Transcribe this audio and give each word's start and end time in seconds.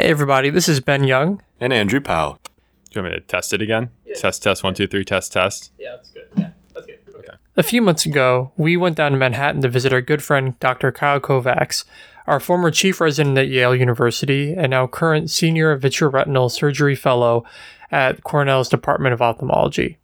Hey, 0.00 0.08
everybody, 0.08 0.48
this 0.48 0.66
is 0.66 0.80
Ben 0.80 1.04
Young. 1.04 1.42
And 1.60 1.74
Andrew 1.74 2.00
Powell. 2.00 2.38
Do 2.42 2.50
you 2.92 3.02
want 3.02 3.12
me 3.12 3.20
to 3.20 3.26
test 3.26 3.52
it 3.52 3.60
again? 3.60 3.90
Yeah. 4.06 4.14
Test, 4.14 4.42
test, 4.42 4.64
one, 4.64 4.72
two, 4.72 4.86
three, 4.86 5.04
test, 5.04 5.30
test. 5.30 5.72
Yeah, 5.78 5.96
that's 5.96 6.08
good. 6.08 6.26
Yeah, 6.38 6.50
that's 6.72 6.86
good. 6.86 7.00
Okay. 7.16 7.34
A 7.58 7.62
few 7.62 7.82
months 7.82 8.06
ago, 8.06 8.50
we 8.56 8.78
went 8.78 8.96
down 8.96 9.12
to 9.12 9.18
Manhattan 9.18 9.60
to 9.60 9.68
visit 9.68 9.92
our 9.92 10.00
good 10.00 10.22
friend 10.22 10.58
Dr. 10.58 10.90
Kyle 10.90 11.20
Kovacs, 11.20 11.84
our 12.26 12.40
former 12.40 12.70
chief 12.70 12.98
resident 12.98 13.36
at 13.36 13.48
Yale 13.48 13.76
University 13.76 14.54
and 14.54 14.70
now 14.70 14.86
current 14.86 15.28
senior 15.28 15.78
vitreoretinal 15.78 16.50
surgery 16.50 16.94
fellow 16.94 17.44
at 17.90 18.24
Cornell's 18.24 18.70
Department 18.70 19.12
of 19.12 19.20
Ophthalmology. 19.20 19.98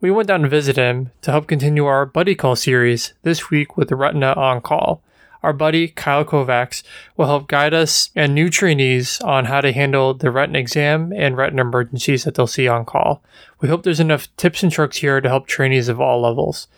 We 0.00 0.12
went 0.12 0.28
down 0.28 0.42
to 0.42 0.48
visit 0.48 0.76
him 0.76 1.10
to 1.22 1.32
help 1.32 1.48
continue 1.48 1.86
our 1.86 2.06
Buddy 2.06 2.36
Call 2.36 2.54
series 2.54 3.12
this 3.22 3.50
week 3.50 3.76
with 3.76 3.88
the 3.88 3.96
Retina 3.96 4.34
on 4.34 4.60
Call. 4.60 5.02
Our 5.42 5.52
buddy 5.52 5.88
Kyle 5.88 6.24
Kovacs 6.24 6.82
will 7.16 7.26
help 7.26 7.48
guide 7.48 7.74
us 7.74 8.10
and 8.14 8.34
new 8.34 8.48
trainees 8.48 9.20
on 9.22 9.46
how 9.46 9.60
to 9.60 9.72
handle 9.72 10.14
the 10.14 10.30
retina 10.30 10.58
exam 10.58 11.12
and 11.12 11.36
retina 11.36 11.62
emergencies 11.62 12.24
that 12.24 12.36
they'll 12.36 12.46
see 12.46 12.68
on 12.68 12.84
call. 12.84 13.22
We 13.60 13.68
hope 13.68 13.82
there's 13.82 14.00
enough 14.00 14.28
tips 14.36 14.62
and 14.62 14.70
tricks 14.70 14.98
here 14.98 15.20
to 15.20 15.28
help 15.28 15.46
trainees 15.46 15.88
of 15.88 16.00
all 16.00 16.20
levels. 16.20 16.68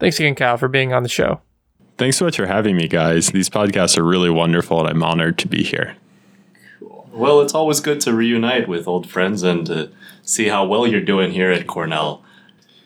Thanks 0.00 0.18
again, 0.18 0.34
Kyle, 0.34 0.56
for 0.56 0.68
being 0.68 0.92
on 0.92 1.02
the 1.02 1.08
show. 1.08 1.40
Thanks 1.96 2.16
so 2.16 2.24
much 2.24 2.36
for 2.36 2.46
having 2.46 2.76
me, 2.76 2.86
guys. 2.86 3.28
These 3.28 3.50
podcasts 3.50 3.98
are 3.98 4.04
really 4.04 4.30
wonderful, 4.30 4.80
and 4.80 4.88
I'm 4.88 5.02
honored 5.02 5.38
to 5.38 5.48
be 5.48 5.64
here. 5.64 5.96
Cool. 6.78 7.08
Well, 7.12 7.40
it's 7.40 7.54
always 7.54 7.80
good 7.80 8.00
to 8.02 8.12
reunite 8.12 8.68
with 8.68 8.86
old 8.86 9.08
friends 9.08 9.42
and 9.42 9.66
to 9.66 9.90
see 10.22 10.48
how 10.48 10.64
well 10.64 10.86
you're 10.86 11.00
doing 11.00 11.32
here 11.32 11.50
at 11.50 11.66
Cornell 11.66 12.22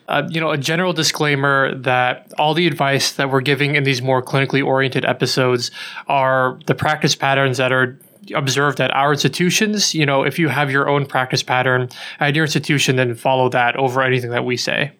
uh, 0.09 0.29
you 0.30 0.41
know, 0.41 0.51
a 0.51 0.59
general 0.59 0.92
disclaimer 0.92 1.74
that 1.77 2.33
all 2.38 2.55
the 2.55 2.66
advice 2.66 3.12
that 3.12 3.30
we're 3.30 3.41
giving 3.41 3.77
in 3.77 3.84
these 3.84 4.02
more 4.02 4.23
clinically 4.23 4.65
oriented 4.65 5.05
episodes 5.05 5.70
are 6.09 6.59
the 6.66 6.74
practice 6.74 7.15
patterns 7.15 7.59
that 7.59 7.73
are 7.73 7.98
observed 8.34 8.80
at 8.80 8.95
our 8.95 9.12
institutions. 9.12 9.95
You 9.95 10.07
know, 10.07 10.23
if 10.23 10.38
you 10.38 10.48
have 10.48 10.70
your 10.70 10.88
own 10.88 11.07
practice 11.07 11.43
pattern 11.43 11.88
at 12.20 12.34
your 12.34 12.45
institution, 12.45 12.96
then 12.96 13.15
follow 13.15 13.49
that 13.51 13.76
over 13.76 14.02
anything 14.02 14.30
that 14.30 14.45
we 14.45 14.57
say. 14.57 14.93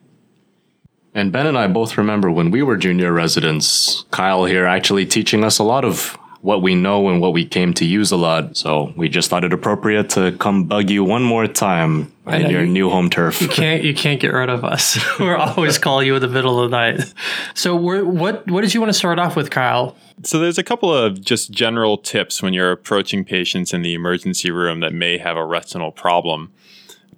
And 1.15 1.31
Ben 1.31 1.47
and 1.47 1.59
I 1.59 1.67
both 1.67 1.99
remember 1.99 2.31
when 2.31 2.51
we 2.51 2.63
were 2.63 2.77
junior 2.77 3.13
residents, 3.13 4.05
Kyle 4.11 4.47
here 4.47 4.65
actually 4.65 5.05
teaching 5.05 5.45
us 5.45 5.59
a 5.59 5.65
lot 5.65 5.85
of 5.85 6.17
what 6.43 6.61
we 6.61 6.75
know 6.75 7.09
and 7.09 7.21
what 7.21 7.33
we 7.33 7.47
came 7.47 7.73
to 7.73 7.85
use 7.85 8.11
a 8.11 8.17
lot. 8.17 8.57
So 8.57 8.93
we 8.97 9.09
just 9.09 9.31
thought 9.31 9.45
it 9.45 9.53
appropriate 9.53 10.11
to 10.11 10.33
come 10.33 10.65
bug 10.65 10.91
you 10.91 11.05
one 11.05 11.23
more 11.23 11.47
time 11.47 12.13
in 12.27 12.51
your 12.51 12.65
you, 12.65 12.67
new 12.67 12.91
home 12.91 13.11
turf. 13.11 13.41
You 13.41 13.49
can't 13.49 13.85
you 13.85 13.95
can't 13.95 14.21
get 14.21 14.33
rid 14.33 14.51
of 14.51 14.65
us. 14.65 14.99
We're 15.21 15.37
always 15.37 15.79
call 15.79 16.03
you 16.03 16.17
in 16.17 16.21
the 16.21 16.29
middle 16.29 16.61
of 16.61 16.71
the 16.71 16.77
night. 16.77 17.15
So 17.55 17.77
what 17.77 18.47
what 18.49 18.61
did 18.61 18.75
you 18.75 18.81
want 18.81 18.91
to 18.91 18.99
start 18.99 19.21
off 19.21 19.37
with, 19.37 19.51
Kyle? 19.51 19.97
So 20.25 20.41
there's 20.41 20.59
a 20.59 20.65
couple 20.65 20.93
of 20.93 21.21
just 21.21 21.53
general 21.53 21.97
tips 21.97 22.43
when 22.43 22.53
you're 22.53 22.73
approaching 22.73 23.25
patients 23.25 23.73
in 23.73 23.83
the 23.83 23.95
emergency 23.95 24.51
room 24.51 24.81
that 24.81 24.93
may 24.93 25.19
have 25.19 25.37
a 25.37 25.45
retinal 25.45 25.93
problem. 25.93 26.53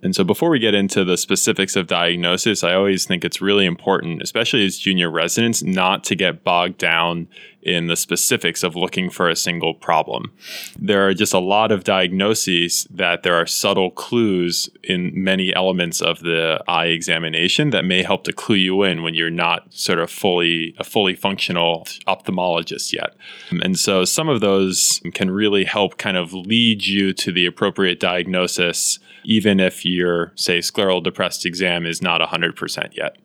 And 0.02 0.14
so 0.14 0.22
before 0.22 0.50
we 0.50 0.58
get 0.58 0.74
into 0.74 1.02
the 1.02 1.16
specifics 1.16 1.76
of 1.76 1.86
diagnosis, 1.86 2.62
I 2.62 2.74
always 2.74 3.06
think 3.06 3.24
it's 3.24 3.40
really 3.40 3.64
important, 3.64 4.20
especially 4.20 4.66
as 4.66 4.78
junior 4.78 5.10
residents, 5.10 5.62
not 5.62 6.04
to 6.04 6.14
get 6.14 6.44
bogged 6.44 6.76
down 6.76 7.26
in 7.64 7.86
the 7.86 7.96
specifics 7.96 8.62
of 8.62 8.76
looking 8.76 9.10
for 9.10 9.28
a 9.28 9.36
single 9.36 9.74
problem. 9.74 10.32
There 10.78 11.06
are 11.06 11.14
just 11.14 11.32
a 11.32 11.38
lot 11.38 11.72
of 11.72 11.84
diagnoses 11.84 12.86
that 12.90 13.22
there 13.22 13.34
are 13.34 13.46
subtle 13.46 13.90
clues 13.90 14.68
in 14.82 15.12
many 15.14 15.54
elements 15.54 16.02
of 16.02 16.20
the 16.20 16.62
eye 16.68 16.86
examination 16.86 17.70
that 17.70 17.84
may 17.84 18.02
help 18.02 18.24
to 18.24 18.32
clue 18.32 18.56
you 18.56 18.82
in 18.82 19.02
when 19.02 19.14
you're 19.14 19.30
not 19.30 19.72
sort 19.72 19.98
of 19.98 20.10
fully 20.10 20.74
a 20.78 20.84
fully 20.84 21.14
functional 21.14 21.86
ophthalmologist 22.06 22.92
yet. 22.92 23.14
And 23.62 23.78
so 23.78 24.04
some 24.04 24.28
of 24.28 24.40
those 24.40 25.00
can 25.14 25.30
really 25.30 25.64
help 25.64 25.96
kind 25.96 26.16
of 26.16 26.32
lead 26.34 26.84
you 26.84 27.12
to 27.14 27.32
the 27.32 27.46
appropriate 27.46 28.00
diagnosis 28.00 28.98
even 29.24 29.58
if 29.58 29.84
your 29.84 30.32
say 30.34 30.58
scleral 30.58 31.02
depressed 31.02 31.46
exam 31.46 31.86
is 31.86 32.02
not 32.02 32.20
100% 32.20 32.96
yet. 32.96 33.16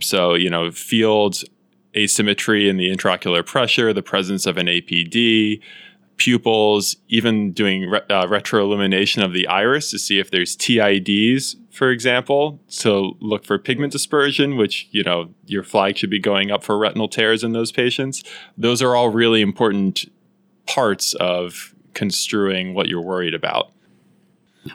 So, 0.00 0.34
you 0.34 0.48
know, 0.48 0.70
field 0.70 1.42
asymmetry 1.96 2.68
in 2.68 2.76
the 2.76 2.90
intraocular 2.90 3.44
pressure, 3.44 3.92
the 3.92 4.02
presence 4.02 4.46
of 4.46 4.56
an 4.56 4.66
APD, 4.66 5.60
pupils, 6.18 6.96
even 7.08 7.52
doing 7.52 7.88
re- 7.88 8.00
uh, 8.10 8.26
retroillumination 8.26 9.24
of 9.24 9.32
the 9.32 9.46
iris 9.46 9.90
to 9.90 9.98
see 9.98 10.18
if 10.18 10.30
there's 10.30 10.56
TIDs, 10.56 11.56
for 11.70 11.90
example, 11.90 12.60
to 12.68 13.16
look 13.20 13.44
for 13.44 13.58
pigment 13.58 13.92
dispersion, 13.92 14.56
which, 14.56 14.88
you 14.90 15.02
know, 15.02 15.32
your 15.46 15.62
flag 15.62 15.96
should 15.96 16.10
be 16.10 16.18
going 16.18 16.50
up 16.50 16.62
for 16.62 16.76
retinal 16.76 17.08
tears 17.08 17.42
in 17.42 17.52
those 17.52 17.72
patients. 17.72 18.22
Those 18.56 18.82
are 18.82 18.94
all 18.94 19.10
really 19.10 19.40
important 19.40 20.10
parts 20.66 21.14
of 21.14 21.74
construing 21.94 22.74
what 22.74 22.88
you're 22.88 23.00
worried 23.00 23.34
about. 23.34 23.72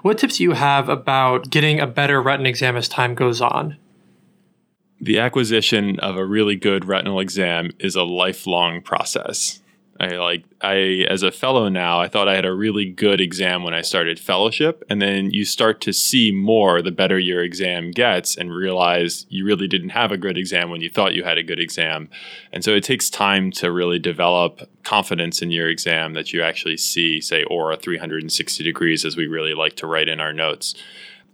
What 0.01 0.17
tips 0.17 0.37
do 0.37 0.43
you 0.43 0.53
have 0.53 0.89
about 0.89 1.49
getting 1.49 1.79
a 1.79 1.85
better 1.85 2.21
retina 2.21 2.49
exam 2.49 2.75
as 2.75 2.87
time 2.87 3.13
goes 3.15 3.41
on? 3.41 3.77
The 5.03 5.19
acquisition 5.19 5.99
of 5.99 6.15
a 6.15 6.25
really 6.25 6.55
good 6.55 6.85
retinal 6.85 7.19
exam 7.19 7.71
is 7.77 7.97
a 7.97 8.03
lifelong 8.03 8.81
process. 8.81 9.59
I 9.99 10.15
like 10.15 10.45
I 10.61 11.05
as 11.09 11.23
a 11.23 11.31
fellow 11.31 11.67
now, 11.67 11.99
I 11.99 12.07
thought 12.07 12.29
I 12.29 12.35
had 12.35 12.45
a 12.45 12.53
really 12.53 12.85
good 12.85 13.19
exam 13.19 13.63
when 13.63 13.73
I 13.73 13.81
started 13.81 14.17
fellowship 14.17 14.81
and 14.89 15.01
then 15.01 15.29
you 15.29 15.43
start 15.43 15.81
to 15.81 15.91
see 15.91 16.31
more 16.31 16.81
the 16.81 16.89
better 16.89 17.19
your 17.19 17.43
exam 17.43 17.91
gets 17.91 18.37
and 18.37 18.55
realize 18.55 19.25
you 19.27 19.43
really 19.43 19.67
didn't 19.67 19.89
have 19.89 20.13
a 20.13 20.17
good 20.17 20.37
exam 20.37 20.69
when 20.69 20.79
you 20.79 20.89
thought 20.89 21.13
you 21.13 21.25
had 21.25 21.37
a 21.37 21.43
good 21.43 21.59
exam. 21.59 22.09
And 22.53 22.63
so 22.63 22.71
it 22.71 22.85
takes 22.85 23.09
time 23.09 23.51
to 23.51 23.73
really 23.73 23.99
develop 23.99 24.69
confidence 24.83 25.41
in 25.41 25.51
your 25.51 25.67
exam 25.67 26.13
that 26.13 26.31
you 26.31 26.41
actually 26.41 26.77
see 26.77 27.19
say 27.19 27.43
ora 27.43 27.75
360 27.75 28.63
degrees 28.63 29.03
as 29.03 29.17
we 29.17 29.27
really 29.27 29.53
like 29.53 29.75
to 29.75 29.85
write 29.85 30.07
in 30.07 30.21
our 30.21 30.31
notes. 30.31 30.75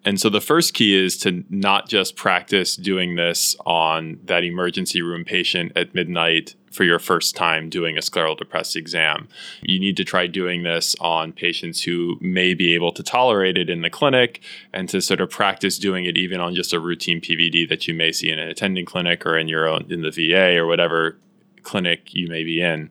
And 0.06 0.20
so 0.20 0.30
the 0.30 0.42
first 0.42 0.74
key 0.74 0.96
is 0.96 1.18
to 1.20 1.44
not 1.50 1.90
just 1.90 2.16
practice 2.16 2.76
doing 2.76 3.16
this 3.16 3.56
on 3.66 4.20
that 4.26 4.44
emergency 4.44 5.02
room 5.02 5.26
patient 5.26 5.74
at 5.76 5.94
midnight 5.94 6.56
for 6.72 6.84
your 6.84 7.00
first 7.00 7.36
time 7.36 7.70
doing 7.70 7.98
a 7.98 8.02
scleral 8.02 8.38
depressed 8.38 8.76
exam. 8.76 9.28
You 9.62 9.80
need 9.80 9.98
to 9.98 10.04
try 10.04 10.28
doing 10.28 10.64
this 10.64 10.96
on 11.02 11.34
patients 11.34 11.82
who 11.82 12.18
may 12.22 12.54
be 12.54 12.76
able 12.76 12.92
to 12.94 13.04
tolerate 13.04 13.58
it 13.58 13.70
in 13.70 13.82
the 13.82 13.90
clinic 13.90 14.42
and 14.72 14.88
to 14.90 15.02
sort 15.02 15.20
of 15.20 15.30
practice 15.30 15.78
doing 15.78 16.06
it 16.06 16.18
even 16.18 16.40
on 16.40 16.56
just 16.56 16.74
a 16.74 16.80
routine 16.80 17.20
PVD 17.20 17.68
that 17.68 17.88
you 17.88 17.94
may 17.94 18.12
see 18.12 18.30
in 18.30 18.40
an 18.40 18.48
attending 18.48 18.86
clinic 18.86 19.26
or 19.26 19.38
in 19.38 19.48
your 19.48 19.68
own 19.68 19.86
in 19.90 20.02
the 20.02 20.12
VA 20.12 20.58
or 20.58 20.66
whatever 20.66 21.18
clinic 21.64 22.14
you 22.14 22.28
may 22.28 22.44
be 22.44 22.62
in. 22.62 22.90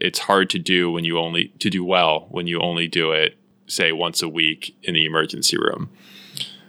It's 0.00 0.20
hard 0.20 0.50
to 0.50 0.58
do 0.58 0.90
when 0.90 1.04
you 1.04 1.18
only 1.18 1.48
to 1.58 1.70
do 1.70 1.84
well 1.84 2.26
when 2.30 2.46
you 2.46 2.58
only 2.60 2.88
do 2.88 3.12
it 3.12 3.36
say 3.66 3.92
once 3.92 4.22
a 4.22 4.28
week 4.28 4.74
in 4.82 4.94
the 4.94 5.04
emergency 5.04 5.56
room. 5.56 5.90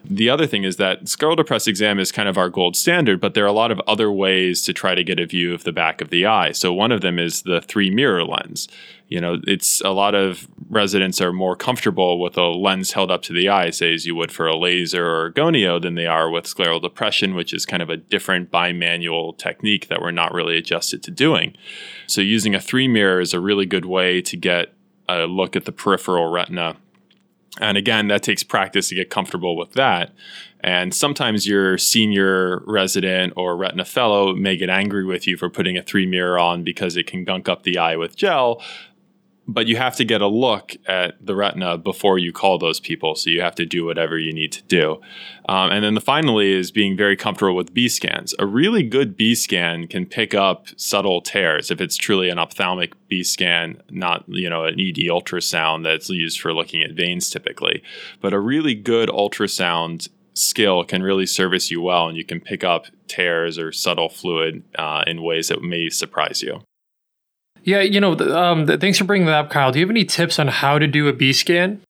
The 0.04 0.30
other 0.30 0.48
thing 0.48 0.64
is 0.64 0.78
that 0.78 1.04
scleral 1.04 1.38
depressed 1.38 1.68
exam 1.68 2.00
is 2.00 2.12
kind 2.12 2.28
of 2.28 2.38
our 2.38 2.50
gold 2.50 2.76
standard, 2.76 3.22
but 3.22 3.34
there 3.34 3.44
are 3.44 3.48
a 3.48 3.54
lot 3.54 3.72
of 3.72 3.80
other 3.88 4.12
ways 4.12 4.64
to 4.64 4.74
try 4.74 4.96
to 4.96 5.04
get 5.04 5.20
a 5.20 5.26
view 5.26 5.54
of 5.54 5.64
the 5.64 5.72
back 5.72 6.02
of 6.02 6.10
the 6.10 6.26
eye. 6.26 6.52
So 6.52 6.74
one 6.74 6.92
of 6.92 7.02
them 7.02 7.20
is 7.20 7.44
the 7.44 7.62
three 7.62 7.90
mirror 7.90 8.26
lens. 8.26 8.68
You 9.08 9.22
know, 9.22 9.40
it's 9.46 9.82
a 9.82 9.90
lot 9.90 10.16
of 10.16 10.48
residents 10.70 11.22
are 11.22 11.34
more 11.34 11.56
comfortable 11.56 12.20
with 12.20 12.38
a 12.38 12.48
lens 12.48 12.94
held 12.94 13.12
up 13.12 13.22
to 13.24 13.34
the 13.34 13.50
eye, 13.50 13.70
say 13.70 13.94
as 13.94 14.06
you 14.06 14.16
would 14.16 14.32
for 14.32 14.48
a 14.48 14.58
laser 14.58 15.06
or 15.06 15.26
a 15.28 15.34
gonio, 15.34 15.82
than 15.82 15.96
they 15.96 16.08
are 16.08 16.30
with 16.30 16.46
scleral 16.46 16.82
depression, 16.82 17.36
which 17.36 17.54
is 17.54 17.66
kind 17.66 17.84
of 17.84 17.90
a 17.90 17.98
different 17.98 18.52
bimanual 18.52 19.38
technique 19.38 19.88
that 19.90 20.02
we're 20.02 20.12
not 20.12 20.34
really 20.34 20.58
adjusted 20.58 21.04
to 21.04 21.12
doing. 21.12 21.56
So 22.08 22.22
using 22.22 22.56
a 22.56 22.62
three 22.62 22.88
mirror 22.88 23.20
is 23.20 23.34
a 23.34 23.40
really 23.40 23.66
good 23.66 23.86
way 23.86 24.22
to 24.22 24.38
get 24.38 24.74
a 25.08 25.26
look 25.26 25.56
at 25.56 25.66
the 25.66 25.72
peripheral 25.72 26.32
retina 26.32 26.78
and 27.60 27.78
again, 27.78 28.08
that 28.08 28.24
takes 28.24 28.44
practice 28.44 28.90
to 28.90 28.96
get 28.96 29.10
comfortable 29.10 29.58
with 29.58 29.74
that. 29.74 30.12
And 30.62 30.94
sometimes 30.94 31.48
your 31.48 31.78
senior 31.78 32.62
resident 32.66 33.34
or 33.36 33.58
retina 33.58 33.84
fellow 33.84 34.34
may 34.36 34.56
get 34.56 34.70
angry 34.70 35.04
with 35.04 35.28
you 35.28 35.36
for 35.36 35.50
putting 35.50 35.76
a 35.76 35.82
three 35.82 36.06
mirror 36.06 36.38
on 36.38 36.64
because 36.64 36.96
it 36.96 37.08
can 37.08 37.26
gunk 37.26 37.50
up 37.50 37.64
the 37.64 37.78
eye 37.78 37.98
with 37.98 38.16
gel 38.16 38.62
but 39.48 39.68
you 39.68 39.76
have 39.76 39.96
to 39.96 40.06
get 40.06 40.22
a 40.22 40.28
look 40.28 40.76
at 40.88 41.16
the 41.26 41.36
retina 41.36 41.78
before 41.78 42.18
you 42.18 42.32
call 42.32 42.58
those 42.58 42.80
people. 42.80 43.16
So 43.16 43.30
you 43.30 43.42
have 43.42 43.56
to 43.56 43.66
do 43.66 43.86
whatever 43.86 44.18
you 44.18 44.32
need 44.32 44.52
to 44.54 44.64
do. 44.64 45.02
Um, 45.50 45.72
and 45.72 45.84
then 45.84 45.96
the 45.96 46.02
finally 46.02 46.52
is 46.52 46.72
being 46.72 46.96
very 46.96 47.16
comfortable 47.16 47.56
with 47.56 47.74
B 47.74 47.90
scans. 47.90 48.36
A 48.40 48.46
really 48.46 48.84
good 48.84 49.18
B 49.18 49.34
scan 49.36 49.88
can 49.88 50.06
pick 50.06 50.34
up 50.34 50.68
subtle 50.78 51.22
tears 51.22 51.72
if 51.72 51.82
it's 51.82 51.98
truly 51.98 52.30
an 52.30 52.40
ophthalmic 52.40 52.94
B 53.08 53.24
scan, 53.24 53.82
not 53.90 54.24
you 54.28 54.50
know 54.50 54.66
an 54.66 54.80
ED 54.80 55.10
ultrasound 55.10 55.84
that's 55.84 56.10
used 56.10 56.40
for 56.40 56.54
looking 56.54 56.82
at 56.82 56.92
veins 56.92 57.30
typically. 57.30 57.84
But 58.22 58.34
a 58.34 58.40
really 58.40 58.76
good 58.76 59.10
ultrasound 59.10 60.08
skill 60.34 60.84
can 60.84 61.04
really 61.04 61.26
service 61.26 61.72
you 61.72 61.82
well, 61.82 62.08
and 62.08 62.18
you 62.18 62.24
can 62.24 62.40
pick 62.40 62.64
up 62.64 62.86
tears 63.08 63.58
or 63.58 63.72
subtle 63.72 64.10
fluid 64.10 64.64
uh, 64.78 65.04
in 65.08 65.24
ways 65.24 65.50
that 65.50 65.62
may 65.62 65.90
surprise 65.90 66.42
you. 66.42 66.62
Yeah, 67.64 67.82
you 67.82 68.00
know, 68.00 68.14
um, 68.14 68.66
thanks 68.66 68.98
for 68.98 69.04
bringing 69.04 69.28
that 69.28 69.36
up, 69.36 69.50
Kyle. 69.50 69.72
Do 69.72 69.80
you 69.80 69.86
have 69.86 69.92
any 69.92 70.06
tips 70.06 70.40
on 70.40 70.48
how 70.48 70.80
to 70.80 70.88
do 70.88 71.08
a 71.08 71.14
B 71.14 71.32
scan? 71.34 71.82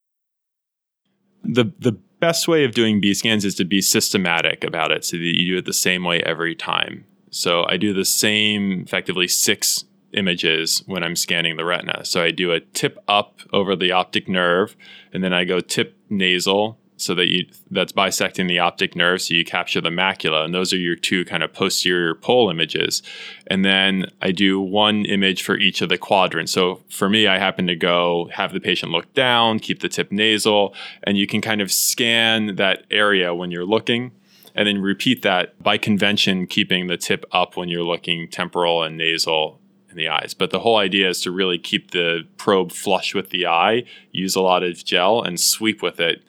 The 1.43 1.71
the 1.79 1.93
best 2.19 2.47
way 2.47 2.63
of 2.63 2.73
doing 2.73 3.01
B 3.01 3.13
scans 3.13 3.45
is 3.45 3.55
to 3.55 3.65
be 3.65 3.81
systematic 3.81 4.63
about 4.63 4.91
it, 4.91 5.05
so 5.05 5.17
that 5.17 5.23
you 5.23 5.53
do 5.53 5.57
it 5.57 5.65
the 5.65 5.73
same 5.73 6.03
way 6.03 6.21
every 6.21 6.55
time. 6.55 7.05
So 7.29 7.65
I 7.69 7.77
do 7.77 7.93
the 7.93 8.05
same, 8.05 8.81
effectively 8.81 9.27
six 9.27 9.85
images 10.13 10.83
when 10.85 11.03
I'm 11.03 11.15
scanning 11.15 11.55
the 11.55 11.63
retina. 11.63 12.03
So 12.03 12.21
I 12.21 12.31
do 12.31 12.51
a 12.51 12.59
tip 12.59 12.97
up 13.07 13.39
over 13.53 13.75
the 13.75 13.93
optic 13.93 14.27
nerve, 14.27 14.75
and 15.13 15.23
then 15.23 15.33
I 15.33 15.45
go 15.45 15.61
tip 15.61 15.97
nasal 16.09 16.77
so 17.01 17.15
that 17.15 17.27
you 17.27 17.45
that's 17.69 17.91
bisecting 17.91 18.47
the 18.47 18.59
optic 18.59 18.95
nerve 18.95 19.21
so 19.21 19.33
you 19.33 19.43
capture 19.43 19.81
the 19.81 19.89
macula 19.89 20.43
and 20.45 20.53
those 20.53 20.73
are 20.73 20.77
your 20.77 20.95
two 20.95 21.25
kind 21.25 21.43
of 21.43 21.51
posterior 21.53 22.15
pole 22.15 22.49
images 22.49 23.01
and 23.47 23.65
then 23.65 24.05
i 24.21 24.31
do 24.31 24.59
one 24.59 25.05
image 25.05 25.43
for 25.43 25.57
each 25.57 25.81
of 25.81 25.89
the 25.89 25.97
quadrants 25.97 26.51
so 26.51 26.81
for 26.89 27.09
me 27.09 27.27
i 27.27 27.37
happen 27.37 27.67
to 27.67 27.75
go 27.75 28.29
have 28.33 28.53
the 28.53 28.59
patient 28.59 28.91
look 28.91 29.11
down 29.13 29.59
keep 29.59 29.79
the 29.81 29.89
tip 29.89 30.11
nasal 30.11 30.73
and 31.03 31.17
you 31.17 31.27
can 31.27 31.41
kind 31.41 31.61
of 31.61 31.71
scan 31.71 32.55
that 32.55 32.85
area 32.91 33.33
when 33.33 33.51
you're 33.51 33.65
looking 33.65 34.11
and 34.55 34.67
then 34.67 34.81
repeat 34.81 35.21
that 35.21 35.61
by 35.61 35.77
convention 35.77 36.45
keeping 36.45 36.87
the 36.87 36.97
tip 36.97 37.25
up 37.31 37.55
when 37.55 37.69
you're 37.69 37.83
looking 37.83 38.27
temporal 38.27 38.83
and 38.83 38.97
nasal 38.97 39.61
in 39.91 39.97
the 39.97 40.09
eyes. 40.09 40.33
But 40.33 40.51
the 40.51 40.59
whole 40.59 40.77
idea 40.77 41.09
is 41.09 41.21
to 41.21 41.31
really 41.31 41.57
keep 41.57 41.91
the 41.91 42.27
probe 42.37 42.71
flush 42.71 43.13
with 43.13 43.29
the 43.29 43.45
eye, 43.45 43.83
use 44.11 44.35
a 44.35 44.41
lot 44.41 44.63
of 44.63 44.83
gel, 44.83 45.21
and 45.21 45.39
sweep 45.39 45.81
with 45.81 45.99
it 45.99 46.23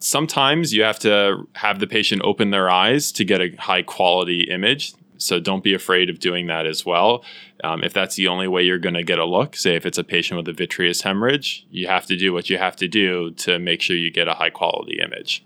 Sometimes 0.00 0.74
you 0.74 0.82
have 0.82 0.98
to 1.00 1.46
have 1.54 1.78
the 1.78 1.86
patient 1.86 2.22
open 2.24 2.50
their 2.50 2.68
eyes 2.68 3.12
to 3.12 3.24
get 3.24 3.40
a 3.40 3.54
high 3.58 3.82
quality 3.82 4.42
image. 4.50 4.92
So 5.16 5.40
don't 5.40 5.64
be 5.64 5.72
afraid 5.72 6.10
of 6.10 6.18
doing 6.18 6.48
that 6.48 6.66
as 6.66 6.84
well. 6.84 7.24
Um, 7.62 7.82
if 7.82 7.92
that's 7.92 8.16
the 8.16 8.28
only 8.28 8.48
way 8.48 8.62
you're 8.62 8.78
going 8.78 8.94
to 8.94 9.04
get 9.04 9.18
a 9.18 9.24
look, 9.24 9.56
say 9.56 9.74
if 9.74 9.86
it's 9.86 9.96
a 9.96 10.04
patient 10.04 10.36
with 10.36 10.48
a 10.48 10.52
vitreous 10.52 11.02
hemorrhage, 11.02 11.66
you 11.70 11.86
have 11.86 12.04
to 12.06 12.16
do 12.16 12.32
what 12.32 12.50
you 12.50 12.58
have 12.58 12.76
to 12.76 12.88
do 12.88 13.30
to 13.32 13.58
make 13.58 13.80
sure 13.80 13.96
you 13.96 14.10
get 14.10 14.28
a 14.28 14.34
high 14.34 14.50
quality 14.50 14.98
image. 15.02 15.44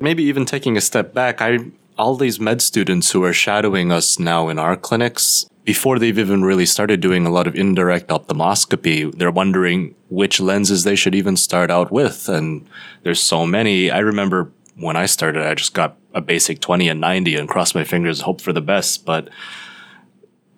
Maybe 0.00 0.24
even 0.24 0.44
taking 0.44 0.76
a 0.76 0.80
step 0.80 1.14
back, 1.14 1.40
I 1.40 1.58
all 1.96 2.16
these 2.16 2.40
med 2.40 2.60
students 2.60 3.12
who 3.12 3.22
are 3.24 3.32
shadowing 3.32 3.92
us 3.92 4.18
now 4.18 4.48
in 4.48 4.58
our 4.58 4.76
clinics, 4.76 5.46
before 5.64 5.98
they've 5.98 6.18
even 6.18 6.44
really 6.44 6.66
started 6.66 7.00
doing 7.00 7.26
a 7.26 7.30
lot 7.30 7.46
of 7.46 7.54
indirect 7.54 8.08
ophthalmoscopy, 8.08 9.16
they're 9.16 9.30
wondering 9.30 9.94
which 10.10 10.38
lenses 10.38 10.84
they 10.84 10.94
should 10.94 11.14
even 11.14 11.36
start 11.36 11.70
out 11.70 11.90
with. 11.90 12.28
And 12.28 12.66
there's 13.02 13.20
so 13.20 13.46
many. 13.46 13.90
I 13.90 13.98
remember 14.00 14.52
when 14.76 14.96
I 14.96 15.06
started, 15.06 15.42
I 15.42 15.54
just 15.54 15.74
got 15.74 15.96
a 16.12 16.20
basic 16.20 16.60
20 16.60 16.88
and 16.88 17.00
90 17.00 17.36
and 17.36 17.48
crossed 17.48 17.74
my 17.74 17.84
fingers, 17.84 18.20
hope 18.20 18.40
for 18.40 18.52
the 18.52 18.60
best. 18.60 19.06
But 19.06 19.30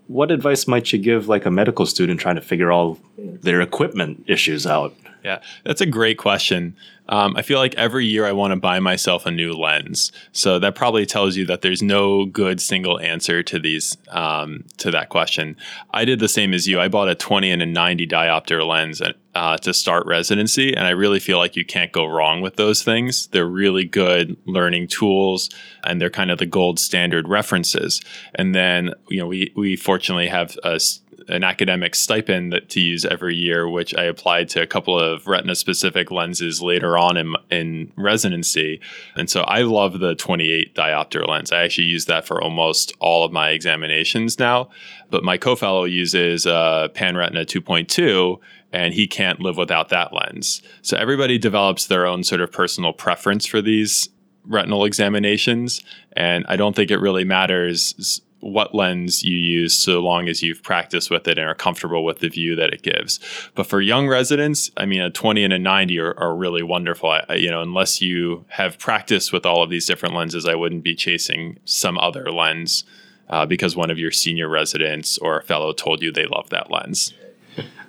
what 0.09 0.31
advice 0.31 0.67
might 0.67 0.93
you 0.93 0.99
give 0.99 1.29
like 1.29 1.47
a 1.47 1.51
medical 1.51 1.87
student 1.87 2.19
trying 2.19 2.37
to 2.37 2.43
figure 2.43 2.73
all 2.73 2.99
their 3.17 3.61
equipment 3.61 4.25
issues 4.27 4.67
out? 4.67 4.95
Yeah, 5.25 5.41
that's 5.65 5.81
a 5.81 5.87
great 5.87 6.19
question. 6.19 6.77
Um, 7.09 7.37
I 7.37 7.43
feel 7.43 7.59
like 7.59 7.75
every 7.75 8.07
year 8.07 8.27
I 8.27 8.33
want 8.33 8.53
to 8.53 8.57
buy 8.57 8.81
myself 8.81 9.27
a 9.27 9.31
new 9.31 9.53
lens. 9.53 10.13
So 10.33 10.59
that 10.59 10.75
probably 10.75 11.07
tells 11.07 11.37
you 11.37 11.47
that 11.47 11.63
there's 11.63 11.83
no 11.83 12.27
good 12.27 12.61
single 12.61 12.99
answer 13.01 13.43
to 13.45 13.59
these 13.59 13.97
um, 14.09 14.65
to 14.79 14.91
that 14.91 15.09
question. 15.09 15.57
I 15.93 16.05
did 16.05 16.19
the 16.19 16.29
same 16.29 16.53
as 16.53 16.67
you. 16.67 16.81
I 16.81 16.89
bought 16.89 17.09
a 17.09 17.15
20 17.15 17.51
and 17.51 17.63
a 17.63 17.67
90 17.67 18.07
diopter 18.07 18.67
lens 18.67 19.01
uh, 19.37 19.59
to 19.59 19.75
start 19.75 20.07
residency, 20.07 20.75
and 20.75 20.87
I 20.87 20.91
really 20.91 21.21
feel 21.21 21.37
like 21.37 21.57
you 21.57 21.65
can't 21.65 21.93
go 21.93 22.07
wrong 22.07 22.41
with 22.41 22.57
those 22.57 22.83
things. 22.83 23.27
They're 23.29 23.47
really 23.47 23.85
good 23.85 24.37
learning 24.47 24.89
tools, 24.89 25.51
and 25.85 26.01
they're 26.01 26.11
kind 26.11 26.31
of 26.31 26.39
the 26.39 26.47
gold 26.47 26.79
standard 26.79 27.29
references. 27.29 28.01
And 28.35 28.55
then 28.55 28.95
you 29.09 29.19
know 29.19 29.27
we 29.27 29.53
we 29.55 29.77
fortunately 29.77 30.29
have 30.29 30.57
a 30.65 30.81
an 31.29 31.45
academic 31.45 31.95
stipend 31.95 32.53
that, 32.53 32.69
to 32.71 32.81
use 32.81 33.05
every 33.05 33.35
year, 33.35 33.69
which 33.69 33.95
I 33.95 34.05
applied 34.05 34.49
to 34.51 34.63
a 34.63 34.67
couple 34.67 34.99
of 34.99 35.27
retina 35.27 35.55
specific 35.55 36.11
lenses 36.11 36.63
later 36.63 36.97
on 36.97 37.17
in, 37.17 37.35
in 37.51 37.93
residency. 37.97 38.81
And 39.17 39.29
so 39.29 39.43
I 39.43 39.63
love 39.63 39.99
the 39.99 40.15
28 40.15 40.75
diopter 40.75 41.27
lens. 41.27 41.53
I 41.53 41.63
actually 41.63 41.85
use 41.85 42.05
that 42.07 42.27
for 42.27 42.43
almost 42.43 42.93
all 43.01 43.25
of 43.25 43.33
my 43.33 43.51
examinations 43.51 44.39
now. 44.39 44.71
But 45.11 45.25
my 45.25 45.37
co 45.37 45.57
fellow 45.57 45.85
uses 45.85 46.47
uh, 46.47 46.89
PanRetina 46.95 47.45
2.2 47.45 48.39
and 48.73 48.95
he 48.95 49.07
can't 49.07 49.41
live 49.41 49.57
without 49.57 49.89
that 49.91 50.13
lens. 50.13 50.61
So 50.83 50.97
everybody 50.97 51.39
develops 51.39 51.87
their 51.87 52.07
own 52.07 52.25
sort 52.25 52.41
of 52.41 52.53
personal 52.53 52.93
preference 52.93 53.47
for 53.47 53.63
these 53.63 54.09
retinal 54.45 54.85
examinations. 54.85 55.83
And 56.13 56.45
I 56.49 56.57
don't 56.57 56.75
think 56.75 56.91
it 56.91 56.99
really 56.99 57.25
matters 57.25 58.21
what 58.47 58.75
lens 58.75 59.23
you 59.23 59.37
use 59.37 59.75
so 59.75 60.01
long 60.01 60.29
as 60.29 60.43
you've 60.43 60.63
practiced 60.63 61.11
with 61.11 61.27
it 61.29 61.39
and 61.39 61.49
are 61.49 61.55
comfortable 61.55 62.05
with 62.05 62.21
the 62.21 62.29
view 62.29 62.57
that 62.57 62.73
it 62.73 62.83
gives. 62.83 63.21
But 63.55 63.67
for 63.67 63.81
young 63.81 64.09
residents, 64.09 64.71
I 64.77 64.87
mean, 64.87 65.01
a 65.01 65.11
20 65.11 65.45
and 65.45 65.53
a 65.53 65.59
90 65.59 65.99
are, 65.99 66.19
are 66.19 66.35
really 66.35 66.63
wonderful. 66.63 67.11
I, 67.11 67.35
you 67.35 67.51
know, 67.51 67.63
unless 67.63 68.01
you 68.01 68.45
have 68.49 68.79
practiced 68.79 69.33
with 69.33 69.45
all 69.45 69.63
of 69.63 69.71
these 69.71 69.87
different 69.87 70.15
lenses, 70.15 70.47
I 70.47 70.55
wouldn't 70.55 70.85
be 70.85 70.95
chasing 70.95 71.59
some 71.65 71.99
other 71.99 72.31
lens 72.31 72.85
uh, 73.29 73.47
because 73.47 73.77
one 73.77 73.91
of 73.91 73.99
your 73.99 74.11
senior 74.11 74.49
residents 74.49 75.19
or 75.19 75.39
a 75.39 75.43
fellow 75.43 75.73
told 75.73 76.03
you 76.03 76.13
they 76.13 76.27
love 76.27 76.51
that 76.51 76.71
lens. 76.71 77.13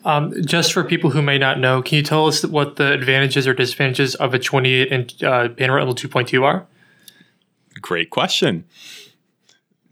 Um, 0.06 0.34
just 0.46 0.72
for 0.72 0.84
people 0.84 1.10
who 1.10 1.22
may 1.22 1.38
not 1.38 1.60
know, 1.60 1.82
can 1.82 1.98
you 1.98 2.04
tell 2.04 2.28
us 2.28 2.46
what 2.46 2.78
the 2.78 2.94
advantages 2.94 3.46
or 3.46 3.54
disadvantages 3.54 4.16
of 4.16 4.34
a 4.34 4.40
28 4.40 4.92
and 4.92 5.02
uh, 5.22 5.50
PanRetina 5.50 5.94
2.2 5.94 6.44
are? 6.44 6.66
Great 7.82 8.10
question. 8.10 8.64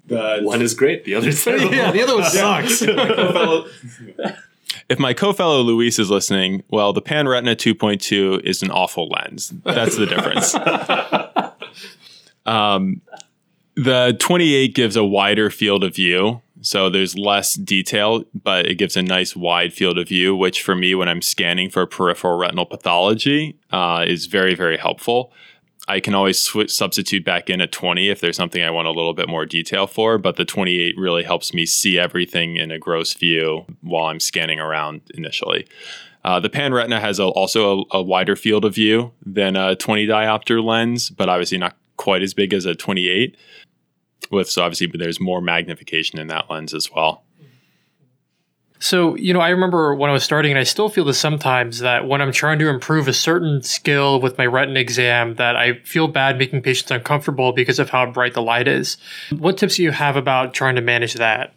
The 0.07 0.39
one 0.41 0.61
is 0.61 0.73
great, 0.73 1.05
the 1.05 1.15
other 1.15 1.29
is 1.29 1.45
yeah, 1.47 1.91
the 1.91 2.03
other 2.03 2.15
one 2.15 2.23
sucks. 2.25 2.81
if 4.89 4.99
my 4.99 5.13
co-fellow 5.13 5.61
Luis 5.61 5.97
is 5.97 6.09
listening, 6.09 6.63
well, 6.69 6.93
the 6.93 7.01
PanRetina 7.01 7.55
2.2 7.55 8.41
is 8.43 8.61
an 8.61 8.71
awful 8.71 9.09
lens. 9.09 9.53
That's 9.63 9.97
the 9.97 10.05
difference. 10.05 10.55
um, 12.45 13.01
the 13.75 14.15
28 14.19 14.75
gives 14.75 14.95
a 14.95 15.03
wider 15.03 15.49
field 15.49 15.83
of 15.83 15.95
view, 15.95 16.41
so 16.61 16.89
there's 16.89 17.17
less 17.17 17.53
detail, 17.53 18.23
but 18.33 18.65
it 18.65 18.75
gives 18.75 18.95
a 18.95 19.01
nice 19.01 19.35
wide 19.35 19.73
field 19.73 19.97
of 19.97 20.07
view, 20.07 20.35
which 20.35 20.61
for 20.61 20.75
me, 20.75 20.95
when 20.95 21.09
I'm 21.09 21.21
scanning 21.21 21.69
for 21.69 21.85
peripheral 21.85 22.37
retinal 22.37 22.65
pathology, 22.65 23.57
uh, 23.71 24.05
is 24.07 24.27
very, 24.27 24.55
very 24.55 24.77
helpful. 24.77 25.31
I 25.87 25.99
can 25.99 26.15
always 26.15 26.39
switch, 26.39 26.71
substitute 26.71 27.23
back 27.23 27.49
in 27.49 27.61
at 27.61 27.71
20 27.71 28.09
if 28.09 28.19
there's 28.19 28.37
something 28.37 28.63
I 28.63 28.71
want 28.71 28.87
a 28.87 28.91
little 28.91 29.13
bit 29.13 29.29
more 29.29 29.45
detail 29.45 29.85
for, 29.85 30.17
but 30.17 30.35
the 30.35 30.45
28 30.45 30.97
really 30.97 31.23
helps 31.23 31.53
me 31.53 31.65
see 31.65 31.99
everything 31.99 32.55
in 32.55 32.71
a 32.71 32.79
gross 32.79 33.13
view 33.13 33.65
while 33.81 34.05
I'm 34.05 34.19
scanning 34.19 34.59
around 34.59 35.01
initially. 35.13 35.67
Uh, 36.23 36.39
the 36.39 36.49
PanRetina 36.49 36.99
has 36.99 37.19
a, 37.19 37.25
also 37.25 37.81
a, 37.91 37.97
a, 37.97 38.01
wider 38.01 38.35
field 38.35 38.65
of 38.65 38.73
view 38.73 39.11
than 39.23 39.55
a 39.55 39.75
20 39.75 40.07
diopter 40.07 40.63
lens, 40.63 41.11
but 41.11 41.29
obviously 41.29 41.59
not 41.59 41.77
quite 41.97 42.23
as 42.23 42.33
big 42.33 42.51
as 42.51 42.65
a 42.65 42.73
28. 42.73 43.37
With 44.31 44.49
so 44.49 44.63
obviously, 44.63 44.87
but 44.87 44.99
there's 44.99 45.19
more 45.19 45.39
magnification 45.39 46.17
in 46.17 46.25
that 46.27 46.49
lens 46.49 46.73
as 46.73 46.91
well. 46.91 47.24
So, 48.79 49.15
you 49.15 49.33
know, 49.33 49.39
I 49.39 49.49
remember 49.49 49.95
when 49.95 50.09
I 50.09 50.13
was 50.13 50.23
starting, 50.23 50.51
and 50.51 50.59
I 50.59 50.63
still 50.63 50.89
feel 50.89 51.05
this 51.05 51.17
sometimes 51.17 51.79
that 51.79 52.07
when 52.07 52.21
I'm 52.21 52.31
trying 52.31 52.59
to 52.59 52.67
improve 52.67 53.07
a 53.07 53.13
certain 53.13 53.61
skill 53.63 54.19
with 54.19 54.37
my 54.37 54.45
retina 54.45 54.79
exam, 54.79 55.35
that 55.35 55.55
I 55.55 55.79
feel 55.85 56.07
bad 56.07 56.37
making 56.37 56.61
patients 56.61 56.91
uncomfortable 56.91 57.53
because 57.53 57.79
of 57.79 57.89
how 57.89 58.05
bright 58.11 58.33
the 58.33 58.41
light 58.41 58.67
is. 58.67 58.97
What 59.31 59.57
tips 59.57 59.77
do 59.77 59.83
you 59.83 59.91
have 59.91 60.17
about 60.17 60.53
trying 60.53 60.75
to 60.75 60.81
manage 60.81 61.13
that? 61.15 61.53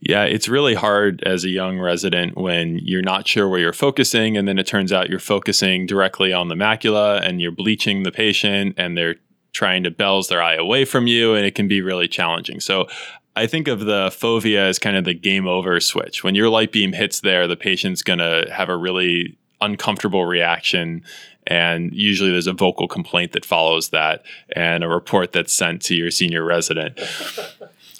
Yeah, 0.00 0.24
it's 0.24 0.48
really 0.48 0.74
hard 0.74 1.22
as 1.22 1.44
a 1.44 1.48
young 1.48 1.78
resident 1.78 2.36
when 2.36 2.80
you're 2.82 3.02
not 3.02 3.28
sure 3.28 3.48
where 3.48 3.60
you're 3.60 3.72
focusing, 3.72 4.36
and 4.36 4.48
then 4.48 4.58
it 4.58 4.66
turns 4.66 4.92
out 4.92 5.08
you're 5.08 5.20
focusing 5.20 5.86
directly 5.86 6.32
on 6.32 6.48
the 6.48 6.56
macula 6.56 7.24
and 7.24 7.40
you're 7.40 7.52
bleaching 7.52 8.02
the 8.02 8.10
patient, 8.10 8.74
and 8.78 8.96
they're 8.96 9.16
trying 9.52 9.84
to 9.84 9.90
bells 9.90 10.28
their 10.28 10.42
eye 10.42 10.54
away 10.54 10.84
from 10.84 11.06
you, 11.06 11.34
and 11.34 11.46
it 11.46 11.54
can 11.54 11.68
be 11.68 11.82
really 11.82 12.08
challenging. 12.08 12.58
So 12.58 12.88
I 13.34 13.46
think 13.46 13.68
of 13.68 13.80
the 13.80 14.08
fovea 14.08 14.68
as 14.68 14.78
kind 14.78 14.96
of 14.96 15.04
the 15.04 15.14
game 15.14 15.46
over 15.46 15.80
switch. 15.80 16.22
When 16.22 16.34
your 16.34 16.48
light 16.48 16.72
beam 16.72 16.92
hits 16.92 17.20
there, 17.20 17.46
the 17.46 17.56
patient's 17.56 18.02
going 18.02 18.18
to 18.18 18.46
have 18.52 18.68
a 18.68 18.76
really 18.76 19.36
uncomfortable 19.60 20.26
reaction. 20.26 21.02
And 21.46 21.92
usually 21.94 22.30
there's 22.30 22.46
a 22.46 22.52
vocal 22.52 22.88
complaint 22.88 23.32
that 23.32 23.44
follows 23.44 23.88
that 23.88 24.22
and 24.54 24.84
a 24.84 24.88
report 24.88 25.32
that's 25.32 25.52
sent 25.52 25.82
to 25.82 25.94
your 25.94 26.10
senior 26.10 26.44
resident. 26.44 26.98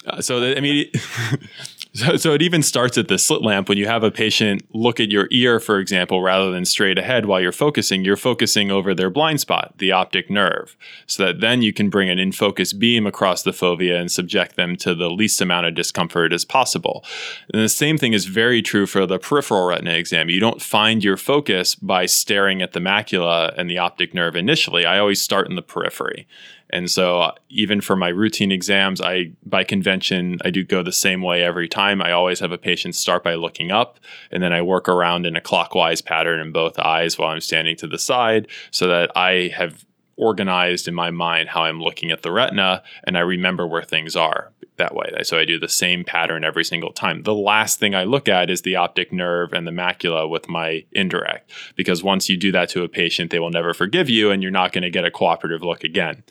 Uh, 0.05 0.21
so, 0.21 0.43
I 0.43 0.59
mean, 0.59 0.91
So, 1.95 2.17
so 2.17 2.33
it 2.33 2.41
even 2.41 2.63
starts 2.63 2.97
at 2.97 3.09
the 3.09 3.19
slit 3.19 3.43
lamp 3.43 3.69
when 3.69 3.77
you 3.77 3.87
have 3.87 4.03
a 4.03 4.11
patient 4.11 4.63
look 4.75 4.99
at 4.99 5.11
your 5.11 5.29
ear, 5.31 5.61
for 5.61 5.79
example, 5.79 6.23
rather 6.23 6.51
than 6.51 6.65
straight 6.65 6.97
ahead 6.97 7.27
while 7.27 7.39
you're 7.39 7.53
focusing, 7.53 8.03
you're 8.03 8.17
focusing 8.17 8.71
over 8.71 8.95
their 8.95 9.11
blind 9.11 9.41
spot, 9.41 9.75
the 9.77 9.93
optic 9.93 10.31
nerve, 10.31 10.75
so 11.07 11.27
that 11.27 11.41
then 11.41 11.61
you 11.61 11.71
can 11.71 11.91
bring 11.91 12.09
an 12.09 12.19
in 12.19 12.33
focus 12.33 12.73
beam 12.73 13.07
across 13.07 13.43
the 13.43 13.51
fovea 13.51 14.01
and 14.01 14.11
subject 14.11 14.57
them 14.57 14.75
to 14.77 14.95
the 14.95 15.11
least 15.11 15.43
amount 15.43 15.67
of 15.67 15.75
discomfort 15.75 16.33
as 16.33 16.47
possible. 16.47 17.05
And 17.53 17.63
the 17.63 17.69
same 17.69 17.99
thing 17.99 18.15
is 18.15 18.25
very 18.25 18.63
true 18.63 18.87
for 18.87 19.05
the 19.05 19.19
peripheral 19.19 19.67
retina 19.67 19.93
exam. 19.93 20.31
You 20.31 20.41
don't 20.41 20.63
find 20.63 21.05
your 21.05 21.19
focus 21.19 21.75
by 21.75 22.07
staring 22.07 22.63
at 22.63 22.73
the 22.73 22.81
macula 22.81 23.53
and 23.59 23.69
the 23.69 23.79
optic 23.79 24.15
nerve 24.15 24.35
initially. 24.35 24.87
I 24.87 24.99
always 24.99 25.21
start 25.21 25.49
in 25.51 25.57
the 25.57 25.63
periphery. 25.63 26.27
And 26.73 26.91
so 26.91 27.21
uh, 27.21 27.33
even 27.51 27.81
for 27.81 27.97
my 27.97 28.09
routine 28.09 28.51
exams, 28.51 29.01
I 29.01 29.33
by 29.45 29.63
convention 29.63 30.39
I 30.45 30.51
do 30.51 30.65
go 30.65 30.83
the 30.83 30.93
same 30.93 31.23
way 31.23 31.43
every 31.43 31.69
time. 31.69 32.01
I 32.01 32.13
always 32.13 32.41
have 32.41 32.53
a 32.53 32.59
patient 32.59 32.95
start 32.95 33.23
by 33.23 33.35
looking 33.35 33.71
up 33.71 34.01
and 34.31 34.43
then 34.43 34.53
I 34.53 34.63
work 34.63 34.89
around 34.89 35.27
in 35.27 35.37
a 35.37 35.41
clockwise 35.41 36.01
pattern 36.01 36.41
in 36.41 36.53
both 36.53 36.79
eyes 36.79 37.19
while 37.19 37.31
I'm 37.31 37.41
standing 37.41 37.77
to 37.77 37.87
the 37.87 37.99
side 37.99 38.49
so 38.71 38.89
that 38.89 39.11
I 39.17 39.53
have 39.55 39.85
organized 40.17 40.89
in 40.89 40.95
my 40.95 41.11
mind 41.11 41.49
how 41.49 41.65
I'm 41.65 41.81
looking 41.81 42.11
at 42.11 42.23
the 42.23 42.33
retina 42.33 42.83
and 43.05 43.17
I 43.17 43.21
remember 43.21 43.67
where 43.67 43.83
things 43.83 44.15
are 44.17 44.53
that 44.77 44.95
way. 44.95 45.11
So 45.23 45.39
I 45.39 45.45
do 45.45 45.59
the 45.59 45.69
same 45.69 46.05
pattern 46.05 46.45
every 46.45 46.65
single 46.65 46.93
time. 46.93 47.23
The 47.23 47.35
last 47.35 47.79
thing 47.79 47.95
I 47.95 48.05
look 48.05 48.29
at 48.29 48.51
is 48.51 48.63
the 48.63 48.77
optic 48.77 49.13
nerve 49.13 49.53
and 49.53 49.67
the 49.67 49.73
macula 49.73 50.29
with 50.29 50.49
my 50.49 50.85
indirect 50.93 51.51
because 51.77 52.03
once 52.03 52.29
you 52.29 52.37
do 52.37 52.53
that 52.53 52.69
to 52.71 52.83
a 52.83 52.89
patient, 52.89 53.31
they 53.31 53.39
will 53.39 53.51
never 53.51 53.75
forgive 53.75 54.09
you 54.09 54.31
and 54.31 54.43
you're 54.43 54.51
not 54.51 54.73
going 54.73 54.83
to 54.83 54.91
get 54.91 55.05
a 55.05 55.11
cooperative 55.11 55.63
look 55.63 55.85
again. 55.85 56.23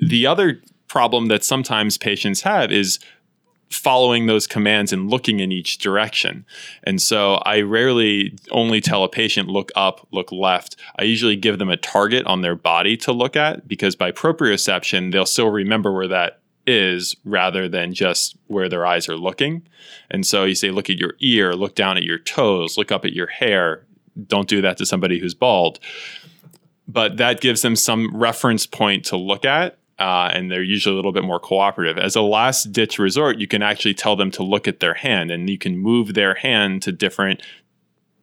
The 0.00 0.26
other 0.26 0.60
problem 0.88 1.26
that 1.28 1.44
sometimes 1.44 1.98
patients 1.98 2.42
have 2.42 2.70
is 2.70 2.98
following 3.70 4.26
those 4.26 4.46
commands 4.46 4.92
and 4.92 5.10
looking 5.10 5.40
in 5.40 5.50
each 5.50 5.78
direction. 5.78 6.46
And 6.84 7.02
so 7.02 7.34
I 7.44 7.62
rarely 7.62 8.36
only 8.50 8.80
tell 8.80 9.04
a 9.04 9.08
patient 9.08 9.48
look 9.48 9.72
up, 9.74 10.06
look 10.12 10.30
left. 10.30 10.76
I 10.98 11.02
usually 11.02 11.36
give 11.36 11.58
them 11.58 11.70
a 11.70 11.76
target 11.76 12.24
on 12.26 12.42
their 12.42 12.54
body 12.54 12.96
to 12.98 13.12
look 13.12 13.36
at 13.36 13.66
because 13.66 13.96
by 13.96 14.12
proprioception, 14.12 15.12
they'll 15.12 15.26
still 15.26 15.50
remember 15.50 15.92
where 15.92 16.08
that 16.08 16.40
is 16.66 17.14
rather 17.24 17.68
than 17.68 17.92
just 17.92 18.36
where 18.46 18.68
their 18.68 18.86
eyes 18.86 19.08
are 19.08 19.16
looking. 19.16 19.66
And 20.10 20.24
so 20.24 20.44
you 20.44 20.54
say, 20.54 20.70
look 20.70 20.88
at 20.88 20.98
your 20.98 21.14
ear, 21.20 21.54
look 21.54 21.74
down 21.74 21.96
at 21.96 22.04
your 22.04 22.18
toes, 22.18 22.78
look 22.78 22.92
up 22.92 23.04
at 23.04 23.12
your 23.12 23.26
hair. 23.26 23.84
Don't 24.26 24.48
do 24.48 24.62
that 24.62 24.78
to 24.78 24.86
somebody 24.86 25.18
who's 25.18 25.34
bald. 25.34 25.80
But 26.86 27.16
that 27.16 27.40
gives 27.40 27.62
them 27.62 27.76
some 27.76 28.14
reference 28.16 28.66
point 28.66 29.04
to 29.06 29.16
look 29.16 29.44
at 29.44 29.78
uh, 29.98 30.30
and 30.32 30.50
they're 30.50 30.62
usually 30.62 30.92
a 30.92 30.96
little 30.96 31.12
bit 31.12 31.24
more 31.24 31.40
cooperative. 31.40 31.98
As 31.98 32.16
a 32.16 32.22
last 32.22 32.72
ditch 32.72 32.98
resort, 32.98 33.38
you 33.38 33.46
can 33.46 33.62
actually 33.62 33.94
tell 33.94 34.16
them 34.16 34.30
to 34.32 34.42
look 34.42 34.66
at 34.66 34.80
their 34.80 34.94
hand 34.94 35.30
and 35.30 35.48
you 35.48 35.58
can 35.58 35.78
move 35.78 36.14
their 36.14 36.34
hand 36.34 36.82
to 36.82 36.92
different 36.92 37.42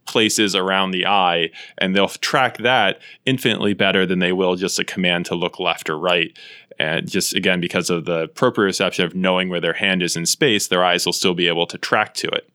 places 0.05 0.55
around 0.55 0.91
the 0.91 1.05
eye 1.05 1.49
and 1.77 1.95
they'll 1.95 2.07
track 2.09 2.57
that 2.57 2.99
infinitely 3.25 3.73
better 3.73 4.05
than 4.05 4.19
they 4.19 4.33
will 4.33 4.55
just 4.55 4.79
a 4.79 4.83
command 4.83 5.25
to 5.25 5.35
look 5.35 5.59
left 5.59 5.89
or 5.89 5.97
right. 5.97 6.37
And 6.77 7.09
just 7.09 7.35
again, 7.35 7.61
because 7.61 7.89
of 7.89 8.05
the 8.05 8.27
proprioception 8.29 9.05
of 9.05 9.15
knowing 9.15 9.47
where 9.47 9.61
their 9.61 9.73
hand 9.73 10.01
is 10.01 10.17
in 10.17 10.25
space, 10.25 10.67
their 10.67 10.83
eyes 10.83 11.05
will 11.05 11.13
still 11.13 11.35
be 11.35 11.47
able 11.47 11.67
to 11.67 11.77
track 11.77 12.13
to 12.15 12.27
it. 12.27 12.49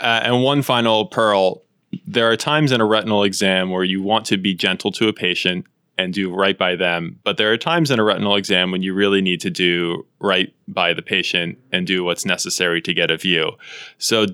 Uh, 0.00 0.20
and 0.24 0.42
one 0.42 0.62
final 0.62 1.06
pearl 1.06 1.62
there 2.06 2.30
are 2.30 2.36
times 2.36 2.72
in 2.72 2.80
a 2.80 2.84
retinal 2.84 3.22
exam 3.22 3.70
where 3.70 3.84
you 3.84 4.02
want 4.02 4.26
to 4.26 4.36
be 4.36 4.54
gentle 4.54 4.90
to 4.92 5.08
a 5.08 5.12
patient 5.12 5.66
and 5.98 6.12
do 6.12 6.34
right 6.34 6.56
by 6.58 6.76
them. 6.76 7.18
But 7.24 7.36
there 7.36 7.52
are 7.52 7.56
times 7.56 7.90
in 7.90 7.98
a 7.98 8.04
retinal 8.04 8.36
exam 8.36 8.70
when 8.70 8.82
you 8.82 8.94
really 8.94 9.22
need 9.22 9.40
to 9.40 9.50
do 9.50 10.06
right 10.20 10.52
by 10.68 10.92
the 10.92 11.02
patient 11.02 11.58
and 11.72 11.86
do 11.86 12.04
what's 12.04 12.24
necessary 12.24 12.80
to 12.82 12.94
get 12.94 13.10
a 13.10 13.16
view. 13.16 13.52
So 13.98 14.26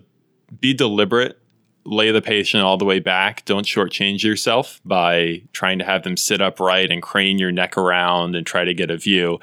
be 0.60 0.74
deliberate, 0.74 1.38
lay 1.84 2.10
the 2.10 2.22
patient 2.22 2.62
all 2.62 2.76
the 2.76 2.84
way 2.84 2.98
back. 2.98 3.44
Don't 3.44 3.66
shortchange 3.66 4.22
yourself 4.22 4.80
by 4.84 5.42
trying 5.52 5.78
to 5.78 5.84
have 5.84 6.02
them 6.02 6.16
sit 6.16 6.42
upright 6.42 6.90
and 6.90 7.02
crane 7.02 7.38
your 7.38 7.52
neck 7.52 7.76
around 7.76 8.34
and 8.34 8.46
try 8.46 8.64
to 8.64 8.74
get 8.74 8.90
a 8.90 8.96
view. 8.96 9.38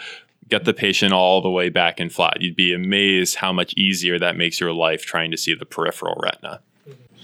Get 0.49 0.65
the 0.65 0.73
patient 0.73 1.13
all 1.13 1.41
the 1.41 1.49
way 1.49 1.69
back 1.69 1.99
and 1.99 2.11
flat. 2.11 2.41
You'd 2.41 2.55
be 2.55 2.73
amazed 2.73 3.35
how 3.35 3.53
much 3.53 3.73
easier 3.75 4.17
that 4.19 4.35
makes 4.35 4.59
your 4.59 4.73
life 4.73 5.05
trying 5.05 5.31
to 5.31 5.37
see 5.37 5.53
the 5.53 5.65
peripheral 5.65 6.19
retina. 6.21 6.61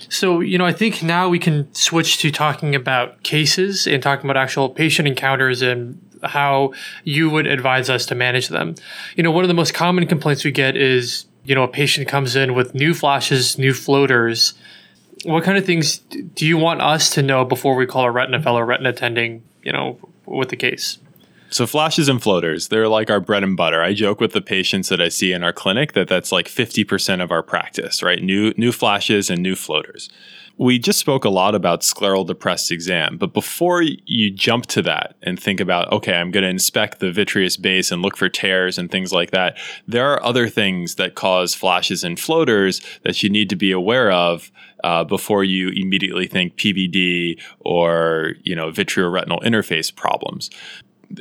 So, 0.10 0.40
you 0.40 0.58
know, 0.58 0.66
I 0.66 0.74
think 0.74 1.02
now 1.02 1.30
we 1.30 1.40
can 1.40 1.74
switch 1.74 2.18
to 2.20 2.32
talking 2.32 2.76
about 2.76 3.24
cases 3.24 3.88
and 3.88 4.02
talking 4.02 4.30
about 4.30 4.38
actual 4.38 4.70
patient 4.70 5.08
encounters 5.08 5.62
and 5.62 6.00
how 6.24 6.74
you 7.04 7.30
would 7.30 7.48
advise 7.48 7.90
us 7.90 8.06
to 8.08 8.16
manage 8.16 8.50
them. 8.50 8.76
You 9.16 9.24
know, 9.24 9.32
one 9.32 9.44
of 9.44 9.48
the 9.48 9.54
most 9.54 9.74
common 9.74 10.06
complaints 10.08 10.44
we 10.44 10.52
get 10.52 10.76
is, 10.76 11.26
you 11.44 11.56
know, 11.56 11.64
a 11.64 11.68
patient 11.68 12.08
comes 12.08 12.36
in 12.36 12.54
with 12.54 12.74
new 12.74 12.94
flashes, 12.94 13.58
new 13.58 13.74
floaters. 13.74 14.54
What 15.24 15.44
kind 15.44 15.58
of 15.58 15.66
things 15.66 16.00
do 16.00 16.46
you 16.46 16.58
want 16.58 16.82
us 16.82 17.10
to 17.12 17.22
know 17.22 17.46
before 17.46 17.76
we 17.76 17.86
call 17.86 18.06
a 18.06 18.12
retina 18.12 18.42
fellow 18.42 18.62
retina 18.62 18.90
attending, 18.90 19.44
you 19.64 19.72
know, 19.72 19.98
with 20.26 20.50
the 20.50 20.56
case? 20.56 20.98
So 21.50 21.68
flashes 21.68 22.10
and 22.10 22.22
floaters, 22.22 22.70
they're 22.70 22.88
like 22.88 23.10
our 23.10 23.20
bread 23.20 23.44
and 23.44 23.56
butter. 23.56 23.82
I 23.82 23.94
joke 23.94 24.20
with 24.20 24.34
the 24.34 24.42
patients 24.42 24.90
that 24.90 25.00
I 25.00 25.10
see 25.10 25.32
in 25.32 25.44
our 25.44 25.54
clinic 25.54 25.94
that 25.94 26.08
that's 26.08 26.32
like 26.32 26.48
50% 26.48 27.22
of 27.22 27.32
our 27.32 27.44
practice, 27.44 28.02
right? 28.02 28.22
New 28.22 28.54
new 28.58 28.72
flashes 28.72 29.30
and 29.30 29.42
new 29.42 29.56
floaters. 29.56 30.10
We 30.58 30.80
just 30.80 31.00
spoke 31.00 31.26
a 31.26 31.30
lot 31.30 31.54
about 31.54 31.82
scleral 31.82 32.26
depressed 32.26 32.72
exam, 32.72 33.18
but 33.18 33.34
before 33.34 33.82
you 33.82 34.32
jump 34.32 34.68
to 34.68 34.82
that 34.84 35.16
and 35.22 35.38
think 35.38 35.60
about, 35.60 35.92
okay, 35.92 36.14
I'm 36.14 36.32
going 36.32 36.46
to 36.46 36.50
inspect 36.50 37.00
the 37.00 37.12
vitreous 37.12 37.58
base 37.58 37.92
and 37.92 38.02
look 38.02 38.16
for 38.16 38.30
tears 38.30 38.78
and 38.78 38.90
things 38.90 39.12
like 39.12 39.32
that, 39.32 39.58
there 39.86 40.08
are 40.08 40.24
other 40.24 40.48
things 40.48 40.96
that 40.96 41.14
cause 41.14 41.54
flashes 41.54 42.06
and 42.06 42.18
floaters 42.18 42.82
that 43.04 43.22
you 43.22 43.30
need 43.30 43.50
to 43.50 43.58
be 43.58 43.72
aware 43.72 44.12
of 44.12 44.50
uh, 44.86 45.04
before 45.04 45.44
you 45.44 45.70
immediately 45.70 46.28
think 46.28 46.56
PVD 46.56 47.42
or 47.60 48.36
you 48.44 48.56
know 48.56 48.72
vitreoretinal 48.72 49.42
interface 49.44 49.94
problems 49.94 50.50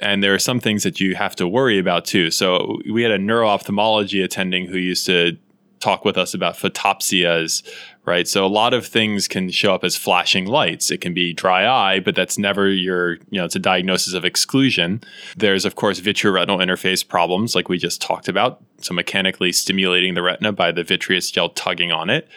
and 0.02 0.22
there 0.22 0.34
are 0.34 0.38
some 0.38 0.60
things 0.60 0.82
that 0.82 1.00
you 1.00 1.14
have 1.14 1.36
to 1.36 1.48
worry 1.48 1.78
about 1.78 2.04
too. 2.04 2.30
So 2.30 2.78
we 2.90 3.02
had 3.02 3.12
a 3.12 3.18
neuro-ophthalmology 3.18 4.22
attending 4.22 4.66
who 4.66 4.78
used 4.78 5.06
to 5.06 5.36
talk 5.80 6.04
with 6.04 6.16
us 6.16 6.32
about 6.32 6.54
photopsias, 6.54 7.62
right? 8.06 8.26
So 8.26 8.44
a 8.44 8.48
lot 8.48 8.72
of 8.72 8.86
things 8.86 9.28
can 9.28 9.50
show 9.50 9.74
up 9.74 9.84
as 9.84 9.96
flashing 9.96 10.46
lights. 10.46 10.90
It 10.90 11.02
can 11.02 11.12
be 11.12 11.34
dry 11.34 11.66
eye, 11.66 12.00
but 12.00 12.14
that's 12.14 12.38
never 12.38 12.70
your, 12.70 13.14
you 13.28 13.38
know, 13.38 13.44
it's 13.44 13.56
a 13.56 13.58
diagnosis 13.58 14.14
of 14.14 14.24
exclusion. 14.24 15.02
There's 15.36 15.66
of 15.66 15.74
course 15.74 16.00
vitreoretinal 16.00 16.64
interface 16.64 17.06
problems 17.06 17.54
like 17.54 17.68
we 17.68 17.76
just 17.76 18.00
talked 18.00 18.28
about, 18.28 18.62
so 18.80 18.94
mechanically 18.94 19.52
stimulating 19.52 20.14
the 20.14 20.22
retina 20.22 20.52
by 20.52 20.72
the 20.72 20.84
vitreous 20.84 21.30
gel 21.30 21.50
tugging 21.50 21.92
on 21.92 22.08
it. 22.08 22.28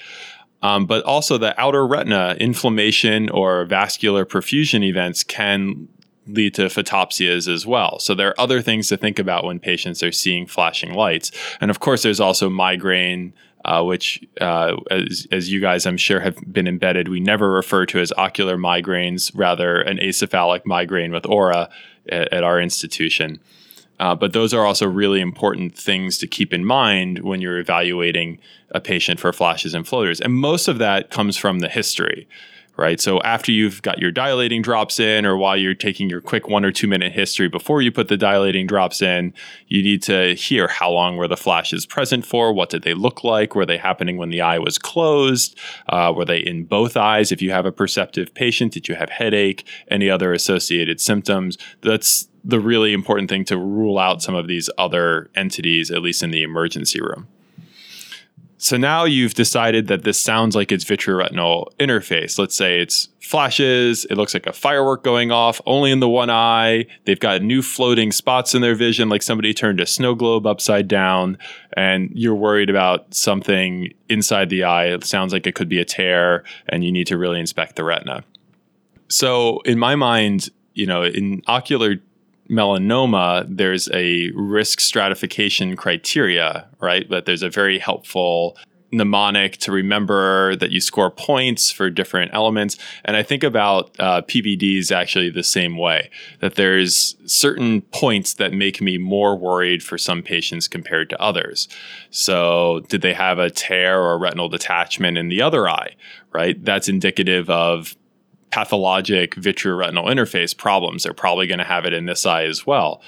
Um, 0.62 0.86
but 0.86 1.06
also 1.06 1.38
the 1.38 1.58
outer 1.62 1.86
retina 1.86 2.36
inflammation 2.40 3.30
or 3.30 3.64
vascular 3.66 4.26
perfusion 4.26 4.84
events 4.84 5.24
can 5.24 5.88
lead 6.28 6.54
to 6.56 6.64
photopsias 6.64 7.52
as 7.52 7.66
well. 7.66 8.00
So 8.00 8.14
there 8.14 8.30
are 8.30 8.40
other 8.40 8.62
things 8.62 8.88
to 8.90 8.98
think 8.98 9.20
about 9.20 9.44
when 9.44 9.60
patients 9.60 10.04
are 10.04 10.12
seeing 10.12 10.46
flashing 10.46 10.94
lights. 10.94 11.32
And 11.60 11.72
of 11.72 11.80
course, 11.80 12.04
there's 12.04 12.20
also 12.20 12.50
migraine. 12.50 13.34
Uh, 13.66 13.84
which, 13.84 14.24
uh, 14.40 14.78
as, 14.92 15.28
as 15.30 15.52
you 15.52 15.60
guys 15.60 15.86
I'm 15.86 15.98
sure 15.98 16.22
have 16.22 16.38
been 16.54 16.68
embedded, 16.68 17.10
we 17.10 17.20
never 17.20 17.52
refer 17.52 17.86
to 17.88 18.00
as 18.00 18.14
ocular 18.16 18.56
migraines, 18.56 19.30
rather 19.36 19.82
an 19.82 19.98
acephalic 19.98 20.66
migraine 20.66 21.12
with 21.12 21.26
aura 21.26 21.70
at, 22.08 22.32
at 22.32 22.44
our 22.46 22.62
institution. 22.62 23.42
Uh, 24.00 24.16
but 24.16 24.32
those 24.32 24.54
are 24.54 24.66
also 24.66 24.88
really 24.88 25.20
important 25.20 25.76
things 25.78 26.18
to 26.20 26.28
keep 26.28 26.54
in 26.54 26.64
mind 26.64 27.20
when 27.20 27.42
you're 27.42 27.58
evaluating 27.58 28.40
a 28.72 28.80
patient 28.80 29.20
for 29.20 29.34
flashes 29.34 29.74
and 29.74 29.88
floaters. 29.88 30.22
And 30.22 30.34
most 30.34 30.68
of 30.68 30.78
that 30.78 31.10
comes 31.10 31.36
from 31.36 31.60
the 31.60 31.70
history 31.70 32.28
right? 32.78 33.00
So 33.02 33.20
after 33.22 33.52
you've 33.52 33.82
got 33.82 34.00
your 34.00 34.12
dilating 34.12 34.62
drops 34.62 35.00
in, 35.00 35.26
or 35.26 35.36
while 35.36 35.58
you're 35.58 35.74
taking 35.74 36.10
your 36.10 36.22
quick 36.22 36.48
one 36.48 36.64
or 36.64 36.72
two 36.72 36.88
minute 36.88 37.12
history 37.12 37.48
before 37.48 37.82
you 37.82 37.92
put 37.92 38.08
the 38.08 38.18
dilating 38.18 38.68
drops 38.68 39.02
in, 39.02 39.34
you 39.68 39.82
need 39.82 40.02
to 40.04 40.36
hear 40.36 40.68
how 40.68 40.92
long 40.92 41.18
were 41.18 41.28
the 41.28 41.38
flashes 41.38 41.86
present 41.86 42.26
for? 42.26 42.54
What 42.54 42.70
did 42.70 42.84
they 42.84 42.94
look 42.94 43.24
like? 43.24 43.56
Were 43.56 43.66
they 43.66 43.78
happening 43.78 44.18
when 44.18 44.30
the 44.30 44.42
eye 44.42 44.60
was 44.60 44.78
closed? 44.78 45.58
Uh, 45.90 46.14
were 46.16 46.26
they 46.26 46.40
in 46.40 46.66
both 46.66 46.96
eyes? 46.96 47.32
If 47.32 47.42
you 47.42 47.52
have 47.52 47.66
a 47.66 47.72
perceptive 47.72 48.34
patient, 48.34 48.74
did 48.74 48.88
you 48.88 48.96
have 48.96 49.10
headache? 49.10 49.68
Any 49.90 50.10
other 50.10 50.32
associated 50.34 51.02
symptoms? 51.02 51.58
That's 51.82 52.28
the 52.44 52.60
really 52.60 52.94
important 52.94 53.30
thing 53.30 53.44
to 53.46 53.58
rule 53.58 53.98
out 53.98 54.22
some 54.22 54.36
of 54.36 54.48
these 54.48 54.70
other 54.78 55.30
entities, 55.36 55.92
at 55.92 56.02
least 56.02 56.24
in 56.24 56.32
the 56.32 56.44
emergency 56.44 57.02
room. 57.02 57.28
So 58.60 58.76
now 58.76 59.04
you've 59.04 59.36
decided 59.36 59.88
that 59.88 60.04
this 60.04 60.20
sounds 60.20 60.56
like 60.56 60.72
it's 60.72 60.84
vitreoretinal 60.84 61.68
interface. 61.80 62.40
Let's 62.40 62.56
say 62.56 62.82
it's 62.82 63.08
flashes, 63.22 64.06
it 64.06 64.16
looks 64.16 64.34
like 64.34 64.48
a 64.48 64.54
firework 64.54 65.04
going 65.04 65.32
off 65.32 65.62
only 65.68 65.92
in 65.92 66.00
the 66.00 66.10
one 66.10 66.32
eye. 66.32 66.88
They've 67.06 67.20
got 67.20 67.44
new 67.44 67.62
floating 67.62 68.12
spots 68.12 68.56
in 68.56 68.64
their 68.64 68.74
vision, 68.74 69.10
like 69.10 69.22
somebody 69.22 69.54
turned 69.54 69.80
a 69.80 69.86
snow 69.86 70.16
globe 70.16 70.48
upside 70.48 70.88
down, 70.88 71.38
and 71.74 72.10
you're 72.16 72.36
worried 72.36 72.72
about 72.72 73.14
something 73.14 73.94
inside 74.10 74.50
the 74.50 74.64
eye. 74.64 74.88
It 74.88 75.04
sounds 75.04 75.34
like 75.34 75.46
it 75.46 75.54
could 75.54 75.70
be 75.70 75.80
a 75.80 75.86
tear, 75.86 76.44
and 76.68 76.84
you 76.84 76.92
need 76.92 77.08
to 77.08 77.18
really 77.18 77.40
inspect 77.40 77.76
the 77.76 77.84
retina. 77.84 78.24
So, 79.08 79.60
in 79.62 79.78
my 79.78 79.96
mind, 79.96 80.50
you 80.74 80.86
know, 80.86 81.04
in 81.04 81.44
ocular 81.48 81.96
melanoma, 82.50 83.46
there's 83.50 83.90
a 83.94 84.32
risk 84.32 84.80
stratification 84.80 85.76
criteria, 85.76 86.68
right? 86.80 87.10
But 87.10 87.26
there's 87.26 87.44
a 87.44 87.50
very 87.50 87.80
helpful 87.80 88.58
mnemonic 88.92 89.58
to 89.58 89.72
remember 89.72 90.56
that 90.56 90.72
you 90.72 90.80
score 90.80 91.12
points 91.12 91.72
for 91.72 91.90
different 91.90 92.34
elements. 92.34 92.78
And 93.04 93.16
I 93.18 93.24
think 93.24 93.44
about 93.44 93.96
uh, 94.00 94.22
PVDs 94.22 94.92
actually 94.92 95.30
the 95.30 95.44
same 95.44 95.78
way, 95.78 96.10
that 96.40 96.56
there's 96.56 97.16
certain 97.26 97.82
points 97.82 98.36
that 98.36 98.54
make 98.54 98.82
me 98.82 98.98
more 98.98 99.38
worried 99.38 99.84
for 99.84 99.98
some 99.98 100.24
patients 100.24 100.68
compared 100.68 101.10
to 101.10 101.22
others. 101.22 101.68
So, 102.10 102.82
did 102.88 103.02
they 103.02 103.14
have 103.14 103.40
a 103.40 103.50
tear 103.50 104.00
or 104.02 104.18
retinal 104.18 104.50
detachment 104.50 105.18
in 105.18 105.28
the 105.28 105.42
other 105.42 105.68
eye, 105.68 105.96
right? 106.32 106.64
That's 106.64 106.88
indicative 106.88 107.50
of 107.50 107.96
pathologic 108.52 109.36
vitreoretinal 109.36 110.06
interface 110.06 110.56
problems. 110.56 111.04
They're 111.04 111.14
probably 111.14 111.48
going 111.48 111.60
to 111.60 111.66
have 111.66 111.86
it 111.86 111.94
in 111.94 112.06
this 112.06 112.26
eye 112.26 112.46
as 112.46 112.66
well. 112.66 113.02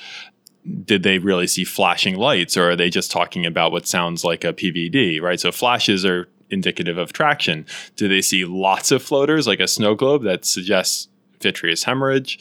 Did 0.83 1.03
they 1.03 1.19
really 1.19 1.47
see 1.47 1.63
flashing 1.63 2.15
lights 2.15 2.57
or 2.57 2.71
are 2.71 2.75
they 2.75 2.89
just 2.89 3.11
talking 3.11 3.45
about 3.45 3.71
what 3.71 3.87
sounds 3.87 4.23
like 4.23 4.43
a 4.43 4.53
PVD, 4.53 5.21
right? 5.21 5.39
So 5.39 5.51
flashes 5.51 6.05
are 6.05 6.27
indicative 6.49 6.97
of 6.97 7.13
traction. 7.13 7.65
Do 7.95 8.07
they 8.07 8.21
see 8.21 8.43
lots 8.45 8.91
of 8.91 9.01
floaters 9.01 9.47
like 9.47 9.59
a 9.59 9.67
snow 9.67 9.95
globe 9.95 10.23
that 10.23 10.45
suggests 10.45 11.07
vitreous 11.39 11.83
hemorrhage? 11.83 12.39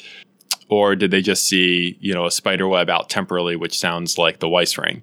or 0.69 0.95
did 0.95 1.11
they 1.11 1.23
just 1.23 1.49
see 1.49 1.97
you 2.01 2.15
know 2.15 2.27
a 2.27 2.31
spider 2.31 2.69
web 2.69 2.91
out 2.91 3.09
temporally, 3.09 3.57
which 3.57 3.79
sounds 3.79 4.19
like 4.19 4.39
the 4.39 4.49
Weiss 4.49 4.77
ring? 4.79 5.03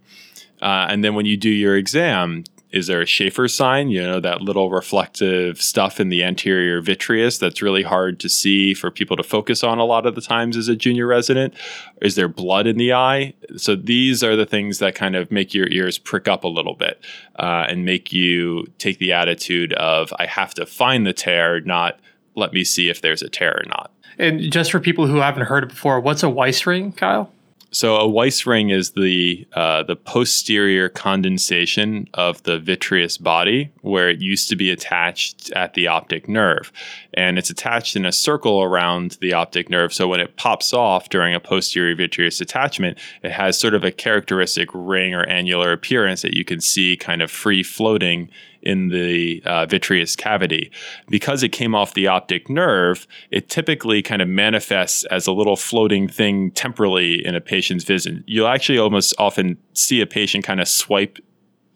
Uh, 0.61 0.87
and 0.89 1.03
then 1.03 1.15
when 1.15 1.25
you 1.25 1.37
do 1.37 1.49
your 1.49 1.75
exam, 1.75 2.43
is 2.71 2.87
there 2.87 3.01
a 3.01 3.05
Shafer 3.05 3.47
sign? 3.47 3.89
You 3.89 4.01
know, 4.03 4.19
that 4.19 4.41
little 4.41 4.69
reflective 4.69 5.61
stuff 5.61 5.99
in 5.99 6.09
the 6.09 6.23
anterior 6.23 6.81
vitreous 6.81 7.37
that's 7.37 7.61
really 7.61 7.83
hard 7.83 8.19
to 8.19 8.29
see 8.29 8.73
for 8.73 8.91
people 8.91 9.15
to 9.17 9.23
focus 9.23 9.63
on 9.63 9.77
a 9.77 9.85
lot 9.85 10.05
of 10.05 10.15
the 10.15 10.21
times 10.21 10.57
as 10.57 10.67
a 10.67 10.75
junior 10.75 11.07
resident? 11.07 11.53
Is 12.01 12.15
there 12.15 12.27
blood 12.27 12.67
in 12.67 12.77
the 12.77 12.93
eye? 12.93 13.33
So 13.55 13.75
these 13.75 14.23
are 14.23 14.35
the 14.35 14.45
things 14.45 14.79
that 14.79 14.95
kind 14.95 15.15
of 15.15 15.31
make 15.31 15.53
your 15.53 15.67
ears 15.69 15.97
prick 15.97 16.27
up 16.27 16.43
a 16.43 16.49
little 16.49 16.75
bit 16.75 16.99
uh, 17.37 17.65
and 17.69 17.85
make 17.85 18.11
you 18.11 18.65
take 18.77 18.99
the 18.99 19.13
attitude 19.13 19.73
of, 19.73 20.13
I 20.19 20.25
have 20.25 20.53
to 20.55 20.65
find 20.65 21.07
the 21.07 21.13
tear, 21.13 21.61
not 21.61 21.99
let 22.35 22.51
me 22.51 22.63
see 22.63 22.89
if 22.89 23.01
there's 23.01 23.21
a 23.21 23.29
tear 23.29 23.51
or 23.51 23.65
not. 23.67 23.91
And 24.17 24.51
just 24.51 24.71
for 24.71 24.79
people 24.79 25.07
who 25.07 25.17
haven't 25.17 25.43
heard 25.43 25.63
it 25.63 25.69
before, 25.69 25.99
what's 25.99 26.23
a 26.23 26.29
Weiss 26.29 26.65
ring, 26.65 26.91
Kyle? 26.91 27.31
So 27.75 27.97
a 27.97 28.07
Weiss 28.07 28.45
ring 28.45 28.69
is 28.69 28.91
the 28.91 29.45
uh, 29.51 29.83
the 29.83 29.97
posterior 29.97 30.87
condensation 30.87 32.07
of 32.13 32.41
the 32.43 32.57
vitreous 32.57 33.17
body, 33.17 33.69
where 33.81 34.09
it 34.09 34.21
used 34.21 34.47
to 34.47 34.55
be 34.55 34.71
attached 34.71 35.51
at 35.51 35.73
the 35.73 35.87
optic 35.87 36.29
nerve, 36.29 36.71
and 37.13 37.37
it's 37.37 37.49
attached 37.49 37.97
in 37.97 38.05
a 38.05 38.13
circle 38.13 38.63
around 38.63 39.17
the 39.19 39.33
optic 39.33 39.69
nerve. 39.69 39.93
So 39.93 40.07
when 40.07 40.21
it 40.21 40.37
pops 40.37 40.71
off 40.71 41.09
during 41.09 41.35
a 41.35 41.41
posterior 41.41 41.97
vitreous 41.97 42.37
detachment, 42.37 42.97
it 43.23 43.33
has 43.33 43.59
sort 43.59 43.73
of 43.73 43.83
a 43.83 43.91
characteristic 43.91 44.69
ring 44.73 45.13
or 45.13 45.25
annular 45.25 45.73
appearance 45.73 46.21
that 46.21 46.33
you 46.33 46.45
can 46.45 46.61
see 46.61 46.95
kind 46.95 47.21
of 47.21 47.29
free 47.29 47.61
floating 47.61 48.29
in 48.65 48.89
the 48.89 49.41
uh, 49.45 49.65
vitreous 49.65 50.15
cavity. 50.15 50.71
Because 51.09 51.43
it 51.43 51.49
came 51.49 51.75
off 51.75 51.93
the 51.93 52.07
optic 52.07 52.49
nerve, 52.49 53.07
it 53.31 53.49
typically 53.49 54.01
kind 54.01 54.21
of 54.21 54.27
manifests 54.27 55.05
as 55.05 55.27
a 55.27 55.31
little 55.31 55.55
floating 55.55 56.07
thing 56.07 56.51
temporally 56.51 57.25
in 57.25 57.35
a 57.35 57.41
patient's 57.41 57.83
vision. 57.83 58.23
You'll 58.27 58.47
actually 58.47 58.79
almost 58.79 59.13
often 59.17 59.57
see 59.73 60.01
a 60.01 60.07
patient 60.07 60.43
kind 60.43 60.59
of 60.59 60.67
swipe 60.67 61.19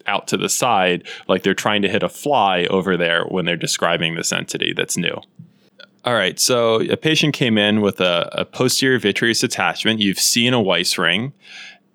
out 0.06 0.28
to 0.28 0.38
the 0.38 0.50
side 0.50 1.08
like 1.28 1.44
they're 1.44 1.54
trying 1.54 1.82
to 1.84 1.90
hit 1.90 2.04
a 2.04 2.10
fly 2.10 2.66
over 2.70 2.98
there 2.98 3.26
when 3.26 3.46
they're 3.46 3.56
describing 3.56 4.16
this 4.16 4.34
entity 4.34 4.74
that's 4.76 4.98
new. 4.98 5.22
All 6.06 6.14
right, 6.14 6.40
so 6.40 6.82
a 6.82 6.96
patient 6.96 7.34
came 7.34 7.58
in 7.58 7.82
with 7.82 8.00
a, 8.00 8.30
a 8.32 8.46
posterior 8.46 9.00
vitreous 9.00 9.44
attachment. 9.44 10.00
You've 10.00 10.20
seen 10.20 10.54
a 10.54 10.62
Weiss 10.62 10.98
ring. 10.98 11.34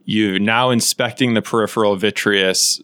You're 0.04 0.38
now 0.38 0.70
inspecting 0.70 1.32
the 1.32 1.40
peripheral 1.40 1.96
vitreous 1.96 2.82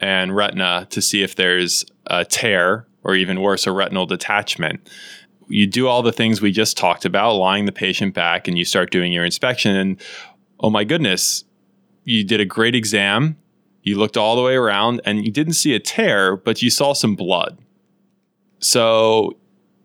and 0.00 0.34
retina 0.34 0.86
to 0.90 1.02
see 1.02 1.22
if 1.22 1.36
there's 1.36 1.84
a 2.06 2.24
tear 2.24 2.86
or 3.04 3.14
even 3.14 3.40
worse, 3.40 3.66
a 3.66 3.72
retinal 3.72 4.06
detachment. 4.06 4.88
You 5.48 5.66
do 5.66 5.88
all 5.88 6.02
the 6.02 6.12
things 6.12 6.40
we 6.40 6.52
just 6.52 6.76
talked 6.76 7.04
about, 7.04 7.34
lying 7.34 7.64
the 7.64 7.72
patient 7.72 8.14
back, 8.14 8.48
and 8.48 8.58
you 8.58 8.64
start 8.64 8.90
doing 8.90 9.12
your 9.12 9.24
inspection. 9.24 9.74
And 9.74 10.00
oh 10.60 10.70
my 10.70 10.84
goodness, 10.84 11.44
you 12.04 12.24
did 12.24 12.40
a 12.40 12.44
great 12.44 12.74
exam. 12.74 13.36
You 13.82 13.96
looked 13.96 14.16
all 14.16 14.36
the 14.36 14.42
way 14.42 14.54
around 14.54 15.00
and 15.04 15.24
you 15.24 15.32
didn't 15.32 15.54
see 15.54 15.74
a 15.74 15.80
tear, 15.80 16.36
but 16.36 16.60
you 16.60 16.70
saw 16.70 16.92
some 16.92 17.16
blood. 17.16 17.58
So 18.58 19.38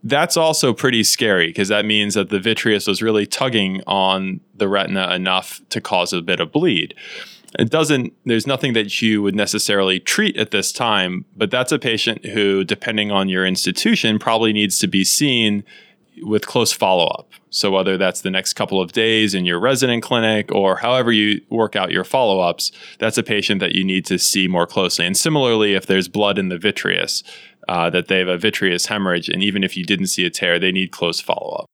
that's 0.04 0.36
also 0.36 0.74
pretty 0.74 1.04
scary 1.04 1.48
because 1.48 1.70
that 1.70 1.86
means 1.86 2.16
that 2.16 2.30
the 2.30 2.40
vitreous 2.40 2.88
was 2.88 3.02
really 3.02 3.26
tugging 3.26 3.82
on 3.88 4.42
the 4.56 4.68
retina 4.68 5.14
enough 5.14 5.62
to 5.70 5.80
cause 5.80 6.12
a 6.12 6.22
bit 6.22 6.42
of 6.42 6.52
bleed 6.52 6.94
it 7.60 7.70
doesn't 7.70 8.14
there's 8.26 8.48
nothing 8.48 8.74
that 8.74 9.02
you 9.02 9.22
would 9.22 9.36
necessarily 9.36 10.00
treat 10.00 10.36
at 10.38 10.52
this 10.52 10.72
time 10.72 11.26
but 11.36 11.52
that's 11.52 11.72
a 11.72 11.80
patient 11.80 12.26
who 12.26 12.64
depending 12.64 13.12
on 13.12 13.30
your 13.30 13.46
institution 13.46 14.20
probably 14.20 14.54
needs 14.54 14.80
to 14.80 14.88
be 14.88 15.04
seen 15.04 15.64
with 16.22 16.46
close 16.46 16.72
follow-up. 16.72 17.30
So 17.50 17.72
whether 17.72 17.98
that's 17.98 18.22
the 18.22 18.30
next 18.30 18.54
couple 18.54 18.80
of 18.80 18.92
days 18.92 19.34
in 19.34 19.46
your 19.46 19.60
resident 19.60 20.04
clinic 20.04 20.52
or 20.52 20.78
however 20.78 21.12
you 21.12 21.42
work 21.50 21.76
out 21.76 21.92
your 21.92 22.04
follow-ups 22.04 22.72
that's 23.00 23.18
a 23.18 23.24
patient 23.24 23.60
that 23.60 23.74
you 23.74 23.84
need 23.84 24.06
to 24.06 24.20
see 24.20 24.48
more 24.48 24.68
closely. 24.68 25.06
And 25.06 25.18
similarly 25.18 25.74
if 25.74 25.86
there's 25.86 26.08
blood 26.08 26.38
in 26.38 26.50
the 26.50 26.58
vitreous 26.58 27.24
uh, 27.68 27.90
that 27.90 28.08
they 28.08 28.20
have 28.20 28.28
a 28.28 28.38
vitreous 28.38 28.88
hemorrhage 28.88 29.30
and 29.30 29.42
even 29.42 29.64
if 29.64 29.78
you 29.78 29.86
didn't 29.86 30.08
see 30.08 30.26
a 30.26 30.30
tear 30.30 30.60
they 30.60 30.72
need 30.72 30.92
close 30.92 31.20
follow-up 31.20 31.66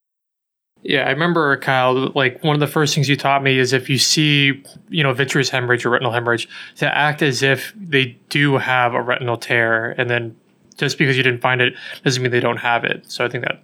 yeah, 0.84 1.02
I 1.02 1.10
remember 1.10 1.58
Kyle. 1.58 2.12
Like 2.16 2.44
one 2.44 2.56
of 2.56 2.60
the 2.60 2.68
first 2.68 2.96
things 2.96 3.10
you 3.10 3.16
taught 3.16 3.44
me 3.44 3.60
is 3.60 3.74
if 3.74 3.90
you 3.90 3.98
see, 3.98 4.64
you 4.90 5.04
know, 5.04 5.14
vitreous 5.14 5.50
hemorrhage 5.50 5.86
or 5.86 5.90
retinal 5.90 6.12
hemorrhage, 6.12 6.48
to 6.78 6.98
act 6.98 7.22
as 7.22 7.44
if 7.44 7.74
they 7.76 8.18
do 8.30 8.58
have 8.58 8.94
a 8.94 9.02
retinal 9.02 9.38
tear, 9.38 9.92
and 9.98 10.10
then 10.10 10.36
just 10.78 10.98
because 10.98 11.18
you 11.18 11.24
didn't 11.24 11.42
find 11.42 11.62
it 11.62 11.74
doesn't 12.04 12.24
mean 12.24 12.32
they 12.32 12.40
don't 12.40 12.58
have 12.58 12.86
it. 12.86 13.12
So 13.12 13.26
I 13.26 13.30
think 13.30 13.44
that 13.46 13.62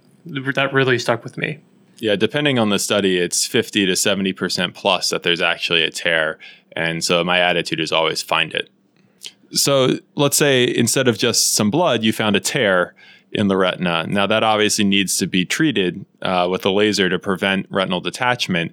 that 0.55 0.73
really 0.73 0.99
stuck 0.99 1.23
with 1.23 1.37
me. 1.37 1.59
Yeah, 1.97 2.17
depending 2.17 2.59
on 2.59 2.69
the 2.69 2.79
study, 2.79 3.17
it's 3.17 3.45
fifty 3.45 3.85
to 3.85 3.95
seventy 3.95 4.33
percent 4.33 4.73
plus 4.73 5.09
that 5.11 5.23
there's 5.23 5.41
actually 5.41 5.83
a 5.83 5.91
tear, 5.91 6.37
and 6.73 7.03
so 7.03 7.23
my 7.23 7.39
attitude 7.39 7.79
is 7.79 7.93
always 7.93 8.21
find 8.21 8.53
it. 8.53 8.69
So 9.51 9.99
let's 10.15 10.35
say 10.35 10.65
instead 10.65 11.07
of 11.07 11.17
just 11.17 11.53
some 11.53 11.71
blood, 11.71 12.03
you 12.03 12.11
found 12.11 12.35
a 12.35 12.41
tear 12.41 12.93
in 13.35 13.47
the 13.47 13.57
retina. 13.57 14.05
Now, 14.07 14.27
that 14.27 14.43
obviously 14.43 14.85
needs 14.85 15.17
to 15.17 15.27
be 15.27 15.45
treated 15.45 16.05
uh, 16.21 16.47
with 16.49 16.65
a 16.65 16.71
laser 16.71 17.09
to 17.09 17.19
prevent 17.19 17.67
retinal 17.69 18.01
detachment. 18.01 18.71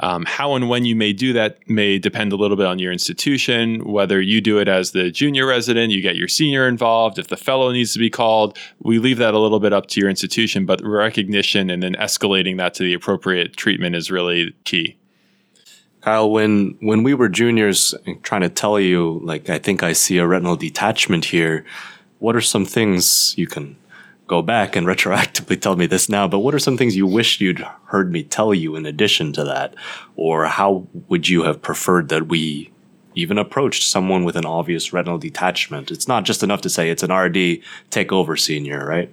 Um, 0.00 0.24
how 0.26 0.54
and 0.54 0.68
when 0.68 0.84
you 0.84 0.96
may 0.96 1.12
do 1.12 1.32
that 1.34 1.58
may 1.68 1.98
depend 1.98 2.32
a 2.32 2.36
little 2.36 2.56
bit 2.56 2.66
on 2.66 2.80
your 2.80 2.90
institution, 2.90 3.84
whether 3.84 4.20
you 4.20 4.40
do 4.40 4.58
it 4.58 4.66
as 4.66 4.90
the 4.90 5.10
junior 5.10 5.46
resident, 5.46 5.92
you 5.92 6.02
get 6.02 6.16
your 6.16 6.26
senior 6.26 6.66
involved, 6.66 7.18
if 7.18 7.28
the 7.28 7.36
fellow 7.36 7.70
needs 7.70 7.92
to 7.92 8.00
be 8.00 8.10
called. 8.10 8.58
We 8.80 8.98
leave 8.98 9.18
that 9.18 9.34
a 9.34 9.38
little 9.38 9.60
bit 9.60 9.72
up 9.72 9.86
to 9.88 10.00
your 10.00 10.10
institution, 10.10 10.66
but 10.66 10.84
recognition 10.84 11.70
and 11.70 11.82
then 11.82 11.94
escalating 11.94 12.56
that 12.56 12.74
to 12.74 12.82
the 12.82 12.94
appropriate 12.94 13.56
treatment 13.56 13.94
is 13.94 14.10
really 14.10 14.54
key. 14.64 14.96
Kyle, 16.00 16.30
when 16.30 16.76
when 16.80 17.02
we 17.02 17.14
were 17.14 17.28
juniors, 17.28 17.94
trying 18.22 18.42
to 18.42 18.50
tell 18.50 18.78
you, 18.78 19.20
like, 19.22 19.48
I 19.48 19.58
think 19.58 19.82
I 19.82 19.94
see 19.94 20.18
a 20.18 20.26
retinal 20.26 20.56
detachment 20.56 21.26
here. 21.26 21.64
What 22.18 22.36
are 22.36 22.42
some 22.42 22.66
things 22.66 23.36
you 23.38 23.46
can 23.46 23.76
go 24.26 24.42
back 24.42 24.76
and 24.76 24.86
retroactively 24.94 25.60
tell 25.60 25.76
me 25.76 25.86
this 25.86 26.08
now, 26.08 26.28
but 26.28 26.40
what 26.40 26.54
are 26.54 26.58
some 26.58 26.76
things 26.76 26.96
you 26.96 27.06
wish 27.06 27.40
you'd 27.40 27.66
heard 27.86 28.10
me 28.12 28.22
tell 28.22 28.54
you 28.54 28.76
in 28.76 28.86
addition 28.86 29.32
to 29.34 29.44
that? 29.44 29.74
Or 30.16 30.46
how 30.46 30.86
would 31.08 31.28
you 31.28 31.42
have 31.44 31.62
preferred 31.62 32.08
that 32.08 32.28
we 32.28 32.70
even 33.14 33.38
approached 33.38 33.84
someone 33.84 34.24
with 34.24 34.36
an 34.36 34.44
obvious 34.44 34.92
retinal 34.92 35.18
detachment? 35.18 35.90
It's 35.90 36.08
not 36.08 36.24
just 36.24 36.42
enough 36.42 36.62
to 36.62 36.70
say 36.70 36.90
it's 36.90 37.02
an 37.02 37.12
RD, 37.12 37.60
take 37.90 38.12
over 38.12 38.36
senior, 38.36 38.84
right? 38.84 39.12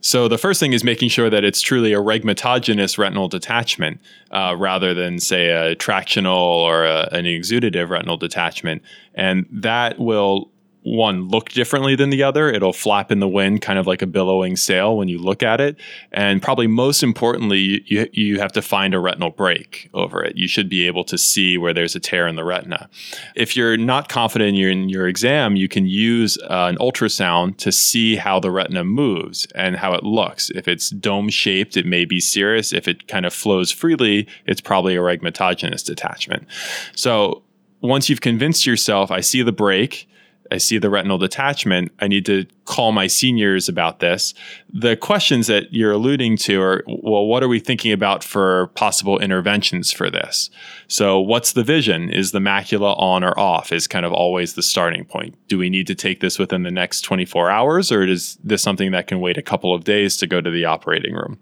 So 0.00 0.28
the 0.28 0.38
first 0.38 0.60
thing 0.60 0.72
is 0.72 0.84
making 0.84 1.08
sure 1.08 1.28
that 1.28 1.44
it's 1.44 1.60
truly 1.60 1.92
a 1.92 1.98
rhegmatogenous 1.98 2.98
retinal 2.98 3.28
detachment 3.28 4.00
uh, 4.30 4.54
rather 4.56 4.94
than, 4.94 5.18
say, 5.18 5.48
a 5.48 5.74
tractional 5.74 6.36
or 6.36 6.84
a, 6.84 7.08
an 7.10 7.24
exudative 7.24 7.88
retinal 7.88 8.16
detachment. 8.16 8.82
And 9.14 9.46
that 9.50 9.98
will 9.98 10.50
one 10.96 11.28
look 11.28 11.50
differently 11.50 11.94
than 11.94 12.10
the 12.10 12.22
other. 12.22 12.50
It'll 12.50 12.72
flap 12.72 13.10
in 13.12 13.20
the 13.20 13.28
wind, 13.28 13.62
kind 13.62 13.78
of 13.78 13.86
like 13.86 14.02
a 14.02 14.06
billowing 14.06 14.56
sail 14.56 14.96
when 14.96 15.08
you 15.08 15.18
look 15.18 15.42
at 15.42 15.60
it. 15.60 15.76
And 16.12 16.40
probably 16.42 16.66
most 16.66 17.02
importantly, 17.02 17.82
you, 17.86 18.08
you 18.12 18.38
have 18.40 18.52
to 18.52 18.62
find 18.62 18.94
a 18.94 18.98
retinal 18.98 19.30
break 19.30 19.90
over 19.94 20.22
it. 20.22 20.36
You 20.36 20.48
should 20.48 20.68
be 20.68 20.86
able 20.86 21.04
to 21.04 21.18
see 21.18 21.58
where 21.58 21.74
there's 21.74 21.94
a 21.94 22.00
tear 22.00 22.26
in 22.26 22.36
the 22.36 22.44
retina. 22.44 22.88
If 23.34 23.56
you're 23.56 23.76
not 23.76 24.08
confident 24.08 24.50
in 24.50 24.54
your, 24.54 24.70
in 24.70 24.88
your 24.88 25.08
exam, 25.08 25.56
you 25.56 25.68
can 25.68 25.86
use 25.86 26.38
uh, 26.38 26.66
an 26.68 26.76
ultrasound 26.78 27.58
to 27.58 27.72
see 27.72 28.16
how 28.16 28.40
the 28.40 28.50
retina 28.50 28.84
moves 28.84 29.46
and 29.54 29.76
how 29.76 29.92
it 29.94 30.04
looks. 30.04 30.50
If 30.50 30.68
it's 30.68 30.90
dome 30.90 31.28
shaped, 31.28 31.76
it 31.76 31.86
may 31.86 32.04
be 32.04 32.20
serous. 32.20 32.72
If 32.72 32.88
it 32.88 33.08
kind 33.08 33.26
of 33.26 33.34
flows 33.34 33.70
freely, 33.70 34.26
it's 34.46 34.60
probably 34.60 34.96
a 34.96 35.00
rhegmatogenous 35.00 35.84
detachment. 35.84 36.46
So 36.94 37.42
once 37.80 38.08
you've 38.08 38.20
convinced 38.20 38.66
yourself, 38.66 39.10
I 39.10 39.20
see 39.20 39.42
the 39.42 39.52
break 39.52 40.08
I 40.50 40.58
see 40.58 40.78
the 40.78 40.90
retinal 40.90 41.18
detachment. 41.18 41.92
I 42.00 42.08
need 42.08 42.26
to 42.26 42.46
call 42.64 42.92
my 42.92 43.06
seniors 43.06 43.68
about 43.68 44.00
this. 44.00 44.34
The 44.72 44.96
questions 44.96 45.46
that 45.46 45.72
you're 45.72 45.92
alluding 45.92 46.36
to 46.38 46.60
are 46.60 46.84
well, 46.86 47.26
what 47.26 47.42
are 47.42 47.48
we 47.48 47.60
thinking 47.60 47.92
about 47.92 48.22
for 48.22 48.68
possible 48.68 49.18
interventions 49.18 49.92
for 49.92 50.10
this? 50.10 50.50
So, 50.86 51.18
what's 51.18 51.52
the 51.52 51.64
vision? 51.64 52.10
Is 52.10 52.32
the 52.32 52.38
macula 52.38 52.98
on 52.98 53.24
or 53.24 53.38
off? 53.38 53.72
Is 53.72 53.86
kind 53.86 54.06
of 54.06 54.12
always 54.12 54.54
the 54.54 54.62
starting 54.62 55.04
point. 55.04 55.36
Do 55.48 55.58
we 55.58 55.70
need 55.70 55.86
to 55.86 55.94
take 55.94 56.20
this 56.20 56.38
within 56.38 56.62
the 56.62 56.70
next 56.70 57.02
24 57.02 57.50
hours, 57.50 57.92
or 57.92 58.02
is 58.02 58.38
this 58.42 58.62
something 58.62 58.92
that 58.92 59.06
can 59.06 59.20
wait 59.20 59.38
a 59.38 59.42
couple 59.42 59.74
of 59.74 59.84
days 59.84 60.16
to 60.18 60.26
go 60.26 60.40
to 60.40 60.50
the 60.50 60.64
operating 60.64 61.14
room? 61.14 61.38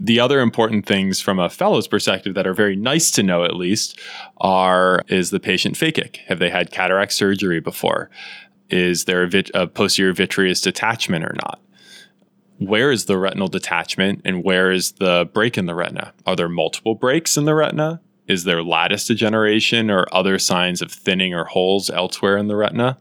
The 0.00 0.20
other 0.20 0.40
important 0.40 0.86
things 0.86 1.20
from 1.20 1.38
a 1.38 1.48
fellow's 1.48 1.88
perspective 1.88 2.34
that 2.34 2.46
are 2.46 2.54
very 2.54 2.76
nice 2.76 3.10
to 3.12 3.22
know, 3.22 3.44
at 3.44 3.56
least, 3.56 3.98
are 4.38 5.02
is 5.08 5.30
the 5.30 5.40
patient 5.40 5.76
phakic? 5.76 6.16
Have 6.28 6.38
they 6.38 6.50
had 6.50 6.70
cataract 6.70 7.12
surgery 7.12 7.60
before? 7.60 8.10
Is 8.70 9.04
there 9.04 9.22
a, 9.22 9.28
vit- 9.28 9.50
a 9.54 9.66
posterior 9.66 10.12
vitreous 10.12 10.60
detachment 10.60 11.24
or 11.24 11.34
not? 11.42 11.60
Where 12.58 12.90
is 12.90 13.04
the 13.04 13.16
retinal 13.16 13.48
detachment 13.48 14.22
and 14.24 14.42
where 14.42 14.70
is 14.72 14.92
the 14.92 15.28
break 15.32 15.56
in 15.56 15.66
the 15.66 15.74
retina? 15.74 16.12
Are 16.26 16.36
there 16.36 16.48
multiple 16.48 16.94
breaks 16.94 17.36
in 17.36 17.44
the 17.44 17.54
retina? 17.54 18.00
Is 18.26 18.44
there 18.44 18.62
lattice 18.62 19.06
degeneration 19.06 19.90
or 19.90 20.06
other 20.12 20.38
signs 20.38 20.82
of 20.82 20.92
thinning 20.92 21.32
or 21.32 21.44
holes 21.44 21.88
elsewhere 21.88 22.36
in 22.36 22.48
the 22.48 22.56
retina? 22.56 22.98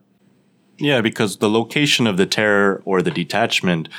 Yeah, 0.77 1.01
because 1.01 1.37
the 1.37 1.49
location 1.49 2.07
of 2.07 2.17
the 2.17 2.25
tear 2.25 2.81
or 2.85 3.01
the 3.01 3.11
detachment 3.11 3.89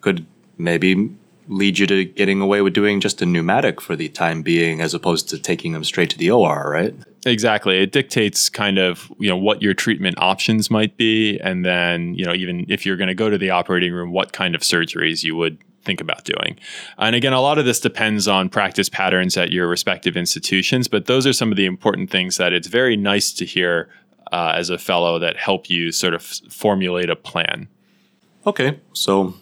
could 0.00 0.26
maybe 0.58 1.10
lead 1.48 1.78
you 1.78 1.86
to 1.86 2.04
getting 2.04 2.40
away 2.40 2.62
with 2.62 2.72
doing 2.72 3.00
just 3.00 3.20
a 3.22 3.26
pneumatic 3.26 3.80
for 3.80 3.96
the 3.96 4.08
time 4.08 4.42
being 4.42 4.80
as 4.80 4.94
opposed 4.94 5.28
to 5.28 5.38
taking 5.38 5.72
them 5.72 5.84
straight 5.84 6.10
to 6.10 6.18
the 6.18 6.30
OR, 6.30 6.70
right? 6.70 6.94
Exactly. 7.26 7.78
It 7.78 7.92
dictates 7.92 8.48
kind 8.48 8.78
of, 8.78 9.10
you 9.18 9.28
know, 9.28 9.36
what 9.36 9.62
your 9.62 9.74
treatment 9.74 10.16
options 10.18 10.70
might 10.70 10.96
be 10.96 11.38
and 11.40 11.64
then, 11.64 12.14
you 12.14 12.24
know, 12.24 12.34
even 12.34 12.66
if 12.68 12.84
you're 12.84 12.96
going 12.96 13.08
to 13.08 13.14
go 13.14 13.30
to 13.30 13.38
the 13.38 13.50
operating 13.50 13.92
room, 13.92 14.12
what 14.12 14.32
kind 14.32 14.54
of 14.54 14.60
surgeries 14.62 15.22
you 15.22 15.36
would 15.36 15.58
think 15.84 16.00
about 16.00 16.24
doing. 16.24 16.58
And 16.98 17.14
again, 17.14 17.32
a 17.32 17.40
lot 17.40 17.58
of 17.58 17.64
this 17.64 17.78
depends 17.78 18.26
on 18.26 18.48
practice 18.48 18.88
patterns 18.88 19.36
at 19.36 19.52
your 19.52 19.68
respective 19.68 20.16
institutions, 20.16 20.88
but 20.88 21.06
those 21.06 21.26
are 21.26 21.32
some 21.32 21.50
of 21.50 21.56
the 21.56 21.66
important 21.66 22.10
things 22.10 22.38
that 22.38 22.52
it's 22.52 22.68
very 22.68 22.96
nice 22.96 23.32
to 23.34 23.44
hear 23.44 23.90
uh, 24.32 24.52
as 24.56 24.70
a 24.70 24.78
fellow 24.78 25.18
that 25.18 25.36
help 25.36 25.68
you 25.68 25.92
sort 25.92 26.14
of 26.14 26.22
formulate 26.22 27.10
a 27.10 27.16
plan. 27.16 27.68
Okay, 28.46 28.80
so 28.92 29.34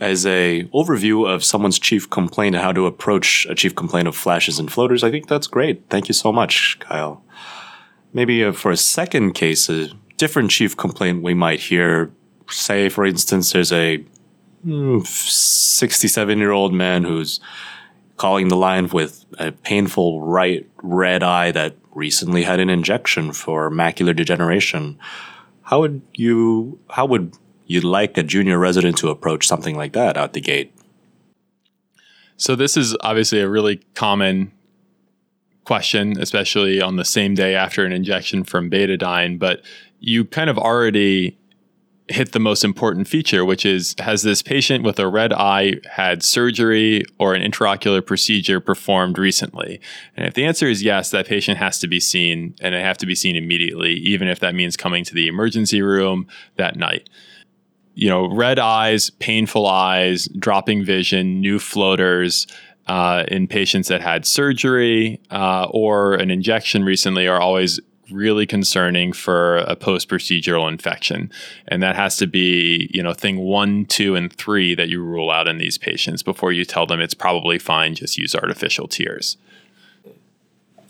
as 0.00 0.24
a 0.24 0.64
overview 0.74 1.28
of 1.28 1.44
someone's 1.44 1.78
chief 1.78 2.08
complaint 2.08 2.54
and 2.54 2.64
how 2.64 2.72
to 2.72 2.86
approach 2.86 3.46
a 3.50 3.54
chief 3.54 3.74
complaint 3.74 4.08
of 4.08 4.16
flashes 4.16 4.58
and 4.58 4.72
floaters, 4.72 5.04
I 5.04 5.10
think 5.10 5.28
that's 5.28 5.46
great. 5.46 5.84
Thank 5.90 6.08
you 6.08 6.14
so 6.14 6.32
much, 6.32 6.78
Kyle. 6.80 7.22
Maybe 8.12 8.42
uh, 8.42 8.52
for 8.52 8.70
a 8.70 8.76
second 8.76 9.34
case, 9.34 9.68
a 9.68 9.88
different 10.16 10.50
chief 10.50 10.76
complaint 10.76 11.22
we 11.22 11.34
might 11.34 11.60
hear. 11.60 12.10
Say, 12.48 12.88
for 12.88 13.04
instance, 13.04 13.52
there's 13.52 13.72
a 13.72 14.04
67 14.64 16.38
year 16.38 16.50
old 16.50 16.74
man 16.74 17.04
who's 17.04 17.38
calling 18.16 18.48
the 18.48 18.56
line 18.56 18.88
with 18.88 19.24
a 19.38 19.52
painful 19.52 20.20
right 20.22 20.68
red 20.82 21.22
eye 21.22 21.50
that 21.52 21.76
recently 21.94 22.42
had 22.42 22.60
an 22.60 22.68
injection 22.68 23.32
for 23.32 23.70
macular 23.70 24.14
degeneration. 24.14 24.98
How 25.62 25.80
would 25.80 26.02
you 26.14 26.78
how 26.90 27.06
would 27.06 27.34
you 27.70 27.80
like 27.80 28.18
a 28.18 28.22
junior 28.24 28.58
resident 28.58 28.98
to 28.98 29.10
approach 29.10 29.46
something 29.46 29.76
like 29.76 29.92
that 29.92 30.16
out 30.16 30.32
the 30.32 30.40
gate? 30.40 30.74
So 32.36 32.56
this 32.56 32.76
is 32.76 32.96
obviously 33.02 33.40
a 33.40 33.48
really 33.48 33.76
common 33.94 34.50
question, 35.64 36.18
especially 36.18 36.80
on 36.80 36.96
the 36.96 37.04
same 37.04 37.34
day 37.34 37.54
after 37.54 37.84
an 37.84 37.92
injection 37.92 38.42
from 38.42 38.70
betadine, 38.70 39.38
but 39.38 39.62
you 40.00 40.24
kind 40.24 40.50
of 40.50 40.58
already 40.58 41.38
hit 42.08 42.32
the 42.32 42.40
most 42.40 42.64
important 42.64 43.06
feature, 43.06 43.44
which 43.44 43.64
is 43.64 43.94
has 43.98 44.22
this 44.22 44.42
patient 44.42 44.82
with 44.82 44.98
a 44.98 45.06
red 45.06 45.32
eye 45.32 45.74
had 45.92 46.24
surgery 46.24 47.04
or 47.18 47.34
an 47.34 47.48
intraocular 47.48 48.04
procedure 48.04 48.58
performed 48.58 49.16
recently? 49.16 49.80
And 50.16 50.26
if 50.26 50.34
the 50.34 50.44
answer 50.44 50.66
is 50.66 50.82
yes, 50.82 51.10
that 51.12 51.26
patient 51.26 51.58
has 51.58 51.78
to 51.78 51.86
be 51.86 52.00
seen 52.00 52.56
and 52.60 52.74
they 52.74 52.80
have 52.80 52.98
to 52.98 53.06
be 53.06 53.14
seen 53.14 53.36
immediately, 53.36 53.92
even 53.92 54.26
if 54.26 54.40
that 54.40 54.56
means 54.56 54.76
coming 54.76 55.04
to 55.04 55.14
the 55.14 55.28
emergency 55.28 55.82
room 55.82 56.26
that 56.56 56.74
night. 56.74 57.08
You 58.00 58.08
know, 58.08 58.22
red 58.34 58.58
eyes, 58.58 59.10
painful 59.10 59.66
eyes, 59.66 60.26
dropping 60.38 60.84
vision, 60.84 61.40
new 61.40 61.58
floaters. 61.58 62.46
Uh, 62.86 63.24
in 63.28 63.46
patients 63.46 63.86
that 63.86 64.00
had 64.00 64.26
surgery 64.26 65.20
uh, 65.30 65.68
or 65.70 66.14
an 66.14 66.28
injection 66.28 66.82
recently 66.82 67.28
are 67.28 67.40
always 67.40 67.78
really 68.10 68.46
concerning 68.46 69.12
for 69.12 69.58
a 69.58 69.76
post 69.76 70.08
procedural 70.08 70.68
infection. 70.68 71.30
And 71.68 71.82
that 71.82 71.94
has 71.94 72.16
to 72.16 72.26
be, 72.26 72.90
you 72.92 73.02
know, 73.02 73.12
thing 73.12 73.38
one, 73.38 73.84
two, 73.86 74.16
and 74.16 74.32
three 74.32 74.74
that 74.74 74.88
you 74.88 75.02
rule 75.02 75.30
out 75.30 75.46
in 75.46 75.58
these 75.58 75.78
patients 75.78 76.22
before 76.22 76.52
you 76.52 76.64
tell 76.64 76.86
them 76.86 77.00
it's 77.00 77.14
probably 77.14 77.58
fine, 77.58 77.94
just 77.94 78.18
use 78.18 78.34
artificial 78.34 78.88
tears. 78.88 79.36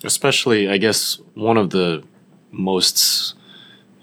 Especially, 0.02 0.70
I 0.70 0.78
guess, 0.78 1.20
one 1.34 1.58
of 1.58 1.70
the 1.70 2.02
most 2.50 3.34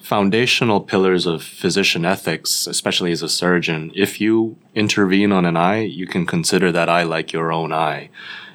foundational 0.08 0.82
pillars 0.82 1.26
of 1.26 1.44
physician 1.44 2.06
ethics, 2.06 2.66
especially 2.68 3.12
as 3.12 3.22
a 3.22 3.30
surgeon, 3.30 3.92
if 3.94 4.22
you 4.22 4.58
intervene 4.74 5.32
on 5.32 5.46
an 5.46 5.58
eye, 5.58 5.82
you 5.82 6.08
can 6.08 6.26
consider 6.26 6.72
that 6.72 6.90
eye 6.90 7.04
like 7.04 7.34
your 7.34 7.52
own 7.52 7.74
eye 7.74 8.10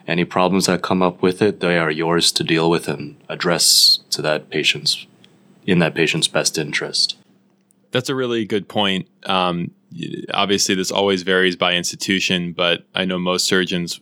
any 0.07 0.25
problems 0.25 0.67
that 0.67 0.83
come 0.83 1.03
up 1.03 1.23
with 1.23 1.41
it, 1.41 1.61
they 1.61 1.79
are 1.79 1.91
yours 1.91 2.33
to 2.33 2.45
deal 2.45 2.71
with 2.71 2.89
and 2.89 3.17
address 3.29 4.01
to 4.11 4.23
that 4.23 4.51
patient's 4.51 5.07
in 5.65 5.79
that 5.79 5.95
patient's 5.95 6.27
best 6.27 6.59
interest. 6.59 7.17
That's 7.93 8.09
a 8.09 8.15
really 8.15 8.45
good 8.45 8.69
point. 8.69 9.07
Um, 9.27 9.71
obviously, 10.35 10.75
this 10.75 10.91
always 10.91 11.23
varies 11.23 11.55
by 11.55 11.75
institution, 11.75 12.53
but 12.53 12.85
I 12.95 13.05
know 13.05 13.19
most 13.19 13.47
surgeons 13.47 14.01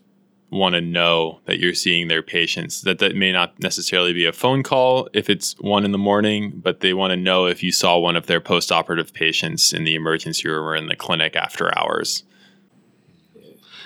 want 0.50 0.74
to 0.74 0.80
know 0.80 1.40
that 1.44 1.58
you're 1.58 1.74
seeing 1.74 2.08
their 2.08 2.22
patients. 2.22 2.82
That 2.82 2.98
that 2.98 3.14
may 3.14 3.32
not 3.32 3.58
necessarily 3.60 4.12
be 4.12 4.26
a 4.26 4.32
phone 4.32 4.62
call 4.62 5.08
if 5.12 5.30
it's 5.30 5.54
one 5.60 5.84
in 5.84 5.92
the 5.92 5.98
morning, 5.98 6.52
but 6.62 6.80
they 6.80 6.92
want 6.92 7.12
to 7.12 7.16
know 7.16 7.46
if 7.46 7.62
you 7.62 7.72
saw 7.72 7.98
one 7.98 8.16
of 8.16 8.26
their 8.26 8.40
post-operative 8.40 9.14
patients 9.14 9.72
in 9.72 9.84
the 9.84 9.94
emergency 9.94 10.48
room 10.48 10.64
or 10.64 10.74
in 10.74 10.88
the 10.88 10.96
clinic 10.96 11.36
after 11.36 11.76
hours. 11.78 12.24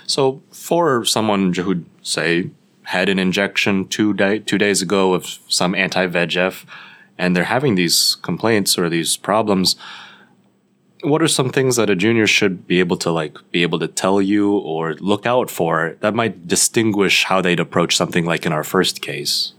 So 0.07 0.43
for 0.51 1.05
someone 1.05 1.53
who 1.53 1.85
say 2.03 2.51
had 2.85 3.09
an 3.09 3.19
injection 3.19 3.89
two 3.89 4.13
day 4.13 4.39
two 4.39 4.59
days 4.59 4.83
ago 4.83 5.15
of 5.15 5.39
some 5.49 5.75
anti 5.75 6.07
VEGF, 6.07 6.65
and 7.19 7.37
they're 7.37 7.45
having 7.45 7.75
these 7.75 8.17
complaints 8.23 8.79
or 8.79 8.89
these 8.89 9.17
problems, 9.17 9.77
what 11.05 11.23
are 11.23 11.29
some 11.29 11.51
things 11.51 11.77
that 11.77 11.91
a 11.91 11.97
junior 11.97 12.27
should 12.27 12.67
be 12.67 12.81
able 12.81 12.97
to 12.99 13.11
like 13.11 13.37
be 13.51 13.63
able 13.63 13.79
to 13.79 13.89
tell 13.89 14.21
you 14.21 14.57
or 14.59 14.95
look 14.95 15.27
out 15.27 15.51
for 15.51 15.97
that 16.01 16.15
might 16.15 16.47
distinguish 16.47 17.25
how 17.25 17.41
they'd 17.41 17.61
approach 17.61 17.97
something 17.97 18.25
like 18.25 18.47
in 18.47 18.53
our 18.53 18.65
first 18.65 19.03
case? 19.03 19.53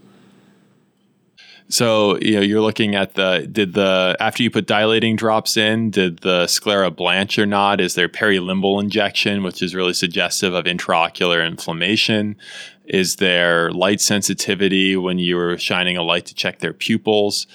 So 1.68 2.16
you 2.18 2.34
know 2.34 2.42
you're 2.42 2.60
looking 2.60 2.94
at 2.94 3.14
the 3.14 3.48
did 3.50 3.74
the 3.74 4.16
after 4.20 4.42
you 4.42 4.50
put 4.50 4.66
dilating 4.66 5.16
drops 5.16 5.56
in 5.56 5.90
did 5.90 6.18
the 6.18 6.46
sclera 6.46 6.90
blanch 6.90 7.38
or 7.38 7.46
not? 7.46 7.80
Is 7.80 7.94
there 7.94 8.08
perilimbal 8.08 8.80
injection, 8.80 9.42
which 9.42 9.62
is 9.62 9.74
really 9.74 9.94
suggestive 9.94 10.54
of 10.54 10.64
intraocular 10.64 11.44
inflammation? 11.46 12.36
Is 12.84 13.16
there 13.16 13.72
light 13.72 14.00
sensitivity 14.00 14.96
when 14.96 15.18
you 15.18 15.36
were 15.36 15.58
shining 15.58 15.96
a 15.96 16.02
light 16.02 16.26
to 16.26 16.34
check 16.34 16.60
their 16.60 16.72
pupils? 16.72 17.48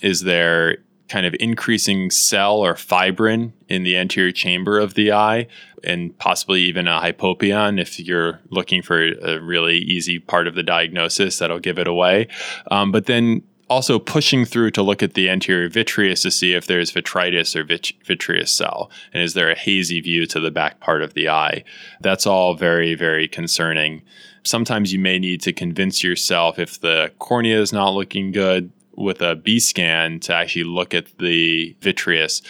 Is 0.00 0.22
there 0.22 0.78
kind 1.12 1.26
of 1.26 1.36
increasing 1.38 2.10
cell 2.10 2.56
or 2.56 2.74
fibrin 2.74 3.52
in 3.68 3.82
the 3.82 3.98
anterior 3.98 4.32
chamber 4.32 4.78
of 4.78 4.94
the 4.94 5.12
eye 5.12 5.46
and 5.84 6.16
possibly 6.16 6.62
even 6.62 6.88
a 6.88 7.00
hypopyon 7.00 7.78
if 7.78 8.00
you're 8.00 8.40
looking 8.48 8.80
for 8.80 8.98
a 8.98 9.38
really 9.38 9.76
easy 9.76 10.18
part 10.18 10.46
of 10.46 10.54
the 10.54 10.62
diagnosis 10.62 11.38
that'll 11.38 11.58
give 11.58 11.78
it 11.78 11.86
away. 11.86 12.28
Um, 12.70 12.90
but 12.90 13.04
then 13.04 13.42
also 13.68 13.98
pushing 13.98 14.46
through 14.46 14.70
to 14.70 14.82
look 14.82 15.02
at 15.02 15.12
the 15.12 15.28
anterior 15.28 15.68
vitreous 15.68 16.22
to 16.22 16.30
see 16.30 16.54
if 16.54 16.66
there's 16.66 16.90
vitritis 16.90 17.54
or 17.54 17.62
vit- 17.62 17.92
vitreous 18.06 18.50
cell 18.50 18.90
and 19.12 19.22
is 19.22 19.34
there 19.34 19.50
a 19.50 19.54
hazy 19.54 20.00
view 20.00 20.24
to 20.26 20.40
the 20.40 20.50
back 20.50 20.80
part 20.80 21.02
of 21.02 21.14
the 21.14 21.28
eye 21.28 21.64
that's 22.00 22.26
all 22.26 22.54
very 22.54 22.94
very 22.94 23.26
concerning 23.26 24.02
sometimes 24.42 24.92
you 24.92 24.98
may 24.98 25.18
need 25.18 25.40
to 25.40 25.54
convince 25.54 26.04
yourself 26.04 26.58
if 26.58 26.80
the 26.80 27.10
cornea 27.18 27.58
is 27.58 27.72
not 27.72 27.94
looking 27.94 28.30
good 28.30 28.70
with 28.96 29.20
a 29.20 29.34
b 29.34 29.58
scan 29.58 30.20
to 30.20 30.34
actually 30.34 30.64
look 30.64 30.94
at 30.94 31.06
the 31.18 31.76
vitreous 31.80 32.42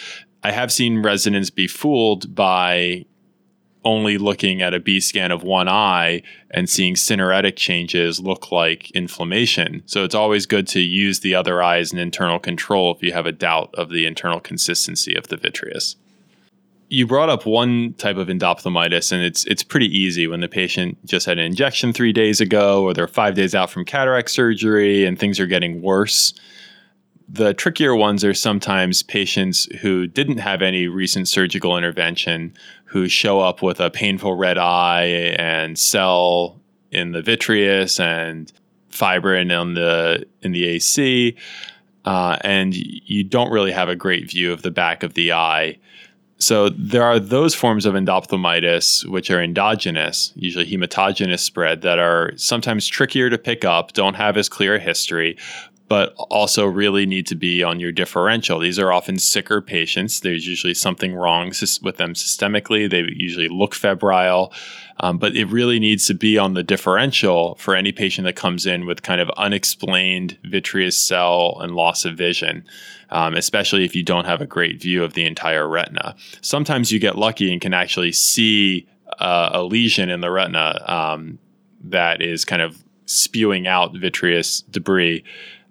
i 0.43 0.51
have 0.51 0.71
seen 0.71 1.01
residents 1.01 1.49
be 1.49 1.67
fooled 1.67 2.33
by 2.35 3.05
only 3.85 4.17
looking 4.17 4.61
at 4.61 4.73
a 4.73 4.79
B 4.79 4.99
scan 4.99 5.31
of 5.31 5.43
one 5.43 5.67
eye 5.67 6.21
and 6.51 6.69
seeing 6.69 6.95
syneretic 6.95 7.55
changes 7.55 8.19
look 8.19 8.51
like 8.51 8.91
inflammation. 8.91 9.83
So 9.85 10.03
it's 10.03 10.15
always 10.15 10.45
good 10.45 10.67
to 10.69 10.79
use 10.79 11.19
the 11.19 11.35
other 11.35 11.61
eye 11.61 11.79
as 11.79 11.91
an 11.91 11.99
internal 11.99 12.39
control 12.39 12.93
if 12.93 13.03
you 13.03 13.13
have 13.13 13.25
a 13.25 13.31
doubt 13.31 13.73
of 13.75 13.89
the 13.89 14.05
internal 14.05 14.39
consistency 14.39 15.15
of 15.15 15.27
the 15.27 15.37
vitreous. 15.37 15.95
You 16.93 17.07
brought 17.07 17.29
up 17.29 17.45
one 17.45 17.93
type 17.93 18.17
of 18.17 18.27
endophthalmitis, 18.27 19.11
and 19.11 19.23
it's 19.23 19.45
it's 19.45 19.63
pretty 19.63 19.87
easy 19.87 20.27
when 20.27 20.41
the 20.41 20.47
patient 20.47 21.03
just 21.05 21.25
had 21.25 21.39
an 21.39 21.45
injection 21.45 21.91
three 21.91 22.13
days 22.13 22.39
ago, 22.39 22.83
or 22.83 22.93
they're 22.93 23.07
five 23.07 23.33
days 23.33 23.55
out 23.55 23.71
from 23.71 23.83
cataract 23.83 24.29
surgery, 24.29 25.05
and 25.05 25.17
things 25.17 25.39
are 25.39 25.47
getting 25.47 25.81
worse 25.81 26.33
the 27.33 27.53
trickier 27.53 27.95
ones 27.95 28.23
are 28.23 28.33
sometimes 28.33 29.01
patients 29.01 29.65
who 29.81 30.05
didn't 30.05 30.37
have 30.37 30.61
any 30.61 30.87
recent 30.87 31.27
surgical 31.27 31.77
intervention 31.77 32.53
who 32.85 33.07
show 33.07 33.39
up 33.39 33.63
with 33.63 33.79
a 33.79 33.89
painful 33.89 34.35
red 34.35 34.57
eye 34.57 35.33
and 35.39 35.77
cell 35.79 36.61
in 36.91 37.11
the 37.11 37.23
vitreous 37.23 37.99
and 37.99 38.53
fibrin 38.89 39.49
in 39.49 39.73
the 39.73 40.25
in 40.43 40.51
the 40.51 40.65
AC, 40.65 41.35
uh, 42.05 42.37
and 42.41 42.75
you 42.75 43.23
don't 43.23 43.51
really 43.51 43.71
have 43.71 43.89
a 43.89 43.95
great 43.95 44.29
view 44.29 44.53
of 44.53 44.61
the 44.61 44.71
back 44.71 45.01
of 45.01 45.15
the 45.15 45.33
eye. 45.33 45.77
So 46.43 46.67
there 46.67 47.03
are 47.03 47.19
those 47.19 47.55
forms 47.55 47.85
of 47.85 47.93
endophthalmitis 47.93 49.05
which 49.05 49.31
are 49.31 49.41
endogenous, 49.41 50.33
usually 50.35 50.65
hematogenous 50.65 51.39
spread, 51.39 51.83
that 51.83 51.99
are 51.99 52.33
sometimes 52.35 52.85
trickier 52.85 53.29
to 53.29 53.37
pick 53.37 53.63
up, 53.63 53.93
don't 53.93 54.15
have 54.15 54.35
as 54.35 54.49
clear 54.49 54.75
a 54.75 54.79
history, 54.79 55.37
but 55.87 56.13
also 56.17 56.65
really 56.65 57.05
need 57.05 57.27
to 57.27 57.35
be 57.35 57.61
on 57.61 57.79
your 57.79 57.91
differential. 57.91 58.59
These 58.59 58.79
are 58.79 58.91
often 58.91 59.19
sicker 59.19 59.61
patients. 59.61 60.21
There's 60.21 60.47
usually 60.47 60.73
something 60.73 61.13
wrong 61.13 61.49
with 61.81 61.97
them 61.97 62.13
systemically. 62.13 62.89
They 62.89 63.03
usually 63.15 63.49
look 63.49 63.75
febrile, 63.75 64.53
um, 65.01 65.17
but 65.17 65.35
it 65.35 65.45
really 65.45 65.79
needs 65.79 66.07
to 66.07 66.13
be 66.13 66.37
on 66.37 66.53
the 66.53 66.63
differential 66.63 67.55
for 67.55 67.75
any 67.75 67.91
patient 67.91 68.25
that 68.25 68.35
comes 68.35 68.65
in 68.65 68.85
with 68.85 69.03
kind 69.03 69.19
of 69.19 69.29
unexplained 69.31 70.37
vitreous 70.43 70.97
cell 70.97 71.57
and 71.59 71.75
loss 71.75 72.05
of 72.05 72.17
vision. 72.17 72.65
Um, 73.09 73.35
especially 73.35 73.85
if 73.85 73.95
you 73.95 74.01
don't 74.01 74.25
have 74.25 74.41
a 74.41 74.47
great 74.47 74.81
view 74.81 75.03
of 75.03 75.13
the 75.13 75.25
entire 75.25 75.69
retina. 75.69 76.15
Sometimes 76.41 76.91
you 76.91 76.97
get 76.97 77.15
lucky 77.15 77.51
and 77.51 77.61
can 77.61 77.71
actually 77.71 78.11
see 78.11 78.87
uh, 79.19 79.51
a 79.53 79.61
lesion 79.61 80.09
in 80.09 80.21
the 80.21 80.31
retina 80.31 80.83
um, 80.87 81.37
that 81.83 82.23
is 82.23 82.43
kind 82.43 82.63
of 82.63 82.83
spewing 83.05 83.67
out 83.67 83.93
vitreous 83.95 84.61
debris. 84.61 85.23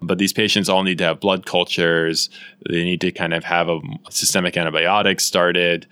But 0.07 0.17
these 0.17 0.33
patients 0.33 0.69
all 0.69 0.83
need 0.83 0.97
to 0.99 1.03
have 1.05 1.19
blood 1.19 1.45
cultures. 1.45 2.29
They 2.69 2.83
need 2.83 3.01
to 3.01 3.11
kind 3.11 3.33
of 3.33 3.43
have 3.43 3.69
a 3.69 3.79
systemic 4.09 4.57
antibiotics 4.57 5.25
started, 5.25 5.87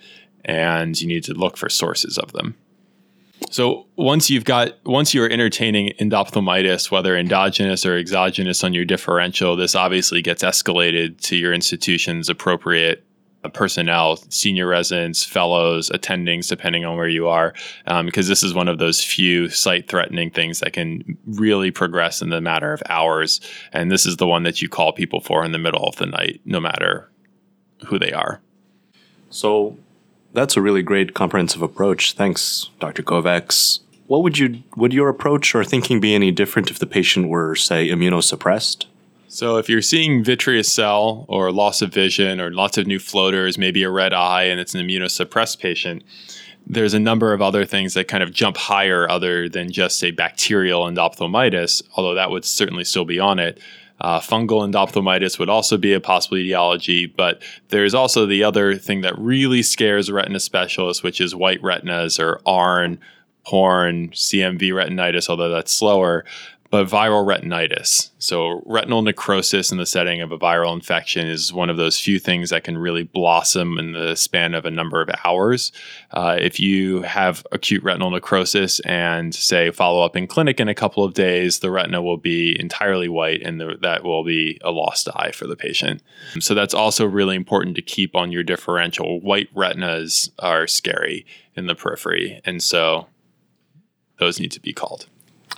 and 0.46 1.00
you 1.00 1.08
need 1.08 1.24
to 1.26 1.34
look 1.34 1.58
for 1.58 1.70
sources 1.70 2.18
of 2.18 2.34
them. 2.34 2.56
So 3.50 3.88
once 3.96 4.30
you've 4.30 4.46
got 4.46 4.74
once 4.86 5.14
you're 5.14 5.30
entertaining 5.30 5.94
endophthalmitis, 6.00 6.92
whether 6.92 7.18
endogenous 7.18 7.86
or 7.86 7.98
exogenous 7.98 8.64
on 8.64 8.74
your 8.74 8.86
differential, 8.86 9.56
this 9.56 9.76
obviously 9.76 10.22
gets 10.22 10.44
escalated 10.44 11.20
to 11.22 11.36
your 11.36 11.54
institution's 11.54 12.30
appropriate 12.30 13.04
personnel, 13.50 14.18
senior 14.30 14.68
residents, 14.68 15.24
fellows, 15.24 15.90
attendings, 15.90 16.48
depending 16.48 16.86
on 16.86 16.96
where 16.96 17.08
you 17.08 17.28
are, 17.28 17.54
um, 17.88 18.06
because 18.06 18.28
this 18.28 18.44
is 18.44 18.54
one 18.54 18.68
of 18.68 18.78
those 18.78 19.04
few 19.04 19.50
sight 19.50 19.88
threatening 19.88 20.30
things 20.30 20.60
that 20.60 20.74
can 20.74 21.18
really 21.26 21.72
progress 21.72 22.22
in 22.22 22.30
the 22.30 22.42
matter 22.42 22.74
of 22.74 22.84
hours. 22.90 23.42
And 23.74 23.92
this 23.92 24.06
is 24.06 24.18
the 24.18 24.28
one 24.28 24.44
that 24.44 24.62
you 24.62 24.70
call 24.70 24.94
people 24.94 25.22
for 25.22 25.44
in 25.44 25.52
the 25.52 25.58
middle 25.58 25.84
of 25.86 25.96
the 25.96 26.06
night, 26.06 26.42
no 26.46 26.60
matter 26.60 27.10
who 27.88 27.98
they 27.98 28.12
are. 28.12 28.42
So 29.30 29.78
that's 30.34 30.56
a 30.58 30.62
really 30.62 30.84
great 30.84 31.14
comprehensive 31.14 31.62
approach. 31.62 32.14
Thanks, 32.14 32.70
Dr. 32.80 33.04
Kovacs. 33.04 33.80
What 34.08 34.24
would 34.24 34.38
you 34.38 34.64
would 34.76 34.94
your 34.94 35.08
approach 35.08 35.56
or 35.56 35.64
thinking 35.64 36.02
be 36.02 36.14
any 36.14 36.32
different 36.32 36.70
if 36.70 36.80
the 36.80 36.86
patient 36.86 37.30
were, 37.30 37.56
say, 37.56 37.88
immunosuppressed? 37.88 38.86
So 39.34 39.56
if 39.56 39.70
you're 39.70 39.82
seeing 39.82 40.26
vitreous 40.26 40.70
cell 40.70 41.24
or 41.30 41.54
loss 41.54 41.82
of 41.82 41.94
vision 41.94 42.42
or 42.42 42.52
lots 42.52 42.78
of 42.78 42.86
new 42.86 43.00
floaters, 43.00 43.58
maybe 43.58 43.82
a 43.82 43.90
red 43.90 44.12
eye, 44.12 44.44
and 44.44 44.60
it's 44.60 44.76
an 44.76 44.86
immunosuppressed 44.86 45.58
patient, 45.58 46.04
there's 46.68 46.94
a 46.94 47.00
number 47.00 47.32
of 47.32 47.42
other 47.42 47.64
things 47.64 47.94
that 47.94 48.10
kind 48.10 48.24
of 48.24 48.34
jump 48.34 48.58
higher 48.58 49.10
other 49.10 49.48
than 49.48 49.72
just 49.72 50.00
say 50.00 50.12
bacterial 50.12 50.84
endophthalmitis, 50.84 51.82
although 51.96 52.14
that 52.14 52.30
would 52.30 52.44
certainly 52.44 52.84
still 52.84 53.06
be 53.06 53.22
on 53.22 53.40
it. 53.40 53.62
Uh, 54.02 54.20
fungal 54.20 54.70
endophthalmitis 54.70 55.40
would 55.40 55.48
also 55.48 55.78
be 55.78 55.94
a 55.94 56.02
possible 56.02 56.38
etiology, 56.38 57.06
but 57.06 57.42
there's 57.70 57.94
also 57.94 58.26
the 58.26 58.44
other 58.44 58.76
thing 58.76 59.00
that 59.00 59.18
really 59.18 59.64
scares 59.64 60.12
retina 60.12 60.42
specialists, 60.42 61.04
which 61.04 61.22
is 61.22 61.34
white 61.34 61.64
retinas 61.64 62.20
or 62.20 62.42
ARN, 62.46 63.00
PORN, 63.46 64.10
CMV 64.10 64.60
retinitis, 64.72 65.30
although 65.30 65.50
that's 65.50 65.74
slower 65.74 66.26
but 66.72 66.88
viral 66.88 67.26
retinitis. 67.26 68.12
So, 68.18 68.64
retinal 68.66 69.02
necrosis 69.02 69.74
in 69.74 69.78
the 69.78 69.86
setting 69.86 70.22
of 70.22 70.32
a 70.32 70.40
viral 70.40 70.74
infection 70.74 71.28
is 71.28 71.52
one 71.52 71.70
of 71.70 71.76
those 71.76 72.00
few 72.00 72.18
things 72.18 72.50
that 72.50 72.64
can 72.64 72.78
really 72.78 73.04
blossom 73.04 73.78
in 73.78 73.92
the 73.92 74.16
span 74.16 74.54
of 74.54 74.64
a 74.64 74.72
number 74.72 75.02
of 75.02 75.10
hours. 75.26 75.74
Uh, 76.12 76.38
if 76.40 76.62
you 76.62 77.02
have 77.02 77.46
acute 77.52 77.84
retinal 77.84 78.10
necrosis 78.10 78.80
and, 78.82 79.36
say, 79.36 79.70
follow 79.70 80.04
up 80.04 80.16
in 80.16 80.28
clinic 80.28 80.62
in 80.62 80.70
a 80.70 80.74
couple 80.74 81.04
of 81.04 81.14
days, 81.14 81.60
the 81.60 81.70
retina 81.70 82.02
will 82.02 82.18
be 82.18 82.58
entirely 82.58 83.10
white 83.10 83.42
and 83.42 83.60
the, 83.60 83.78
that 83.82 84.06
will 84.06 84.24
be 84.24 84.58
a 84.64 84.72
lost 84.72 85.10
eye 85.14 85.32
for 85.32 85.48
the 85.48 85.58
patient. 85.58 86.02
So, 86.40 86.54
that's 86.54 86.74
also 86.74 87.06
really 87.06 87.36
important 87.36 87.76
to 87.76 87.82
keep 87.82 88.16
on 88.16 88.32
your 88.32 88.44
differential. 88.44 89.20
White 89.20 89.50
retinas 89.54 90.32
are 90.40 90.68
scary 90.68 91.26
in 91.54 91.68
the 91.68 91.76
periphery. 91.76 92.40
And 92.46 92.64
so, 92.64 93.08
those 94.20 94.40
need 94.40 94.54
to 94.54 94.62
be 94.62 94.72
called. 94.72 95.08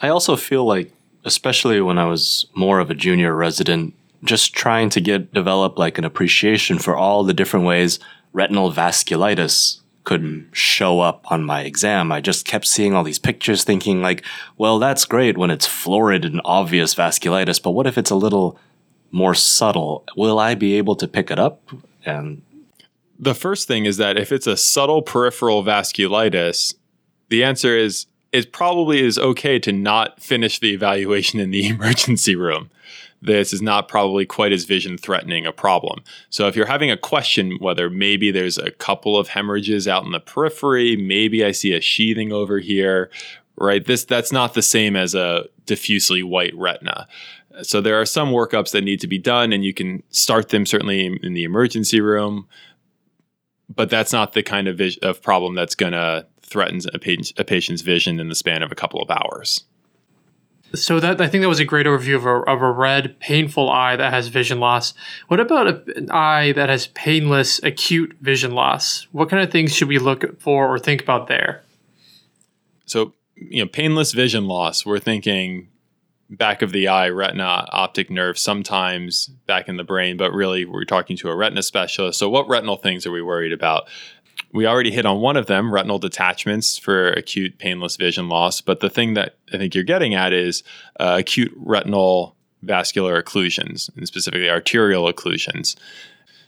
I 0.02 0.08
also 0.08 0.36
feel 0.36 0.66
like 0.66 0.92
especially 1.26 1.82
when 1.82 1.98
I 1.98 2.06
was 2.06 2.46
more 2.56 2.80
of 2.80 2.90
a 2.90 2.96
junior 2.96 3.34
resident, 3.36 3.94
just 4.24 4.54
trying 4.54 4.90
to 4.92 5.02
get 5.02 5.34
develop 5.34 5.78
like 5.78 5.98
an 5.98 6.06
appreciation 6.06 6.80
for 6.80 6.96
all 6.96 7.24
the 7.24 7.34
different 7.34 7.66
ways 7.66 8.00
retinal 8.32 8.72
vasculitis 8.72 9.80
could 10.04 10.22
hmm. 10.22 10.40
show 10.52 11.00
up 11.00 11.30
on 11.32 11.44
my 11.44 11.62
exam. 11.62 12.12
I 12.12 12.22
just 12.22 12.46
kept 12.46 12.68
seeing 12.68 12.94
all 12.94 13.04
these 13.04 13.20
pictures 13.20 13.64
thinking 13.64 14.02
like, 14.02 14.24
well, 14.58 14.80
that's 14.80 15.06
great 15.06 15.38
when 15.38 15.52
it's 15.52 15.68
florid 15.68 16.26
and 16.26 16.42
obvious 16.44 16.96
vasculitis, 16.96 17.62
but 17.62 17.72
what 17.72 17.88
if 17.88 17.98
it's 17.98 18.12
a 18.12 18.16
little 18.16 18.60
more 19.12 19.36
subtle? 19.36 20.04
Will 20.18 20.40
I 20.40 20.56
be 20.56 20.76
able 20.76 20.96
to 20.96 21.08
pick 21.08 21.32
it 21.32 21.40
up? 21.40 21.62
And 22.06 22.42
the 23.18 23.36
first 23.36 23.68
thing 23.68 23.86
is 23.86 23.98
that 23.98 24.18
if 24.18 24.32
it's 24.32 24.48
a 24.48 24.58
subtle 24.58 25.02
peripheral 25.02 25.64
vasculitis, 25.64 26.76
the 27.30 27.44
answer 27.44 27.78
is 27.78 28.08
it 28.34 28.52
probably 28.52 29.00
is 29.00 29.20
okay 29.20 29.60
to 29.60 29.72
not 29.72 30.20
finish 30.20 30.60
the 30.60 30.74
evaluation 30.74 31.40
in 31.40 31.52
the 31.52 31.68
emergency 31.70 32.36
room. 32.36 32.70
This 33.22 33.54
is 33.54 33.62
not 33.62 33.88
probably 33.88 34.26
quite 34.26 34.52
as 34.52 34.66
vision 34.66 34.98
threatening 34.98 35.46
a 35.46 35.54
problem. 35.54 36.04
So, 36.30 36.48
if 36.48 36.58
you're 36.58 36.66
having 36.66 36.92
a 36.92 36.98
question 36.98 37.58
whether 37.62 37.90
maybe 37.90 38.32
there's 38.32 38.58
a 38.58 38.72
couple 38.72 39.18
of 39.18 39.30
hemorrhages 39.30 39.88
out 39.88 40.04
in 40.04 40.12
the 40.12 40.20
periphery, 40.20 40.98
maybe 40.98 41.46
I 41.46 41.52
see 41.52 41.72
a 41.72 41.80
sheathing 41.80 42.34
over 42.34 42.60
here, 42.60 43.10
right? 43.56 43.86
This 43.86 44.04
that's 44.04 44.34
not 44.34 44.56
the 44.56 44.62
same 44.62 44.98
as 44.98 45.16
a 45.16 45.46
diffusely 45.66 46.22
white 46.22 46.54
retina. 46.58 47.08
So 47.62 47.80
there 47.80 48.02
are 48.02 48.06
some 48.06 48.32
workups 48.32 48.72
that 48.72 48.84
need 48.84 49.00
to 49.02 49.08
be 49.08 49.20
done, 49.20 49.54
and 49.54 49.64
you 49.64 49.74
can 49.74 50.04
start 50.10 50.50
them 50.50 50.66
certainly 50.66 51.06
in 51.06 51.34
the 51.34 51.44
emergency 51.44 52.02
room. 52.02 52.48
But 53.74 53.90
that's 53.90 54.12
not 54.12 54.34
the 54.34 54.44
kind 54.44 54.68
of, 54.68 54.78
vis- 54.78 54.98
of 54.98 55.22
problem 55.22 55.56
that's 55.56 55.76
going 55.76 55.94
to 55.94 56.28
threatens 56.54 56.86
a, 56.86 56.96
a 57.38 57.44
patient's 57.44 57.82
vision 57.82 58.20
in 58.20 58.30
the 58.30 58.36
span 58.36 58.64
of 58.64 58.72
a 58.72 58.76
couple 58.76 59.02
of 59.02 59.10
hours. 59.12 59.66
So 60.76 61.00
that 61.00 61.22
I 61.22 61.28
think 61.28 61.42
that 61.44 61.50
was 61.50 61.60
a 61.60 61.66
great 61.66 61.86
overview 61.86 62.16
of 62.16 62.26
a, 62.26 62.40
of 62.50 62.62
a 62.62 62.72
red, 62.72 63.20
painful 63.20 63.70
eye 63.70 63.96
that 63.96 64.12
has 64.12 64.28
vision 64.28 64.60
loss. 64.60 64.94
What 65.28 65.40
about 65.40 65.68
a, 65.68 65.84
an 65.98 66.10
eye 66.10 66.52
that 66.54 66.70
has 66.70 66.88
painless, 66.88 67.62
acute 67.62 68.16
vision 68.22 68.54
loss? 68.54 69.08
What 69.12 69.30
kind 69.30 69.44
of 69.44 69.52
things 69.52 69.76
should 69.76 69.88
we 69.88 70.00
look 70.00 70.40
for 70.42 70.74
or 70.74 70.80
think 70.80 71.04
about 71.04 71.28
there? 71.28 71.62
So, 72.86 73.14
you 73.36 73.64
know, 73.64 73.70
painless 73.70 74.14
vision 74.14 74.48
loss. 74.48 74.84
We're 74.84 75.00
thinking 75.00 75.68
back 76.28 76.64
of 76.64 76.72
the 76.72 76.88
eye, 76.88 77.10
retina, 77.10 77.68
optic 77.72 78.10
nerve, 78.10 78.40
sometimes 78.40 79.28
back 79.46 79.70
in 79.70 79.78
the 79.78 79.84
brain, 79.84 80.18
but 80.18 80.32
really 80.32 80.66
we're 80.66 80.86
talking 80.86 81.18
to 81.18 81.30
a 81.30 81.36
retina 81.36 81.62
specialist. 81.62 82.18
So, 82.18 82.30
what 82.30 82.48
retinal 82.48 82.78
things 82.78 83.06
are 83.06 83.12
we 83.12 83.22
worried 83.22 83.54
about? 83.54 83.88
We 84.54 84.68
already 84.68 84.92
hit 84.92 85.06
on 85.06 85.20
one 85.20 85.38
of 85.38 85.48
them, 85.48 85.74
retinal 85.74 86.00
detachments 86.00 86.78
for 86.78 87.10
acute 87.12 87.58
painless 87.58 87.96
vision 87.96 88.30
loss. 88.30 88.62
But 88.62 88.80
the 88.80 88.90
thing 88.90 89.16
that 89.16 89.36
I 89.52 89.58
think 89.58 89.74
you're 89.74 89.84
getting 89.84 90.14
at 90.14 90.32
is 90.32 90.64
uh, 91.00 91.18
acute 91.20 91.54
retinal 91.56 92.36
vascular 92.62 93.22
occlusions, 93.22 93.96
and 93.98 94.08
specifically 94.08 94.50
arterial 94.50 95.12
occlusions. 95.12 95.76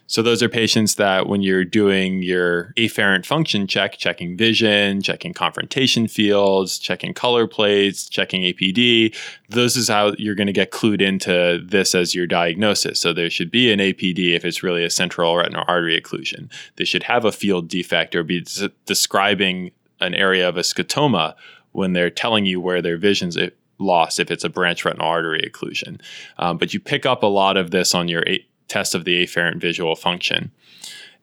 So 0.08 0.22
those 0.22 0.42
are 0.42 0.48
patients 0.48 0.94
that 0.96 1.28
when 1.28 1.42
you're 1.42 1.64
doing 1.64 2.22
your 2.22 2.72
afferent 2.76 3.26
function 3.26 3.66
check, 3.66 3.96
checking 3.96 4.36
vision, 4.36 5.02
checking 5.02 5.34
confrontation 5.34 6.06
fields, 6.06 6.78
checking 6.78 7.12
color 7.12 7.46
plates, 7.46 8.08
checking 8.08 8.42
APD, 8.42 9.16
this 9.48 9.76
is 9.76 9.88
how 9.88 10.12
you're 10.18 10.34
going 10.34 10.46
to 10.46 10.52
get 10.52 10.70
clued 10.70 11.00
into 11.00 11.60
this 11.64 11.94
as 11.94 12.14
your 12.14 12.26
diagnosis. 12.26 13.00
So 13.00 13.12
there 13.12 13.30
should 13.30 13.50
be 13.50 13.72
an 13.72 13.80
APD 13.80 14.34
if 14.34 14.44
it's 14.44 14.62
really 14.62 14.84
a 14.84 14.90
central 14.90 15.36
retinal 15.36 15.64
artery 15.66 16.00
occlusion. 16.00 16.50
They 16.76 16.84
should 16.84 17.04
have 17.04 17.24
a 17.24 17.32
field 17.32 17.68
defect 17.68 18.14
or 18.14 18.22
be 18.22 18.46
describing 18.84 19.72
an 20.00 20.14
area 20.14 20.48
of 20.48 20.56
a 20.56 20.60
scotoma 20.60 21.34
when 21.72 21.92
they're 21.92 22.10
telling 22.10 22.46
you 22.46 22.60
where 22.60 22.80
their 22.80 22.96
vision's 22.96 23.36
lost 23.78 24.20
if 24.20 24.30
it's 24.30 24.44
a 24.44 24.48
branch 24.48 24.84
retinal 24.84 25.06
artery 25.06 25.40
occlusion. 25.40 26.00
Um, 26.38 26.58
but 26.58 26.72
you 26.72 26.80
pick 26.80 27.04
up 27.04 27.22
a 27.22 27.26
lot 27.26 27.56
of 27.56 27.70
this 27.70 27.94
on 27.94 28.08
your 28.08 28.24
test 28.68 28.94
of 28.94 29.04
the 29.04 29.24
afferent 29.24 29.60
visual 29.60 29.96
function. 29.96 30.50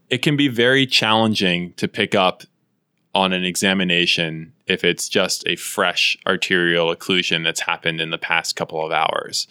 It 0.09 0.21
can 0.21 0.37
be 0.37 0.47
very 0.47 0.85
challenging 0.85 1.73
to 1.73 1.87
pick 1.87 2.15
up 2.15 2.43
on 3.15 3.33
an 3.33 3.43
examination 3.43 4.53
if 4.65 4.83
it's 4.83 5.07
just 5.07 5.47
a 5.47 5.55
fresh 5.55 6.17
arterial 6.25 6.93
occlusion 6.93 7.43
that's 7.43 7.61
happened 7.61 8.01
in 8.01 8.09
the 8.09 8.17
past 8.17 8.55
couple 8.55 8.83
of 8.83 8.91
hours. 8.91 9.47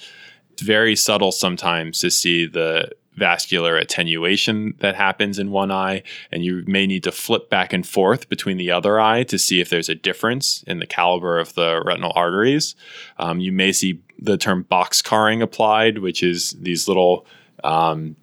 It's 0.52 0.62
very 0.62 0.96
subtle 0.96 1.32
sometimes 1.32 2.00
to 2.00 2.10
see 2.10 2.46
the 2.46 2.90
vascular 3.14 3.76
attenuation 3.76 4.74
that 4.78 4.94
happens 4.94 5.38
in 5.38 5.50
one 5.50 5.70
eye, 5.70 6.02
and 6.30 6.44
you 6.44 6.64
may 6.66 6.86
need 6.86 7.04
to 7.04 7.12
flip 7.12 7.50
back 7.50 7.72
and 7.72 7.86
forth 7.86 8.28
between 8.28 8.56
the 8.56 8.70
other 8.70 8.98
eye 8.98 9.22
to 9.24 9.38
see 9.38 9.60
if 9.60 9.68
there's 9.68 9.88
a 9.88 9.94
difference 9.94 10.62
in 10.66 10.78
the 10.78 10.86
caliber 10.86 11.38
of 11.38 11.54
the 11.54 11.82
retinal 11.84 12.12
arteries. 12.14 12.74
Um, 13.18 13.38
you 13.38 13.52
may 13.52 13.72
see 13.72 14.00
the 14.18 14.38
term 14.38 14.62
box 14.62 15.02
carring 15.02 15.42
applied, 15.42 15.98
which 15.98 16.22
is 16.22 16.52
these 16.52 16.88
little 16.88 17.26
um, 17.64 18.16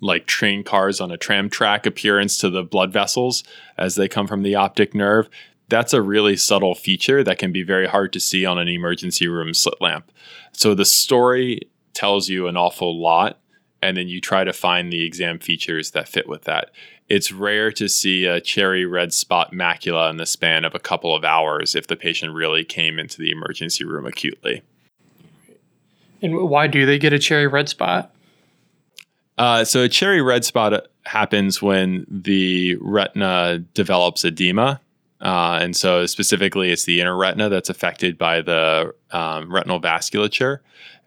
like 0.00 0.26
train 0.26 0.64
cars 0.64 1.00
on 1.00 1.10
a 1.10 1.16
tram 1.16 1.48
track 1.48 1.86
appearance 1.86 2.36
to 2.38 2.50
the 2.50 2.64
blood 2.64 2.92
vessels 2.92 3.44
as 3.78 3.94
they 3.94 4.08
come 4.08 4.26
from 4.26 4.42
the 4.42 4.56
optic 4.56 4.94
nerve. 4.94 5.30
That's 5.68 5.94
a 5.94 6.02
really 6.02 6.36
subtle 6.36 6.74
feature 6.74 7.24
that 7.24 7.38
can 7.38 7.52
be 7.52 7.62
very 7.62 7.86
hard 7.86 8.12
to 8.12 8.20
see 8.20 8.44
on 8.44 8.58
an 8.58 8.68
emergency 8.68 9.28
room 9.28 9.54
slit 9.54 9.80
lamp. 9.80 10.10
So 10.52 10.74
the 10.74 10.84
story 10.84 11.60
tells 11.94 12.28
you 12.28 12.48
an 12.48 12.56
awful 12.56 13.00
lot, 13.00 13.38
and 13.80 13.96
then 13.96 14.08
you 14.08 14.20
try 14.20 14.44
to 14.44 14.52
find 14.52 14.92
the 14.92 15.04
exam 15.04 15.38
features 15.38 15.92
that 15.92 16.08
fit 16.08 16.28
with 16.28 16.44
that. 16.44 16.70
It's 17.08 17.32
rare 17.32 17.70
to 17.72 17.88
see 17.88 18.24
a 18.26 18.40
cherry 18.40 18.84
red 18.86 19.12
spot 19.12 19.52
macula 19.52 20.10
in 20.10 20.16
the 20.16 20.26
span 20.26 20.64
of 20.64 20.74
a 20.74 20.80
couple 20.80 21.14
of 21.14 21.24
hours 21.24 21.74
if 21.74 21.86
the 21.86 21.96
patient 21.96 22.34
really 22.34 22.64
came 22.64 22.98
into 22.98 23.18
the 23.18 23.30
emergency 23.30 23.84
room 23.84 24.06
acutely. 24.06 24.62
And 26.22 26.36
why 26.48 26.68
do 26.68 26.86
they 26.86 26.98
get 26.98 27.12
a 27.12 27.18
cherry 27.18 27.46
red 27.46 27.68
spot? 27.68 28.14
Uh, 29.38 29.64
so 29.64 29.82
a 29.82 29.88
cherry 29.88 30.22
red 30.22 30.44
spot 30.44 30.86
happens 31.04 31.60
when 31.60 32.06
the 32.08 32.76
retina 32.80 33.58
develops 33.74 34.24
edema. 34.24 34.80
Uh, 35.20 35.58
and 35.62 35.76
so, 35.76 36.04
specifically, 36.06 36.72
it's 36.72 36.84
the 36.84 37.00
inner 37.00 37.16
retina 37.16 37.48
that's 37.48 37.68
affected 37.68 38.18
by 38.18 38.40
the 38.40 38.92
um, 39.12 39.52
retinal 39.52 39.80
vasculature. 39.80 40.58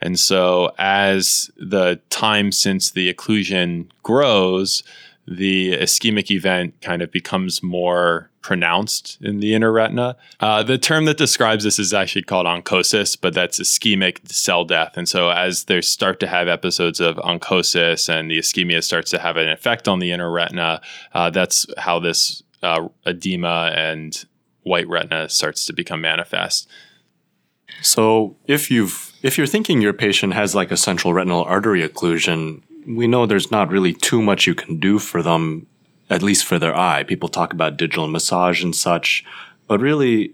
And 0.01 0.17
so, 0.17 0.73
as 0.77 1.51
the 1.57 1.99
time 2.09 2.53
since 2.53 2.91
the 2.91 3.13
occlusion 3.13 3.89
grows, 4.03 4.83
the 5.27 5.73
ischemic 5.73 6.29
event 6.29 6.79
kind 6.81 7.01
of 7.01 7.11
becomes 7.11 7.63
more 7.63 8.29
pronounced 8.41 9.17
in 9.21 9.39
the 9.39 9.55
inner 9.55 9.71
retina. 9.71 10.15
Uh, 10.39 10.61
the 10.61 10.77
term 10.77 11.05
that 11.05 11.17
describes 11.17 11.63
this 11.63 11.79
is 11.79 11.95
actually 11.95 12.21
called 12.21 12.45
oncosis, 12.45 13.17
but 13.19 13.33
that's 13.33 13.59
ischemic 13.59 14.27
cell 14.29 14.63
death. 14.63 14.95
And 14.97 15.09
so, 15.09 15.31
as 15.31 15.63
they 15.63 15.81
start 15.81 16.19
to 16.19 16.27
have 16.27 16.47
episodes 16.47 16.99
of 16.99 17.15
oncosis 17.17 18.07
and 18.07 18.29
the 18.29 18.37
ischemia 18.37 18.83
starts 18.83 19.09
to 19.11 19.19
have 19.19 19.35
an 19.37 19.49
effect 19.49 19.87
on 19.87 19.97
the 19.97 20.11
inner 20.11 20.29
retina, 20.29 20.79
uh, 21.13 21.31
that's 21.31 21.65
how 21.79 21.99
this 21.99 22.43
uh, 22.61 22.87
edema 23.07 23.71
and 23.75 24.25
white 24.61 24.87
retina 24.87 25.27
starts 25.27 25.65
to 25.65 25.73
become 25.73 26.01
manifest. 26.01 26.69
So, 27.81 28.37
if 28.45 28.69
you've 28.69 29.11
if 29.23 29.39
you're 29.39 29.47
thinking 29.47 29.81
your 29.81 29.93
patient 29.93 30.33
has 30.33 30.53
like 30.53 30.69
a 30.69 30.77
central 30.77 31.13
retinal 31.13 31.43
artery 31.45 31.87
occlusion, 31.87 32.61
we 32.87 33.07
know 33.07 33.25
there's 33.25 33.51
not 33.51 33.71
really 33.71 33.93
too 33.93 34.21
much 34.21 34.47
you 34.47 34.55
can 34.55 34.79
do 34.79 34.99
for 34.99 35.21
them 35.21 35.67
at 36.09 36.21
least 36.21 36.45
for 36.45 36.59
their 36.59 36.75
eye. 36.75 37.03
People 37.03 37.29
talk 37.29 37.53
about 37.53 37.77
digital 37.77 38.07
massage 38.07 38.63
and 38.63 38.75
such, 38.75 39.25
but 39.67 39.79
really, 39.79 40.33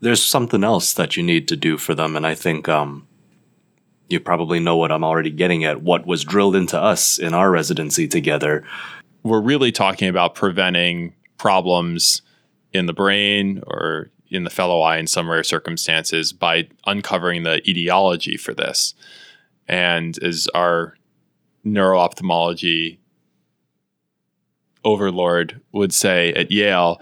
there's 0.00 0.22
something 0.22 0.64
else 0.64 0.92
that 0.94 1.16
you 1.16 1.22
need 1.22 1.48
to 1.48 1.56
do 1.56 1.78
for 1.78 1.94
them. 1.94 2.16
And 2.16 2.26
I 2.26 2.34
think 2.34 2.68
um, 2.68 3.06
you 4.08 4.20
probably 4.20 4.60
know 4.60 4.76
what 4.76 4.92
I'm 4.92 5.04
already 5.04 5.30
getting 5.30 5.64
at. 5.64 5.82
What 5.82 6.06
was 6.06 6.24
drilled 6.24 6.56
into 6.56 6.78
us 6.78 7.18
in 7.18 7.32
our 7.32 7.50
residency 7.50 8.06
together. 8.06 8.64
We're 9.22 9.40
really 9.40 9.72
talking 9.72 10.08
about 10.08 10.34
preventing 10.34 11.14
problems 11.38 12.20
in 12.72 12.86
the 12.86 12.92
brain 12.92 13.62
or 13.66 14.10
in 14.28 14.44
the 14.44 14.50
fellow 14.50 14.82
eye 14.82 14.98
in 14.98 15.06
some 15.06 15.30
rare 15.30 15.44
circumstances 15.44 16.32
by 16.32 16.68
uncovering 16.86 17.44
the 17.44 17.66
etiology 17.68 18.36
for 18.36 18.52
this. 18.52 18.94
And 19.68 20.22
as 20.22 20.48
our 20.54 20.96
neuroophthalmology 21.64 22.98
overlord 24.84 25.60
would 25.72 25.92
say 25.92 26.32
at 26.34 26.50
Yale, 26.50 27.00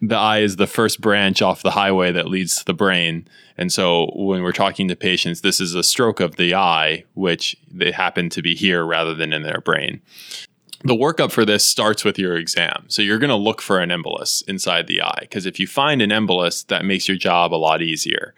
the 0.00 0.16
eye 0.16 0.40
is 0.40 0.56
the 0.56 0.66
first 0.66 1.00
branch 1.00 1.40
off 1.40 1.62
the 1.62 1.70
highway 1.70 2.12
that 2.12 2.28
leads 2.28 2.56
to 2.56 2.64
the 2.64 2.74
brain. 2.74 3.26
And 3.56 3.72
so 3.72 4.10
when 4.16 4.42
we're 4.42 4.52
talking 4.52 4.88
to 4.88 4.96
patients, 4.96 5.40
this 5.40 5.60
is 5.60 5.74
a 5.74 5.82
stroke 5.82 6.20
of 6.20 6.36
the 6.36 6.54
eye, 6.54 7.04
which 7.14 7.56
they 7.70 7.92
happen 7.92 8.28
to 8.30 8.42
be 8.42 8.54
here 8.54 8.84
rather 8.84 9.14
than 9.14 9.32
in 9.32 9.42
their 9.42 9.60
brain. 9.60 10.00
The 10.84 10.96
workup 10.96 11.30
for 11.30 11.44
this 11.44 11.64
starts 11.64 12.04
with 12.04 12.18
your 12.18 12.36
exam. 12.36 12.86
So 12.88 13.02
you're 13.02 13.20
going 13.20 13.30
to 13.30 13.36
look 13.36 13.62
for 13.62 13.78
an 13.78 13.90
embolus 13.90 14.42
inside 14.48 14.88
the 14.88 15.00
eye 15.00 15.20
because 15.20 15.46
if 15.46 15.60
you 15.60 15.68
find 15.68 16.02
an 16.02 16.10
embolus, 16.10 16.66
that 16.66 16.84
makes 16.84 17.06
your 17.06 17.16
job 17.16 17.54
a 17.54 17.56
lot 17.56 17.80
easier. 17.80 18.34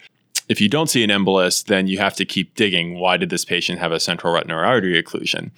If 0.48 0.60
you 0.60 0.68
don't 0.68 0.88
see 0.88 1.02
an 1.02 1.10
embolus, 1.10 1.64
then 1.64 1.86
you 1.86 1.98
have 1.98 2.14
to 2.16 2.24
keep 2.24 2.54
digging. 2.54 2.98
Why 2.98 3.16
did 3.16 3.30
this 3.30 3.44
patient 3.44 3.78
have 3.78 3.92
a 3.92 4.00
central 4.00 4.32
retinal 4.32 4.58
artery 4.58 5.02
occlusion? 5.02 5.50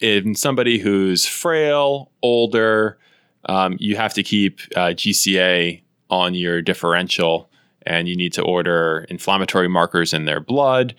in 0.00 0.34
somebody 0.34 0.78
who's 0.78 1.26
frail, 1.26 2.10
older, 2.22 2.98
um, 3.46 3.76
you 3.78 3.96
have 3.96 4.14
to 4.14 4.22
keep 4.22 4.60
uh, 4.76 4.90
GCA 4.90 5.82
on 6.10 6.34
your 6.34 6.62
differential 6.62 7.50
and 7.82 8.08
you 8.08 8.16
need 8.16 8.32
to 8.34 8.42
order 8.42 9.06
inflammatory 9.08 9.68
markers 9.68 10.12
in 10.12 10.24
their 10.24 10.40
blood. 10.40 10.94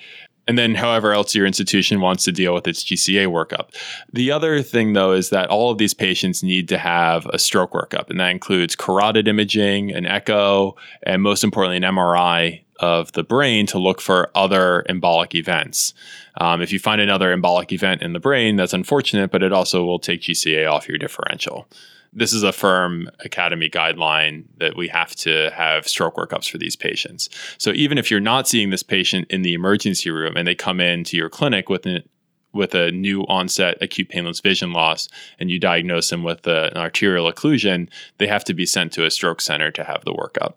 And 0.47 0.58
then, 0.58 0.73
however 0.73 1.13
else 1.13 1.36
your 1.36 1.45
institution 1.45 2.02
wants 2.02 2.23
to 2.23 2.32
deal 2.32 2.56
with 2.56 2.67
its 2.67 2.84
GCA 2.84 3.28
workup. 3.28 3.75
The 4.12 4.32
other 4.32 4.63
thing, 4.63 4.93
though, 4.93 5.12
is 5.12 5.30
that 5.30 5.47
all 5.49 5.69
of 5.69 5.78
these 5.78 5.93
patients 5.93 6.41
need 6.41 6.67
to 6.69 6.80
have 6.80 7.28
a 7.28 7.38
stroke 7.38 7.73
workup, 7.73 8.10
and 8.10 8.19
that 8.19 8.32
includes 8.32 8.75
carotid 8.75 9.28
imaging, 9.28 9.91
an 9.91 10.08
echo, 10.08 10.75
and 11.04 11.21
most 11.21 11.43
importantly, 11.43 11.78
an 11.78 11.95
MRI 11.95 12.63
of 12.80 13.12
the 13.12 13.24
brain 13.24 13.65
to 13.68 13.78
look 13.78 14.02
for 14.02 14.32
other 14.36 14.86
embolic 14.89 15.36
events. 15.36 15.94
Um, 16.39 16.62
if 16.62 16.72
you 16.72 16.80
find 16.80 17.02
another 17.02 17.36
embolic 17.36 17.72
event 17.72 18.02
in 18.02 18.13
the 18.13 18.20
brain, 18.20 18.56
that's 18.56 18.74
unfortunate, 18.74 19.32
but 19.32 19.44
it 19.44 19.52
also 19.52 19.84
will 19.84 20.00
take 20.00 20.22
GCA 20.22 20.70
off 20.70 20.88
your 20.88 20.98
differential. 20.98 21.68
This 22.12 22.34
is 22.34 22.42
a 22.42 22.52
firm 22.52 23.10
academy 23.20 23.70
guideline 23.70 24.46
that 24.58 24.76
we 24.76 24.88
have 24.88 25.15
to 25.18 25.52
have 25.54 25.88
stroke 25.88 26.15
workups 26.15 26.50
for 26.50 26.58
these 26.58 26.76
patients. 26.76 27.30
So 27.60 27.72
even 27.72 27.98
if 27.98 28.10
you're 28.10 28.20
not 28.20 28.48
seeing 28.48 28.72
this 28.72 28.82
patient 28.82 29.28
in 29.30 29.44
the 29.44 29.54
emergency 29.54 30.10
room 30.10 30.36
and 30.36 30.48
they 30.48 30.56
come 30.56 30.80
into 30.80 31.18
your 31.18 31.30
clinic 31.30 31.70
with 31.70 31.86
an 31.86 32.04
with 32.52 32.74
a 32.74 32.92
new 32.92 33.22
onset 33.28 33.78
acute 33.80 34.10
painless 34.10 34.39
vision 34.39 34.74
loss 34.74 35.08
and 35.39 35.52
you 35.52 35.60
diagnose 35.60 36.10
them 36.10 36.24
with 36.24 36.48
a, 36.48 36.72
an 36.72 36.78
arterial 36.78 37.32
occlusion, 37.32 37.88
they 38.18 38.26
have 38.26 38.44
to 38.44 38.56
be 38.56 38.65
sent 38.65 38.92
to 38.92 39.06
a 39.06 39.12
stroke 39.12 39.39
center 39.39 39.70
to 39.70 39.84
have 39.84 40.04
the 40.04 40.12
workup. 40.12 40.56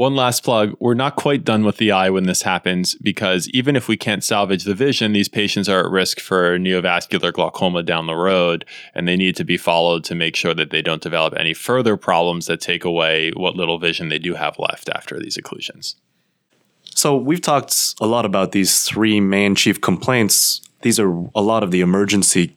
One 0.00 0.16
last 0.16 0.44
plug 0.44 0.74
we're 0.80 0.94
not 0.94 1.16
quite 1.16 1.44
done 1.44 1.62
with 1.62 1.76
the 1.76 1.92
eye 1.92 2.08
when 2.08 2.24
this 2.24 2.40
happens 2.40 2.94
because 2.94 3.50
even 3.50 3.76
if 3.76 3.86
we 3.86 3.98
can't 3.98 4.24
salvage 4.24 4.64
the 4.64 4.74
vision, 4.74 5.12
these 5.12 5.28
patients 5.28 5.68
are 5.68 5.80
at 5.80 5.90
risk 5.90 6.20
for 6.20 6.58
neovascular 6.58 7.30
glaucoma 7.30 7.82
down 7.82 8.06
the 8.06 8.14
road, 8.14 8.64
and 8.94 9.06
they 9.06 9.14
need 9.14 9.36
to 9.36 9.44
be 9.44 9.58
followed 9.58 10.02
to 10.04 10.14
make 10.14 10.36
sure 10.36 10.54
that 10.54 10.70
they 10.70 10.80
don't 10.80 11.02
develop 11.02 11.34
any 11.36 11.52
further 11.52 11.98
problems 11.98 12.46
that 12.46 12.62
take 12.62 12.82
away 12.82 13.30
what 13.32 13.56
little 13.56 13.78
vision 13.78 14.08
they 14.08 14.18
do 14.18 14.32
have 14.32 14.58
left 14.58 14.88
after 14.88 15.20
these 15.20 15.36
occlusions. 15.36 15.96
So, 16.94 17.14
we've 17.14 17.42
talked 17.42 17.94
a 18.00 18.06
lot 18.06 18.24
about 18.24 18.52
these 18.52 18.84
three 18.84 19.20
main 19.20 19.54
chief 19.54 19.82
complaints. 19.82 20.62
These 20.80 20.98
are 20.98 21.10
a 21.34 21.42
lot 21.42 21.62
of 21.62 21.72
the 21.72 21.82
emergency 21.82 22.56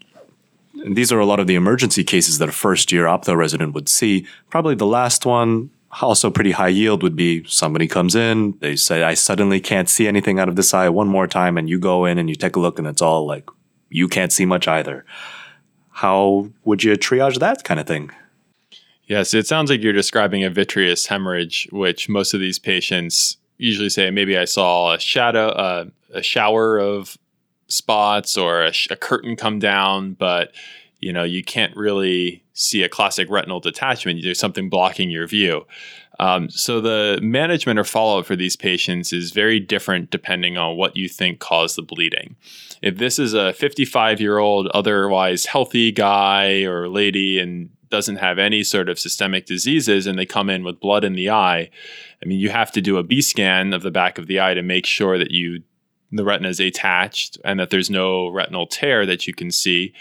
these 0.86 1.14
are 1.14 1.20
a 1.20 1.26
lot 1.26 1.40
of 1.40 1.48
the 1.48 1.56
emergency 1.56 2.04
cases 2.04 2.40
that 2.40 2.50
a 2.50 2.54
first 2.54 2.92
year 2.92 3.06
ophtho 3.06 3.38
resident 3.38 3.74
would 3.74 3.88
see. 3.88 4.26
Probably 4.50 4.76
the 4.76 4.86
last 4.86 5.26
one 5.26 5.70
also 6.02 6.32
pretty 6.32 6.52
high 6.52 6.70
yield 6.70 7.04
would 7.04 7.16
be 7.16 7.44
somebody 7.46 7.88
comes 7.88 8.16
in, 8.16 8.58
they 8.60 8.76
say, 8.76 9.04
I 9.04 9.14
suddenly 9.14 9.60
can't 9.60 9.90
see 9.90 10.08
anything 10.08 10.40
out 10.40 10.50
of 10.50 10.56
this 10.56 10.74
eye 10.74 10.90
one 10.90 11.08
more 11.08 11.28
time, 11.28 11.58
and 11.58 11.70
you 11.70 11.80
go 11.80 12.06
in 12.06 12.18
and 12.18 12.30
you 12.30 12.36
take 12.36 12.56
a 12.56 12.60
look, 12.60 12.80
and 12.80 12.88
it's 12.88 13.02
all 13.02 13.26
like, 13.26 13.50
you 13.90 14.08
can't 14.08 14.32
see 14.32 14.46
much 14.46 14.68
either. 14.68 15.06
How 15.92 16.50
would 16.64 16.84
you 16.84 16.94
triage 16.94 17.40
that 17.40 17.64
kind 17.64 17.80
of 17.80 17.86
thing? 17.86 18.10
Yes, 19.06 19.34
it 19.34 19.46
sounds 19.46 19.70
like 19.70 19.82
you're 19.82 19.94
describing 19.94 20.44
a 20.44 20.50
vitreous 20.50 21.06
hemorrhage, 21.06 21.68
which 21.72 22.10
most 22.10 22.34
of 22.34 22.40
these 22.40 22.58
patients 22.58 23.38
usually 23.58 23.90
say, 23.90 24.10
maybe 24.10 24.38
I 24.38 24.46
saw 24.46 24.94
a 24.94 25.00
shadow, 25.00 25.50
uh, 25.50 25.86
a 26.14 26.24
shower 26.24 26.80
of 26.80 27.18
spots 27.68 28.38
or 28.38 28.64
a, 28.64 28.74
sh- 28.74 28.88
a 28.90 28.96
curtain 28.96 29.36
come 29.36 29.60
down, 29.60 30.14
but 30.14 30.54
you 31.04 31.14
know 31.14 31.24
you 31.24 31.44
can't 31.44 31.76
really 31.76 32.44
see 32.54 32.84
a 32.84 32.90
classic 32.90 33.30
retinal 33.30 33.60
detachment. 33.60 34.22
There's 34.24 34.40
something 34.40 34.70
blocking 34.70 35.10
your 35.10 35.28
view. 35.28 35.66
Um, 36.20 36.50
so 36.50 36.80
the 36.80 37.20
management 37.22 37.80
or 37.80 37.84
follow-up 37.84 38.28
for 38.28 38.36
these 38.36 38.56
patients 38.56 39.12
is 39.12 39.32
very 39.32 39.60
different 39.60 40.12
depending 40.12 40.58
on 40.58 40.78
what 40.78 40.96
you 40.96 41.10
think 41.10 41.40
caused 41.40 41.76
the 41.76 41.82
bleeding. 41.82 42.36
If 42.84 42.98
this 42.98 43.18
is 43.18 43.34
a 43.34 43.54
55 43.54 44.22
year 44.22 44.38
old 44.38 44.68
otherwise 44.68 45.46
healthy 45.46 45.92
guy 45.92 46.64
or 46.64 46.88
lady 46.88 47.40
and 47.40 47.70
doesn't 47.90 48.16
have 48.16 48.40
any 48.40 48.64
sort 48.64 48.90
of 48.90 48.98
systemic 48.98 49.46
diseases 49.46 50.08
and 50.08 50.18
they 50.18 50.26
come 50.26 50.50
in 50.50 50.64
with 50.64 50.80
blood 50.80 51.04
in 51.04 51.14
the 51.14 51.30
eye 51.30 51.70
i 52.24 52.26
mean 52.26 52.40
you 52.40 52.50
have 52.50 52.72
to 52.72 52.82
do 52.82 52.98
a 52.98 53.04
b 53.04 53.22
scan 53.22 53.72
of 53.72 53.84
the 53.84 53.92
back 53.92 54.18
of 54.18 54.26
the 54.26 54.42
eye 54.42 54.56
to 54.56 54.64
make 54.64 54.88
sure 54.88 55.20
that 55.20 55.30
you 55.30 55.62
the 56.12 56.24
retina 56.24 56.50
is 56.50 56.60
attached 56.60 57.38
and 57.46 57.60
that 57.60 57.70
there's 57.70 57.92
no 57.92 58.30
retinal 58.30 58.66
tear 58.66 59.06
that 59.06 59.28
you 59.28 59.34
can 59.34 59.52
see 59.52 59.94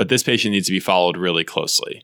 but 0.00 0.08
this 0.08 0.22
patient 0.22 0.52
needs 0.52 0.66
to 0.66 0.72
be 0.72 0.80
followed 0.80 1.18
really 1.18 1.44
closely. 1.44 2.02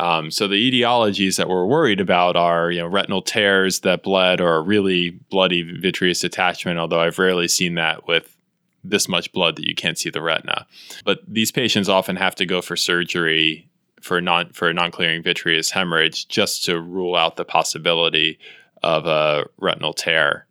Um, 0.00 0.30
so 0.30 0.48
the 0.48 0.54
etiologies 0.54 1.36
that 1.36 1.46
we're 1.46 1.66
worried 1.66 2.00
about 2.00 2.36
are 2.36 2.70
you 2.70 2.80
know 2.80 2.86
retinal 2.86 3.20
tears 3.20 3.80
that 3.80 4.02
bled 4.02 4.40
or 4.40 4.56
a 4.56 4.62
really 4.62 5.10
bloody 5.10 5.60
vitreous 5.60 6.20
detachment. 6.20 6.78
Although 6.78 7.02
I've 7.02 7.18
rarely 7.18 7.46
seen 7.46 7.74
that 7.74 8.08
with 8.08 8.34
this 8.82 9.10
much 9.10 9.30
blood 9.34 9.56
that 9.56 9.68
you 9.68 9.74
can't 9.74 9.98
see 9.98 10.08
the 10.08 10.22
retina. 10.22 10.66
But 11.04 11.20
these 11.28 11.52
patients 11.52 11.86
often 11.86 12.16
have 12.16 12.34
to 12.36 12.46
go 12.46 12.62
for 12.62 12.76
surgery 12.76 13.68
for 14.00 14.22
non 14.22 14.48
for 14.54 14.70
a 14.70 14.72
non-clearing 14.72 15.22
vitreous 15.22 15.70
hemorrhage 15.70 16.26
just 16.28 16.64
to 16.64 16.80
rule 16.80 17.14
out 17.14 17.36
the 17.36 17.44
possibility 17.44 18.38
of 18.82 19.04
a 19.04 19.44
retinal 19.58 19.92
tear. 19.92 20.46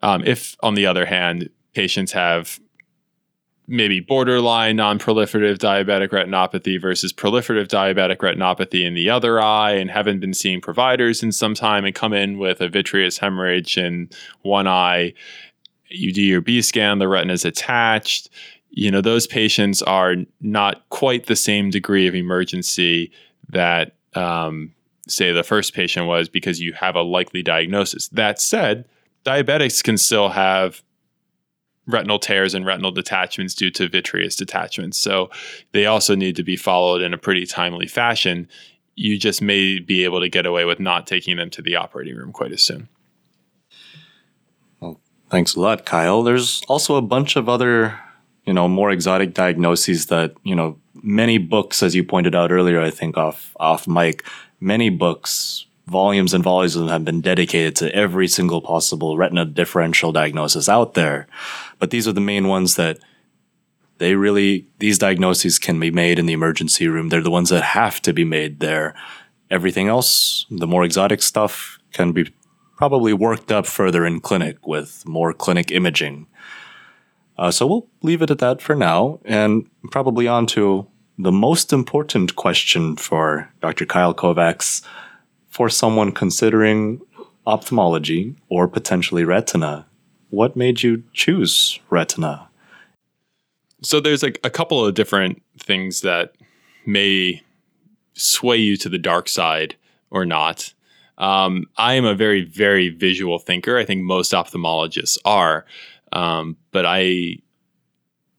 Um, 0.00 0.22
if, 0.22 0.56
on 0.62 0.76
the 0.76 0.86
other 0.86 1.06
hand, 1.06 1.50
patients 1.74 2.12
have 2.12 2.60
maybe 3.68 4.00
borderline 4.00 4.76
non-proliferative 4.76 5.58
diabetic 5.58 6.10
retinopathy 6.10 6.80
versus 6.80 7.12
proliferative 7.12 7.66
diabetic 7.66 8.18
retinopathy 8.18 8.84
in 8.84 8.94
the 8.94 9.10
other 9.10 9.40
eye 9.40 9.72
and 9.72 9.90
haven't 9.90 10.20
been 10.20 10.34
seeing 10.34 10.60
providers 10.60 11.22
in 11.22 11.32
some 11.32 11.54
time 11.54 11.84
and 11.84 11.94
come 11.94 12.12
in 12.12 12.38
with 12.38 12.60
a 12.60 12.68
vitreous 12.68 13.18
hemorrhage 13.18 13.76
in 13.76 14.08
one 14.42 14.66
eye. 14.66 15.12
You 15.88 16.12
do 16.12 16.22
your 16.22 16.40
b 16.40 16.62
scan 16.62 16.98
the 16.98 17.08
retina 17.08 17.32
is 17.32 17.44
attached. 17.44 18.28
You 18.70 18.90
know 18.90 19.00
those 19.00 19.26
patients 19.26 19.82
are 19.82 20.16
not 20.40 20.88
quite 20.90 21.26
the 21.26 21.36
same 21.36 21.70
degree 21.70 22.06
of 22.06 22.14
emergency 22.14 23.10
that 23.48 23.94
um, 24.14 24.72
say 25.08 25.32
the 25.32 25.44
first 25.44 25.74
patient 25.74 26.06
was 26.06 26.28
because 26.28 26.60
you 26.60 26.72
have 26.72 26.94
a 26.94 27.02
likely 27.02 27.42
diagnosis. 27.42 28.08
That 28.08 28.40
said 28.40 28.84
diabetics 29.24 29.82
can 29.82 29.98
still 29.98 30.28
have 30.28 30.82
retinal 31.86 32.18
tears 32.18 32.54
and 32.54 32.66
retinal 32.66 32.90
detachments 32.90 33.54
due 33.54 33.70
to 33.70 33.88
vitreous 33.88 34.36
detachments. 34.36 34.98
So 34.98 35.30
they 35.72 35.86
also 35.86 36.14
need 36.14 36.36
to 36.36 36.42
be 36.42 36.56
followed 36.56 37.02
in 37.02 37.14
a 37.14 37.18
pretty 37.18 37.46
timely 37.46 37.86
fashion, 37.86 38.48
you 38.96 39.18
just 39.18 39.42
may 39.42 39.78
be 39.78 40.04
able 40.04 40.20
to 40.20 40.28
get 40.28 40.46
away 40.46 40.64
with 40.64 40.80
not 40.80 41.06
taking 41.06 41.36
them 41.36 41.50
to 41.50 41.62
the 41.62 41.76
operating 41.76 42.16
room 42.16 42.32
quite 42.32 42.52
as 42.52 42.62
soon. 42.62 42.88
Well, 44.80 44.98
thanks 45.30 45.54
a 45.54 45.60
lot, 45.60 45.84
Kyle. 45.84 46.22
There's 46.22 46.62
also 46.66 46.96
a 46.96 47.02
bunch 47.02 47.36
of 47.36 47.48
other, 47.48 47.98
you 48.44 48.54
know, 48.54 48.68
more 48.68 48.90
exotic 48.90 49.34
diagnoses 49.34 50.06
that, 50.06 50.34
you 50.42 50.54
know, 50.54 50.78
many 51.02 51.36
books, 51.38 51.82
as 51.82 51.94
you 51.94 52.02
pointed 52.02 52.34
out 52.34 52.50
earlier, 52.50 52.80
I 52.80 52.90
think 52.90 53.18
off 53.18 53.54
off 53.60 53.86
mic, 53.86 54.24
many 54.60 54.88
books, 54.88 55.65
volumes 55.86 56.34
and 56.34 56.42
volumes 56.42 56.74
of 56.74 56.82
them 56.82 56.90
have 56.90 57.04
been 57.04 57.20
dedicated 57.20 57.76
to 57.76 57.94
every 57.94 58.28
single 58.28 58.60
possible 58.60 59.16
retina 59.16 59.44
differential 59.44 60.12
diagnosis 60.12 60.68
out 60.68 60.94
there. 60.94 61.26
But 61.78 61.90
these 61.90 62.08
are 62.08 62.12
the 62.12 62.20
main 62.20 62.48
ones 62.48 62.76
that 62.76 62.98
they 63.98 64.14
really 64.14 64.66
these 64.78 64.98
diagnoses 64.98 65.58
can 65.58 65.80
be 65.80 65.90
made 65.90 66.18
in 66.18 66.26
the 66.26 66.32
emergency 66.32 66.88
room. 66.88 67.08
They're 67.08 67.22
the 67.22 67.30
ones 67.30 67.50
that 67.50 67.62
have 67.62 68.02
to 68.02 68.12
be 68.12 68.24
made 68.24 68.60
there. 68.60 68.94
Everything 69.50 69.88
else, 69.88 70.44
the 70.50 70.66
more 70.66 70.84
exotic 70.84 71.22
stuff, 71.22 71.78
can 71.92 72.12
be 72.12 72.32
probably 72.76 73.12
worked 73.12 73.50
up 73.50 73.64
further 73.66 74.04
in 74.04 74.20
clinic 74.20 74.66
with 74.66 75.06
more 75.06 75.32
clinic 75.32 75.70
imaging. 75.70 76.26
Uh, 77.38 77.50
so 77.50 77.66
we'll 77.66 77.88
leave 78.02 78.22
it 78.22 78.30
at 78.30 78.38
that 78.38 78.60
for 78.60 78.74
now, 78.74 79.20
and 79.24 79.68
probably 79.90 80.26
on 80.26 80.46
to 80.46 80.86
the 81.18 81.32
most 81.32 81.72
important 81.72 82.34
question 82.36 82.96
for 82.96 83.50
Dr. 83.60 83.86
Kyle 83.86 84.14
Kovacs 84.14 84.82
for 85.56 85.70
someone 85.70 86.12
considering 86.12 87.00
ophthalmology 87.46 88.36
or 88.50 88.68
potentially 88.68 89.24
retina. 89.24 89.86
What 90.28 90.54
made 90.54 90.82
you 90.82 91.02
choose 91.14 91.80
retina? 91.88 92.50
So 93.82 93.98
there's 93.98 94.22
like 94.22 94.38
a 94.44 94.50
couple 94.50 94.84
of 94.84 94.92
different 94.92 95.42
things 95.58 96.02
that 96.02 96.34
may 96.84 97.42
sway 98.12 98.58
you 98.58 98.76
to 98.76 98.90
the 98.90 98.98
dark 98.98 99.30
side 99.30 99.76
or 100.10 100.26
not. 100.26 100.74
Um, 101.16 101.64
I 101.78 101.94
am 101.94 102.04
a 102.04 102.14
very, 102.14 102.44
very 102.44 102.90
visual 102.90 103.38
thinker. 103.38 103.78
I 103.78 103.86
think 103.86 104.02
most 104.02 104.32
ophthalmologists 104.34 105.16
are. 105.24 105.64
Um, 106.12 106.58
but 106.70 106.84
I 106.86 107.38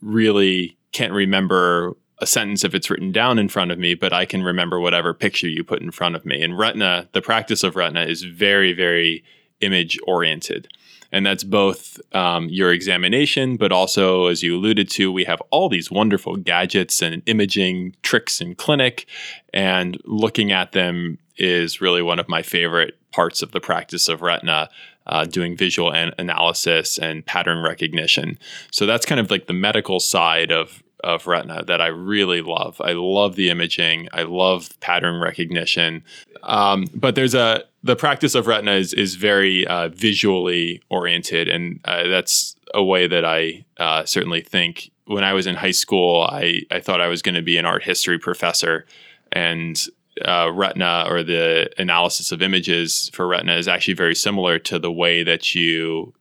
really 0.04 0.78
can't 0.92 1.14
remember 1.14 1.98
a 2.20 2.26
sentence 2.26 2.64
if 2.64 2.74
it's 2.74 2.90
written 2.90 3.12
down 3.12 3.38
in 3.38 3.48
front 3.48 3.72
of 3.72 3.78
me, 3.78 3.94
but 3.94 4.12
I 4.14 4.26
can 4.26 4.44
remember 4.44 4.80
whatever 4.80 5.14
picture 5.14 5.48
you 5.48 5.64
put 5.64 5.82
in 5.82 5.92
front 5.92 6.16
of 6.16 6.26
me. 6.26 6.42
And 6.42 6.58
retina, 6.58 7.08
the 7.12 7.22
practice 7.22 7.64
of 7.64 7.76
retina 7.76 8.06
is 8.06 8.24
very, 8.24 8.74
very 8.74 9.24
image 9.62 10.00
oriented. 10.08 10.68
And 11.12 11.26
that's 11.26 11.44
both 11.44 12.00
um, 12.14 12.50
your 12.50 12.74
examination, 12.74 13.56
but 13.56 13.72
also, 13.72 14.26
as 14.26 14.44
you 14.44 14.58
alluded 14.58 14.90
to, 14.92 15.12
we 15.12 15.24
have 15.24 15.42
all 15.52 15.70
these 15.70 15.90
wonderful 15.90 16.36
gadgets 16.36 17.02
and 17.02 17.22
imaging 17.26 17.96
tricks 18.02 18.42
in 18.42 18.56
clinic. 18.56 19.08
And 19.54 20.02
looking 20.04 20.52
at 20.52 20.74
them 20.74 21.18
is 21.38 21.80
really 21.80 22.02
one 22.02 22.20
of 22.20 22.28
my 22.28 22.42
favorite 22.42 22.98
parts 23.12 23.42
of 23.42 23.52
the 23.52 23.62
practice 23.62 24.08
of 24.08 24.22
retina. 24.22 24.70
Uh, 25.10 25.24
doing 25.24 25.56
visual 25.56 25.90
an- 25.94 26.14
analysis 26.18 26.98
and 26.98 27.26
pattern 27.26 27.64
recognition. 27.64 28.38
So 28.72 28.86
that's 28.86 29.06
kind 29.06 29.22
of 29.22 29.32
like 29.32 29.48
the 29.48 29.54
medical 29.54 30.02
side 30.02 30.52
of 30.52 30.84
of 31.04 31.28
retina 31.28 31.64
that 31.66 31.82
I 31.82 31.88
really 31.88 32.42
love. 32.42 32.82
I 32.84 32.94
love 32.94 33.36
the 33.36 33.50
imaging. 33.50 34.10
I 34.12 34.24
love 34.24 34.80
pattern 34.80 35.22
recognition. 35.22 36.04
Um, 36.44 36.88
but 36.94 37.16
there's 37.16 37.36
a 37.36 37.64
the 37.84 37.96
practice 37.96 38.36
of 38.36 38.48
retina 38.48 38.74
is 38.74 38.94
is 38.94 39.16
very 39.16 39.66
uh, 39.68 39.90
visually 39.90 40.82
oriented, 40.90 41.48
and 41.48 41.80
uh, 41.86 42.08
that's 42.08 42.56
a 42.74 42.84
way 42.84 43.08
that 43.08 43.26
I 43.26 43.66
uh, 43.78 44.06
certainly 44.06 44.42
think. 44.42 44.92
When 45.06 45.24
I 45.24 45.34
was 45.34 45.48
in 45.48 45.56
high 45.56 45.72
school, 45.72 46.28
I 46.30 46.64
I 46.72 46.80
thought 46.80 47.02
I 47.02 47.08
was 47.08 47.22
going 47.22 47.36
to 47.36 47.42
be 47.42 47.58
an 47.58 47.66
art 47.66 47.84
history 47.84 48.20
professor, 48.20 48.86
and 49.32 49.82
uh, 50.26 50.52
retina 50.52 51.06
or 51.08 51.24
the 51.24 51.70
analysis 51.78 52.32
of 52.32 52.42
images 52.42 53.10
for 53.14 53.28
retina 53.28 53.56
is 53.56 53.68
actually 53.68 53.94
very 53.94 54.16
similar 54.16 54.60
to 54.60 54.80
the 54.80 54.92
way 54.92 55.24
that 55.24 55.54
you 55.54 56.14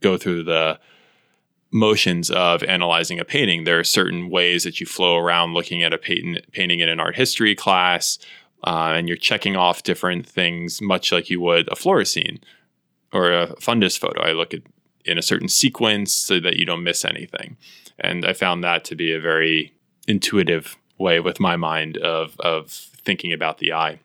go 0.00 0.16
through 0.16 0.42
the 0.44 0.78
motions 1.72 2.30
of 2.30 2.62
analyzing 2.64 3.18
a 3.18 3.24
painting. 3.24 3.64
There 3.64 3.80
are 3.80 3.84
certain 3.84 4.28
ways 4.28 4.62
that 4.64 4.78
you 4.78 4.86
flow 4.86 5.16
around 5.16 5.54
looking 5.54 5.82
at 5.82 5.92
a 5.92 5.98
painting, 5.98 6.38
painting 6.52 6.80
in 6.80 6.88
an 6.88 7.00
art 7.00 7.16
history 7.16 7.54
class, 7.54 8.18
uh, 8.64 8.92
and 8.94 9.08
you're 9.08 9.16
checking 9.16 9.56
off 9.56 9.82
different 9.82 10.26
things, 10.26 10.80
much 10.80 11.10
like 11.10 11.30
you 11.30 11.40
would 11.40 11.66
a 11.68 11.74
fluorescein 11.74 12.38
or 13.12 13.32
a 13.32 13.48
fundus 13.56 13.98
photo. 13.98 14.20
I 14.22 14.32
look 14.32 14.54
at 14.54 14.62
in 15.04 15.18
a 15.18 15.22
certain 15.22 15.48
sequence 15.48 16.12
so 16.12 16.38
that 16.38 16.56
you 16.56 16.66
don't 16.66 16.84
miss 16.84 17.04
anything, 17.04 17.56
and 17.98 18.24
I 18.24 18.34
found 18.34 18.62
that 18.62 18.84
to 18.84 18.94
be 18.94 19.12
a 19.12 19.20
very 19.20 19.74
intuitive 20.06 20.76
way 20.98 21.20
with 21.20 21.40
my 21.40 21.56
mind 21.56 21.96
of 21.96 22.38
of 22.40 22.70
thinking 22.70 23.32
about 23.32 23.58
the 23.58 23.72
eye. 23.72 23.98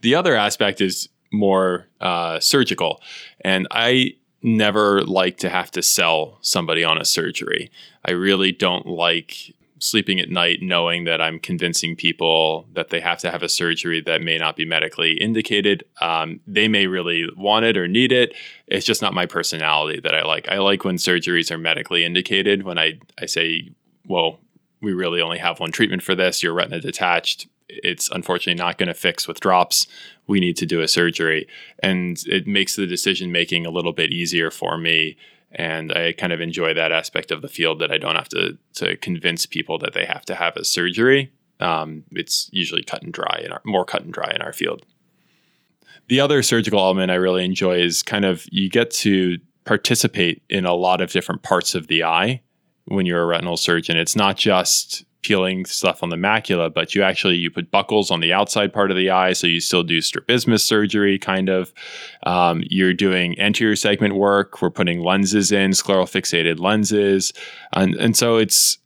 The 0.00 0.14
other 0.14 0.34
aspect 0.34 0.80
is 0.80 1.08
more 1.30 1.88
uh, 2.00 2.40
surgical, 2.40 3.02
and 3.42 3.66
I 3.70 4.14
never 4.42 5.02
like 5.02 5.38
to 5.38 5.48
have 5.48 5.70
to 5.72 5.82
sell 5.82 6.38
somebody 6.42 6.84
on 6.84 7.00
a 7.00 7.04
surgery. 7.04 7.70
I 8.04 8.12
really 8.12 8.52
don't 8.52 8.86
like 8.86 9.54
sleeping 9.80 10.18
at 10.20 10.30
night 10.30 10.58
knowing 10.60 11.04
that 11.04 11.20
I'm 11.20 11.38
convincing 11.38 11.96
people 11.96 12.66
that 12.74 12.90
they 12.90 13.00
have 13.00 13.18
to 13.20 13.30
have 13.30 13.42
a 13.42 13.48
surgery 13.48 14.00
that 14.02 14.22
may 14.22 14.38
not 14.38 14.56
be 14.56 14.64
medically 14.64 15.12
indicated. 15.12 15.84
Um, 16.00 16.40
they 16.46 16.68
may 16.68 16.86
really 16.86 17.28
want 17.36 17.64
it 17.64 17.76
or 17.76 17.86
need 17.86 18.12
it. 18.12 18.34
It's 18.66 18.86
just 18.86 19.02
not 19.02 19.14
my 19.14 19.26
personality 19.26 20.00
that 20.00 20.14
I 20.14 20.22
like. 20.22 20.48
I 20.48 20.58
like 20.58 20.84
when 20.84 20.96
surgeries 20.96 21.50
are 21.50 21.58
medically 21.58 22.04
indicated. 22.04 22.64
When 22.64 22.78
I, 22.78 22.98
I 23.20 23.26
say, 23.26 23.70
well, 24.06 24.40
we 24.80 24.92
really 24.92 25.20
only 25.20 25.38
have 25.38 25.60
one 25.60 25.72
treatment 25.72 26.02
for 26.02 26.14
this, 26.14 26.42
you're 26.42 26.54
retina 26.54 26.80
detached. 26.80 27.48
It's 27.68 28.10
unfortunately 28.10 28.58
not 28.62 28.78
going 28.78 28.88
to 28.88 28.94
fix 28.94 29.28
with 29.28 29.40
drops 29.40 29.86
we 30.28 30.38
need 30.38 30.56
to 30.58 30.66
do 30.66 30.80
a 30.80 30.86
surgery. 30.86 31.48
And 31.80 32.22
it 32.26 32.46
makes 32.46 32.76
the 32.76 32.86
decision 32.86 33.32
making 33.32 33.66
a 33.66 33.70
little 33.70 33.92
bit 33.92 34.12
easier 34.12 34.50
for 34.52 34.78
me. 34.78 35.16
And 35.50 35.90
I 35.92 36.12
kind 36.12 36.32
of 36.32 36.40
enjoy 36.40 36.74
that 36.74 36.92
aspect 36.92 37.32
of 37.32 37.42
the 37.42 37.48
field 37.48 37.80
that 37.80 37.90
I 37.90 37.98
don't 37.98 38.14
have 38.14 38.28
to, 38.28 38.58
to 38.74 38.96
convince 38.98 39.46
people 39.46 39.78
that 39.78 39.94
they 39.94 40.04
have 40.04 40.24
to 40.26 40.34
have 40.34 40.56
a 40.56 40.64
surgery. 40.64 41.32
Um, 41.58 42.04
it's 42.12 42.48
usually 42.52 42.84
cut 42.84 43.02
and 43.02 43.12
dry 43.12 43.40
and 43.42 43.58
more 43.64 43.84
cut 43.84 44.02
and 44.02 44.12
dry 44.12 44.30
in 44.34 44.42
our 44.42 44.52
field. 44.52 44.84
The 46.08 46.20
other 46.20 46.42
surgical 46.42 46.78
element 46.78 47.10
I 47.10 47.16
really 47.16 47.44
enjoy 47.44 47.80
is 47.80 48.02
kind 48.02 48.24
of 48.24 48.46
you 48.50 48.70
get 48.70 48.90
to 48.92 49.38
participate 49.64 50.42
in 50.48 50.64
a 50.64 50.74
lot 50.74 51.00
of 51.00 51.10
different 51.10 51.42
parts 51.42 51.74
of 51.74 51.88
the 51.88 52.04
eye 52.04 52.42
when 52.84 53.06
you're 53.06 53.22
a 53.22 53.26
retinal 53.26 53.56
surgeon. 53.56 53.96
It's 53.96 54.16
not 54.16 54.36
just 54.36 55.04
peeling 55.22 55.64
stuff 55.64 56.02
on 56.02 56.08
the 56.08 56.16
macula, 56.16 56.72
but 56.72 56.94
you 56.94 57.02
actually 57.02 57.36
you 57.36 57.50
put 57.50 57.70
buckles 57.70 58.10
on 58.10 58.20
the 58.20 58.32
outside 58.32 58.72
part 58.72 58.90
of 58.90 58.96
the 58.96 59.10
eye, 59.10 59.32
so 59.32 59.46
you 59.46 59.60
still 59.60 59.82
do 59.82 60.00
strabismus 60.00 60.64
surgery, 60.64 61.18
kind 61.18 61.48
of. 61.48 61.72
Um, 62.24 62.62
you're 62.68 62.94
doing 62.94 63.38
anterior 63.38 63.76
segment 63.76 64.14
work. 64.14 64.62
We're 64.62 64.70
putting 64.70 65.00
lenses 65.00 65.52
in, 65.52 65.72
scleral 65.72 66.04
fixated 66.04 66.58
lenses, 66.60 67.32
and 67.72 67.94
and 67.96 68.16
so 68.16 68.36
it's 68.36 68.78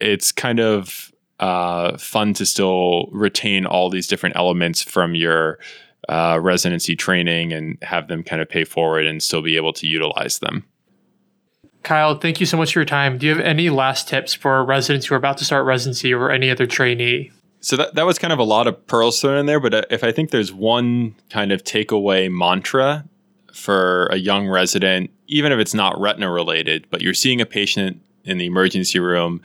it's 0.00 0.32
kind 0.32 0.60
of 0.60 1.12
uh, 1.40 1.96
fun 1.96 2.34
to 2.34 2.46
still 2.46 3.08
retain 3.12 3.66
all 3.66 3.90
these 3.90 4.06
different 4.06 4.36
elements 4.36 4.82
from 4.82 5.14
your 5.14 5.58
uh, 6.08 6.38
residency 6.40 6.96
training 6.96 7.52
and 7.52 7.78
have 7.82 8.08
them 8.08 8.22
kind 8.22 8.42
of 8.42 8.48
pay 8.48 8.64
forward 8.64 9.06
and 9.06 9.22
still 9.22 9.42
be 9.42 9.56
able 9.56 9.72
to 9.72 9.86
utilize 9.86 10.38
them. 10.38 10.64
Kyle, 11.82 12.18
thank 12.18 12.40
you 12.40 12.46
so 12.46 12.56
much 12.56 12.72
for 12.72 12.80
your 12.80 12.86
time. 12.86 13.18
Do 13.18 13.26
you 13.26 13.34
have 13.34 13.44
any 13.44 13.70
last 13.70 14.08
tips 14.08 14.34
for 14.34 14.64
residents 14.64 15.06
who 15.06 15.14
are 15.14 15.18
about 15.18 15.38
to 15.38 15.44
start 15.44 15.64
residency 15.64 16.12
or 16.12 16.30
any 16.30 16.50
other 16.50 16.66
trainee? 16.66 17.30
So 17.60 17.76
that, 17.76 17.94
that 17.94 18.06
was 18.06 18.18
kind 18.18 18.32
of 18.32 18.38
a 18.38 18.44
lot 18.44 18.66
of 18.66 18.86
pearls 18.86 19.20
thrown 19.20 19.38
in 19.38 19.46
there, 19.46 19.60
but 19.60 19.74
uh, 19.74 19.82
if 19.90 20.02
I 20.02 20.12
think 20.12 20.30
there's 20.30 20.52
one 20.52 21.14
kind 21.28 21.52
of 21.52 21.62
takeaway 21.62 22.30
mantra 22.30 23.04
for 23.52 24.06
a 24.06 24.16
young 24.16 24.48
resident, 24.48 25.10
even 25.26 25.52
if 25.52 25.58
it's 25.58 25.74
not 25.74 25.98
retina 26.00 26.30
related, 26.30 26.86
but 26.90 27.02
you're 27.02 27.14
seeing 27.14 27.40
a 27.40 27.46
patient 27.46 28.00
in 28.24 28.38
the 28.38 28.46
emergency 28.46 28.98
room, 28.98 29.42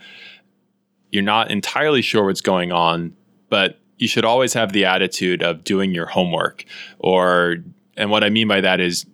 you're 1.10 1.22
not 1.22 1.50
entirely 1.50 2.02
sure 2.02 2.24
what's 2.24 2.40
going 2.40 2.72
on, 2.72 3.14
but 3.48 3.78
you 3.98 4.08
should 4.08 4.24
always 4.24 4.52
have 4.54 4.72
the 4.72 4.84
attitude 4.84 5.42
of 5.42 5.64
doing 5.64 5.92
your 5.92 6.06
homework 6.06 6.64
or 6.98 7.56
and 7.96 8.10
what 8.10 8.22
I 8.22 8.28
mean 8.28 8.48
by 8.48 8.60
that 8.60 8.80
is 8.80 9.06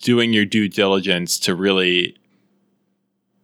doing 0.00 0.32
your 0.32 0.44
due 0.44 0.68
diligence 0.68 1.38
to 1.40 1.54
really 1.54 2.16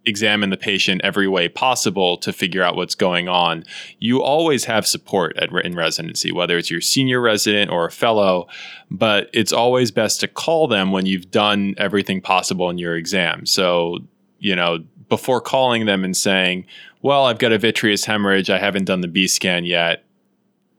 examine 0.07 0.51
the 0.51 0.57
patient 0.57 1.01
every 1.05 1.29
way 1.29 1.49
possible 1.49 2.17
to 2.19 2.33
figure 2.33 2.63
out 2.63 2.77
what's 2.77 2.95
going 2.95 3.29
on. 3.29 3.65
You 3.99 4.23
always 4.23 4.65
have 4.65 4.87
support 4.87 5.37
at, 5.37 5.51
in 5.65 5.75
residency, 5.75 6.33
whether 6.33 6.59
it's 6.59 6.71
your 6.71 6.81
senior 6.81 7.21
resident 7.21 7.71
or 7.71 7.87
a 7.87 7.91
fellow, 7.91 8.47
but 8.91 9.31
it's 9.33 9.53
always 9.53 9.91
best 9.91 10.21
to 10.21 10.29
call 10.29 10.69
them 10.69 10.93
when 10.93 11.07
you've 11.07 11.31
done 11.31 11.75
everything 11.79 12.21
possible 12.21 12.71
in 12.71 12.79
your 12.79 12.97
exam. 12.97 13.47
So, 13.47 13.99
you 14.39 14.55
know, 14.55 14.85
before 15.09 15.41
calling 15.41 15.87
them 15.87 16.05
and 16.05 16.17
saying, 16.17 16.67
well, 17.03 17.27
I've 17.27 17.39
got 17.39 17.53
a 17.53 17.59
vitreous 17.59 18.05
hemorrhage, 18.05 18.49
I 18.51 18.59
haven't 18.59 18.85
done 18.85 19.01
the 19.01 19.09
B 19.09 19.27
scan 19.27 19.65
yet, 19.65 20.04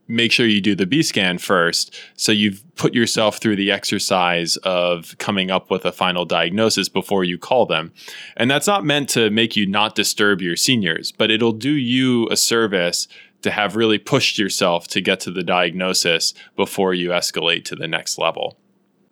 make 0.08 0.32
sure 0.32 0.46
you 0.46 0.60
do 0.60 0.74
the 0.74 0.86
B 0.86 1.02
scan 1.02 1.38
first. 1.38 1.94
So 2.14 2.32
you've 2.32 2.62
put 2.76 2.94
yourself 2.94 3.38
through 3.38 3.56
the 3.56 3.70
exercise 3.70 4.56
of 4.58 5.16
coming 5.18 5.50
up 5.50 5.70
with 5.70 5.84
a 5.84 5.92
final 5.92 6.24
diagnosis 6.24 6.88
before 6.88 7.24
you 7.24 7.38
call 7.38 7.66
them. 7.66 7.92
And 8.36 8.50
that's 8.50 8.66
not 8.66 8.84
meant 8.84 9.08
to 9.10 9.30
make 9.30 9.56
you 9.56 9.66
not 9.66 9.94
disturb 9.94 10.40
your 10.40 10.56
seniors, 10.56 11.12
but 11.12 11.30
it'll 11.30 11.52
do 11.52 11.72
you 11.72 12.28
a 12.30 12.36
service 12.36 13.08
to 13.42 13.50
have 13.50 13.76
really 13.76 13.98
pushed 13.98 14.38
yourself 14.38 14.88
to 14.88 15.00
get 15.00 15.20
to 15.20 15.30
the 15.30 15.44
diagnosis 15.44 16.34
before 16.56 16.94
you 16.94 17.10
escalate 17.10 17.64
to 17.64 17.76
the 17.76 17.88
next 17.88 18.18
level. 18.18 18.58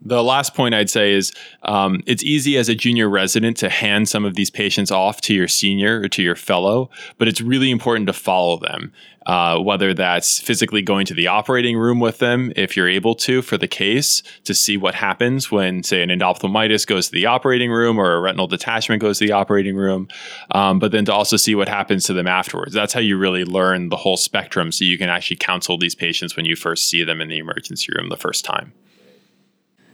The 0.06 0.22
last 0.22 0.54
point 0.54 0.74
I'd 0.74 0.90
say 0.90 1.14
is 1.14 1.32
um, 1.62 2.02
it's 2.06 2.22
easy 2.22 2.58
as 2.58 2.68
a 2.68 2.74
junior 2.74 3.08
resident 3.08 3.56
to 3.58 3.70
hand 3.70 4.06
some 4.08 4.26
of 4.26 4.34
these 4.34 4.50
patients 4.50 4.90
off 4.90 5.22
to 5.22 5.34
your 5.34 5.48
senior 5.48 6.02
or 6.02 6.08
to 6.08 6.22
your 6.22 6.36
fellow, 6.36 6.90
but 7.16 7.26
it's 7.26 7.40
really 7.40 7.70
important 7.70 8.06
to 8.08 8.12
follow 8.12 8.58
them. 8.58 8.92
Uh, 9.26 9.58
whether 9.58 9.94
that's 9.94 10.38
physically 10.38 10.82
going 10.82 11.06
to 11.06 11.14
the 11.14 11.26
operating 11.26 11.78
room 11.78 11.98
with 11.98 12.18
them, 12.18 12.52
if 12.56 12.76
you're 12.76 12.90
able 12.90 13.14
to, 13.14 13.40
for 13.40 13.56
the 13.56 13.66
case, 13.66 14.22
to 14.44 14.52
see 14.52 14.76
what 14.76 14.94
happens 14.94 15.50
when, 15.50 15.82
say, 15.82 16.02
an 16.02 16.10
endophthalmitis 16.10 16.86
goes 16.86 17.06
to 17.06 17.12
the 17.12 17.24
operating 17.24 17.70
room 17.70 17.98
or 17.98 18.12
a 18.12 18.20
retinal 18.20 18.46
detachment 18.46 19.00
goes 19.00 19.18
to 19.18 19.26
the 19.26 19.32
operating 19.32 19.76
room, 19.76 20.06
um, 20.50 20.78
but 20.78 20.92
then 20.92 21.06
to 21.06 21.12
also 21.14 21.38
see 21.38 21.54
what 21.54 21.70
happens 21.70 22.04
to 22.04 22.12
them 22.12 22.26
afterwards. 22.26 22.74
That's 22.74 22.92
how 22.92 23.00
you 23.00 23.16
really 23.16 23.46
learn 23.46 23.88
the 23.88 23.96
whole 23.96 24.18
spectrum 24.18 24.70
so 24.70 24.84
you 24.84 24.98
can 24.98 25.08
actually 25.08 25.36
counsel 25.36 25.78
these 25.78 25.94
patients 25.94 26.36
when 26.36 26.44
you 26.44 26.54
first 26.54 26.90
see 26.90 27.02
them 27.02 27.22
in 27.22 27.28
the 27.28 27.38
emergency 27.38 27.90
room 27.96 28.10
the 28.10 28.18
first 28.18 28.44
time. 28.44 28.74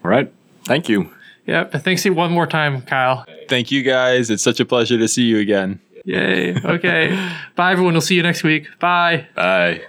All 0.05 0.11
right. 0.11 0.33
Thank 0.65 0.89
you. 0.89 1.11
Yep. 1.47 1.73
Thanks 1.83 2.05
you 2.05 2.15
one 2.15 2.33
more 2.33 2.47
time, 2.47 2.83
Kyle. 2.83 3.25
Thank 3.49 3.71
you 3.71 3.83
guys. 3.83 4.31
It's 4.31 4.43
such 4.43 4.61
a 4.61 4.65
pleasure 4.65 4.99
to 4.99 5.09
see 5.09 5.23
you 5.25 5.39
again. 5.39 5.81
Yay. 6.05 6.57
Okay. 6.57 7.33
Bye, 7.57 7.73
everyone. 7.73 7.95
We'll 7.95 8.01
see 8.01 8.15
you 8.15 8.23
next 8.23 8.43
week. 8.43 8.67
Bye. 8.79 9.27
Bye. 9.35 9.83